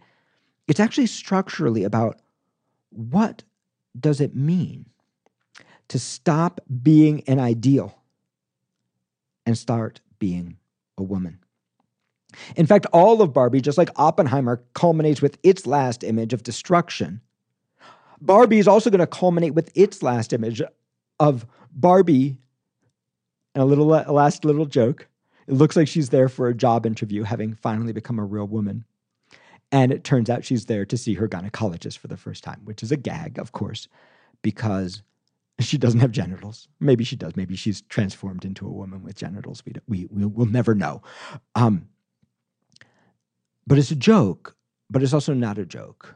It's 0.67 0.79
actually 0.79 1.07
structurally 1.07 1.83
about 1.83 2.21
what 2.89 3.43
does 3.99 4.21
it 4.21 4.35
mean 4.35 4.85
to 5.89 5.99
stop 5.99 6.61
being 6.81 7.23
an 7.27 7.39
ideal 7.39 8.01
and 9.45 9.57
start 9.57 10.01
being 10.19 10.57
a 10.97 11.03
woman. 11.03 11.39
In 12.55 12.65
fact, 12.65 12.85
all 12.91 13.21
of 13.21 13.33
Barbie, 13.33 13.61
just 13.61 13.77
like 13.77 13.89
Oppenheimer, 13.95 14.63
culminates 14.73 15.21
with 15.21 15.37
its 15.43 15.65
last 15.65 16.03
image 16.03 16.33
of 16.33 16.43
destruction 16.43 17.21
Barbie 18.21 18.59
is 18.59 18.67
also 18.67 18.89
going 18.89 18.99
to 18.99 19.07
culminate 19.07 19.53
with 19.53 19.71
its 19.75 20.01
last 20.01 20.33
image 20.33 20.61
of 21.19 21.45
Barbie. 21.71 22.37
And 23.55 23.61
a 23.63 23.65
little 23.65 23.87
last 23.87 24.45
little 24.45 24.65
joke. 24.65 25.07
It 25.47 25.53
looks 25.53 25.75
like 25.75 25.87
she's 25.87 26.09
there 26.09 26.29
for 26.29 26.47
a 26.47 26.53
job 26.53 26.85
interview, 26.85 27.23
having 27.23 27.55
finally 27.55 27.93
become 27.93 28.19
a 28.19 28.25
real 28.25 28.45
woman. 28.45 28.85
And 29.71 29.91
it 29.91 30.03
turns 30.03 30.29
out 30.29 30.45
she's 30.45 30.65
there 30.65 30.85
to 30.85 30.97
see 30.97 31.15
her 31.15 31.27
gynecologist 31.27 31.97
for 31.97 32.07
the 32.07 32.17
first 32.17 32.43
time, 32.43 32.61
which 32.65 32.83
is 32.83 32.91
a 32.91 32.97
gag, 32.97 33.39
of 33.39 33.53
course, 33.53 33.87
because 34.41 35.01
she 35.59 35.77
doesn't 35.77 36.01
have 36.01 36.11
genitals. 36.11 36.67
Maybe 36.79 37.03
she 37.03 37.15
does. 37.15 37.35
Maybe 37.35 37.55
she's 37.55 37.81
transformed 37.83 38.45
into 38.45 38.67
a 38.67 38.71
woman 38.71 39.03
with 39.03 39.15
genitals. 39.15 39.63
We, 39.65 39.73
we, 39.87 40.07
we 40.11 40.25
will 40.25 40.45
never 40.45 40.75
know. 40.75 41.01
Um, 41.55 41.87
but 43.65 43.79
it's 43.79 43.91
a 43.91 43.95
joke, 43.95 44.55
but 44.89 45.01
it's 45.01 45.13
also 45.13 45.33
not 45.33 45.57
a 45.57 45.65
joke 45.65 46.15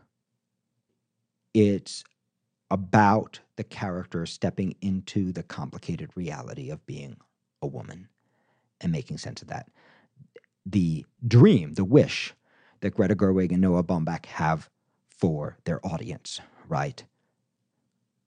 it's 1.53 2.03
about 2.69 3.39
the 3.57 3.63
character 3.63 4.25
stepping 4.25 4.75
into 4.81 5.31
the 5.31 5.43
complicated 5.43 6.09
reality 6.15 6.69
of 6.69 6.85
being 6.85 7.17
a 7.61 7.67
woman 7.67 8.07
and 8.79 8.91
making 8.91 9.17
sense 9.17 9.41
of 9.41 9.49
that. 9.49 9.69
The 10.65 11.05
dream, 11.27 11.73
the 11.73 11.83
wish 11.83 12.33
that 12.79 12.95
Greta 12.95 13.15
Gerwig 13.15 13.51
and 13.51 13.61
Noah 13.61 13.83
Baumbach 13.83 14.25
have 14.27 14.69
for 15.09 15.57
their 15.65 15.85
audience, 15.85 16.39
right? 16.67 17.03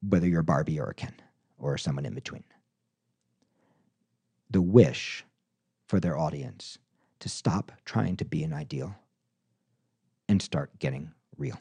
Whether 0.06 0.28
you're 0.28 0.42
Barbie 0.42 0.78
or 0.78 0.90
a 0.90 0.94
Ken 0.94 1.14
or 1.58 1.78
someone 1.78 2.06
in 2.06 2.14
between. 2.14 2.44
The 4.50 4.62
wish 4.62 5.24
for 5.88 6.00
their 6.00 6.18
audience 6.18 6.78
to 7.20 7.28
stop 7.28 7.72
trying 7.84 8.16
to 8.18 8.24
be 8.24 8.44
an 8.44 8.52
ideal 8.52 8.94
and 10.28 10.42
start 10.42 10.78
getting 10.78 11.12
real 11.36 11.58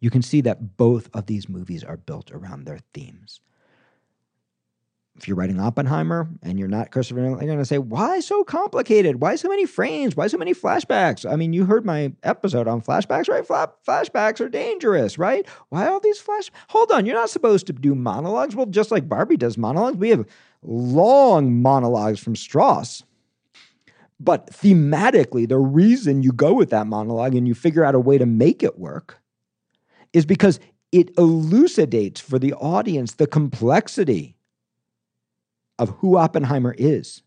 you 0.00 0.10
can 0.10 0.22
see 0.22 0.40
that 0.42 0.76
both 0.76 1.08
of 1.14 1.26
these 1.26 1.48
movies 1.48 1.82
are 1.82 1.96
built 1.96 2.30
around 2.30 2.64
their 2.64 2.80
themes. 2.92 3.40
If 5.16 5.26
you're 5.26 5.36
writing 5.36 5.58
Oppenheimer 5.58 6.28
and 6.42 6.58
you're 6.58 6.68
not 6.68 6.90
Christopher 6.90 7.20
Nolan, 7.20 7.38
you're 7.38 7.46
going 7.46 7.58
to 7.58 7.64
say, 7.64 7.78
why 7.78 8.20
so 8.20 8.44
complicated? 8.44 9.18
Why 9.18 9.36
so 9.36 9.48
many 9.48 9.64
frames? 9.64 10.14
Why 10.14 10.26
so 10.26 10.36
many 10.36 10.52
flashbacks? 10.52 11.30
I 11.30 11.36
mean, 11.36 11.54
you 11.54 11.64
heard 11.64 11.86
my 11.86 12.12
episode 12.22 12.68
on 12.68 12.82
flashbacks, 12.82 13.28
right? 13.28 13.46
flashbacks 13.86 14.40
are 14.42 14.50
dangerous, 14.50 15.16
right? 15.16 15.46
Why 15.70 15.86
all 15.86 16.00
these 16.00 16.18
flash? 16.18 16.50
Hold 16.68 16.92
on, 16.92 17.06
you're 17.06 17.14
not 17.14 17.30
supposed 17.30 17.66
to 17.68 17.72
do 17.72 17.94
monologues. 17.94 18.54
Well, 18.54 18.66
just 18.66 18.90
like 18.90 19.08
Barbie 19.08 19.38
does 19.38 19.56
monologues, 19.56 19.96
we 19.96 20.10
have 20.10 20.26
long 20.62 21.62
monologues 21.62 22.20
from 22.20 22.36
Strauss. 22.36 23.02
But 24.20 24.50
thematically, 24.50 25.48
the 25.48 25.58
reason 25.58 26.22
you 26.22 26.32
go 26.32 26.52
with 26.52 26.70
that 26.70 26.86
monologue 26.86 27.34
and 27.34 27.48
you 27.48 27.54
figure 27.54 27.84
out 27.84 27.94
a 27.94 28.00
way 28.00 28.18
to 28.18 28.26
make 28.26 28.62
it 28.62 28.78
work 28.78 29.18
is 30.16 30.24
because 30.24 30.58
it 30.92 31.10
elucidates 31.18 32.22
for 32.22 32.38
the 32.38 32.54
audience 32.54 33.12
the 33.12 33.26
complexity 33.26 34.34
of 35.78 35.90
who 35.98 36.16
Oppenheimer 36.16 36.74
is. 36.78 37.20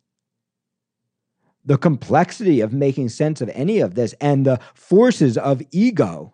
The 1.64 1.78
complexity 1.78 2.62
of 2.62 2.74
making 2.74 3.10
sense 3.10 3.42
of 3.42 3.50
any 3.50 3.78
of 3.78 3.94
this 3.94 4.14
and 4.20 4.44
the 4.44 4.60
forces 4.74 5.38
of 5.38 5.62
ego 5.70 6.34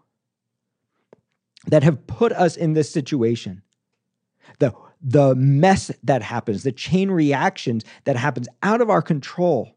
that 1.67 1.83
have 1.83 2.07
put 2.07 2.31
us 2.31 2.55
in 2.55 2.71
this 2.71 2.89
situation. 2.89 3.61
The, 4.59 4.73
the 5.01 5.35
mess 5.35 5.91
that 6.03 6.21
happens, 6.21 6.63
the 6.63 6.71
chain 6.71 7.11
reactions 7.11 7.83
that 8.05 8.15
happens 8.15 8.47
out 8.63 8.79
of 8.79 8.89
our 8.89 9.01
control 9.01 9.75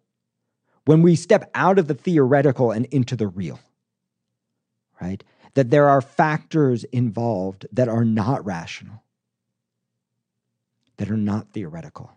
when 0.85 1.03
we 1.03 1.17
step 1.17 1.51
out 1.55 1.81
of 1.81 1.89
the 1.89 1.95
theoretical 1.95 2.71
and 2.71 2.87
into 2.87 3.17
the 3.17 3.27
real. 3.27 3.59
Right? 5.01 5.25
That 5.59 5.71
there 5.71 5.89
are 5.89 6.01
factors 6.01 6.85
involved 6.85 7.67
that 7.73 7.89
are 7.89 8.05
not 8.05 8.47
rational, 8.47 9.03
that 10.99 11.11
are 11.11 11.17
not 11.17 11.53
theoretical, 11.53 12.13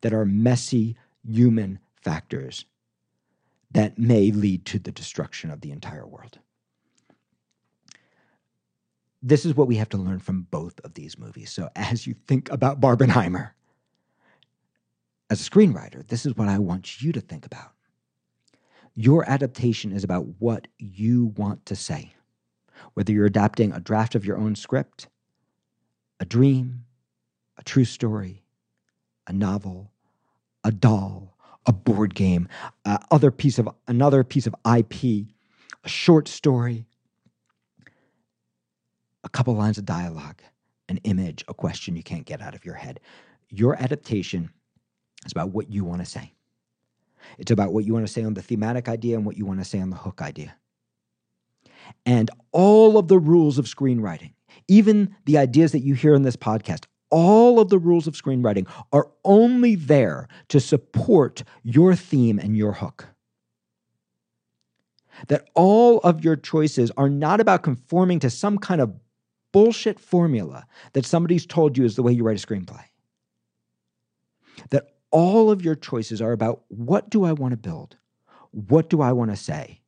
that 0.00 0.12
are 0.12 0.24
messy 0.24 0.96
human 1.24 1.78
factors 2.02 2.64
that 3.70 3.96
may 3.96 4.32
lead 4.32 4.64
to 4.66 4.80
the 4.80 4.90
destruction 4.90 5.52
of 5.52 5.60
the 5.60 5.70
entire 5.70 6.04
world. 6.04 6.40
This 9.22 9.44
is 9.44 9.54
what 9.54 9.68
we 9.68 9.76
have 9.76 9.90
to 9.90 9.96
learn 9.96 10.18
from 10.18 10.48
both 10.50 10.80
of 10.80 10.94
these 10.94 11.16
movies. 11.16 11.52
So, 11.52 11.68
as 11.76 12.08
you 12.08 12.16
think 12.26 12.50
about 12.50 12.80
Barbenheimer, 12.80 13.50
as 15.30 15.40
a 15.40 15.48
screenwriter, 15.48 16.04
this 16.08 16.26
is 16.26 16.36
what 16.36 16.48
I 16.48 16.58
want 16.58 17.00
you 17.00 17.12
to 17.12 17.20
think 17.20 17.46
about. 17.46 17.70
Your 18.96 19.24
adaptation 19.30 19.92
is 19.92 20.02
about 20.02 20.26
what 20.40 20.66
you 20.80 21.26
want 21.36 21.66
to 21.66 21.76
say. 21.76 22.14
Whether 22.94 23.12
you're 23.12 23.26
adapting 23.26 23.72
a 23.72 23.80
draft 23.80 24.14
of 24.14 24.24
your 24.24 24.36
own 24.36 24.54
script, 24.54 25.08
a 26.20 26.24
dream, 26.24 26.84
a 27.58 27.62
true 27.62 27.84
story, 27.84 28.44
a 29.26 29.32
novel, 29.32 29.90
a 30.62 30.72
doll, 30.72 31.36
a 31.66 31.72
board 31.72 32.14
game, 32.14 32.48
other 32.84 33.30
piece 33.30 33.58
of 33.58 33.68
another 33.88 34.22
piece 34.24 34.46
of 34.46 34.54
IP, 34.66 35.26
a 35.82 35.88
short 35.88 36.28
story, 36.28 36.86
a 39.22 39.28
couple 39.28 39.54
lines 39.54 39.78
of 39.78 39.84
dialogue, 39.84 40.42
an 40.88 40.98
image, 41.04 41.44
a 41.48 41.54
question 41.54 41.96
you 41.96 42.02
can't 42.02 42.26
get 42.26 42.42
out 42.42 42.54
of 42.54 42.64
your 42.64 42.74
head. 42.74 43.00
Your 43.48 43.80
adaptation 43.80 44.50
is 45.24 45.32
about 45.32 45.50
what 45.50 45.70
you 45.70 45.84
want 45.84 46.00
to 46.00 46.06
say. 46.06 46.32
It's 47.38 47.50
about 47.50 47.72
what 47.72 47.84
you 47.86 47.94
want 47.94 48.06
to 48.06 48.12
say 48.12 48.22
on 48.22 48.34
the 48.34 48.42
thematic 48.42 48.88
idea 48.88 49.16
and 49.16 49.24
what 49.24 49.38
you 49.38 49.46
want 49.46 49.60
to 49.60 49.64
say 49.64 49.80
on 49.80 49.88
the 49.88 49.96
hook 49.96 50.20
idea. 50.20 50.54
And 52.06 52.30
all 52.52 52.98
of 52.98 53.08
the 53.08 53.18
rules 53.18 53.58
of 53.58 53.66
screenwriting, 53.66 54.32
even 54.68 55.14
the 55.24 55.38
ideas 55.38 55.72
that 55.72 55.80
you 55.80 55.94
hear 55.94 56.14
in 56.14 56.22
this 56.22 56.36
podcast, 56.36 56.84
all 57.10 57.60
of 57.60 57.68
the 57.68 57.78
rules 57.78 58.06
of 58.06 58.14
screenwriting 58.14 58.68
are 58.92 59.08
only 59.24 59.74
there 59.74 60.28
to 60.48 60.60
support 60.60 61.44
your 61.62 61.94
theme 61.94 62.38
and 62.38 62.56
your 62.56 62.72
hook. 62.72 63.06
That 65.28 65.48
all 65.54 65.98
of 65.98 66.24
your 66.24 66.36
choices 66.36 66.90
are 66.96 67.08
not 67.08 67.40
about 67.40 67.62
conforming 67.62 68.18
to 68.20 68.30
some 68.30 68.58
kind 68.58 68.80
of 68.80 68.94
bullshit 69.52 70.00
formula 70.00 70.66
that 70.92 71.06
somebody's 71.06 71.46
told 71.46 71.78
you 71.78 71.84
is 71.84 71.94
the 71.94 72.02
way 72.02 72.12
you 72.12 72.24
write 72.24 72.42
a 72.42 72.46
screenplay. 72.46 72.82
That 74.70 74.94
all 75.12 75.52
of 75.52 75.64
your 75.64 75.76
choices 75.76 76.20
are 76.20 76.32
about 76.32 76.64
what 76.68 77.10
do 77.10 77.24
I 77.24 77.32
want 77.32 77.52
to 77.52 77.56
build? 77.56 77.96
What 78.50 78.90
do 78.90 79.00
I 79.00 79.12
want 79.12 79.30
to 79.30 79.36
say? 79.36 79.80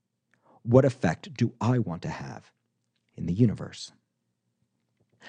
What 0.66 0.84
effect 0.84 1.32
do 1.34 1.52
I 1.60 1.78
want 1.78 2.02
to 2.02 2.08
have 2.08 2.50
in 3.14 3.26
the 3.26 3.32
universe? 3.32 3.92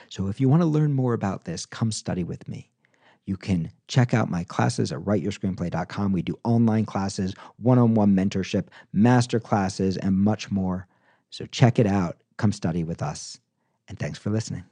So, 0.10 0.28
if 0.28 0.42
you 0.42 0.50
want 0.50 0.62
to 0.62 0.68
learn 0.68 0.94
more 0.94 1.14
about 1.14 1.46
this, 1.46 1.66
come 1.66 1.92
study 1.92 2.24
with 2.24 2.48
me. 2.48 2.72
You 3.26 3.38
can 3.38 3.72
check 3.88 4.14
out 4.14 4.32
my 4.32 4.44
classes 4.44 4.92
at 4.92 5.00
writeyourscreenplay.com. 5.00 6.12
We 6.12 6.22
do 6.24 6.40
online 6.44 6.86
classes, 6.86 7.36
one 7.58 7.78
on 7.78 7.94
one 7.94 8.16
mentorship, 8.16 8.68
master 8.94 9.40
classes, 9.40 9.98
and 9.98 10.16
much 10.18 10.50
more. 10.50 10.88
So, 11.30 11.46
check 11.46 11.78
it 11.78 11.88
out. 11.88 12.18
Come 12.38 12.52
study 12.52 12.84
with 12.84 13.04
us. 13.04 13.40
And 13.88 14.00
thanks 14.00 14.18
for 14.18 14.32
listening. 14.32 14.64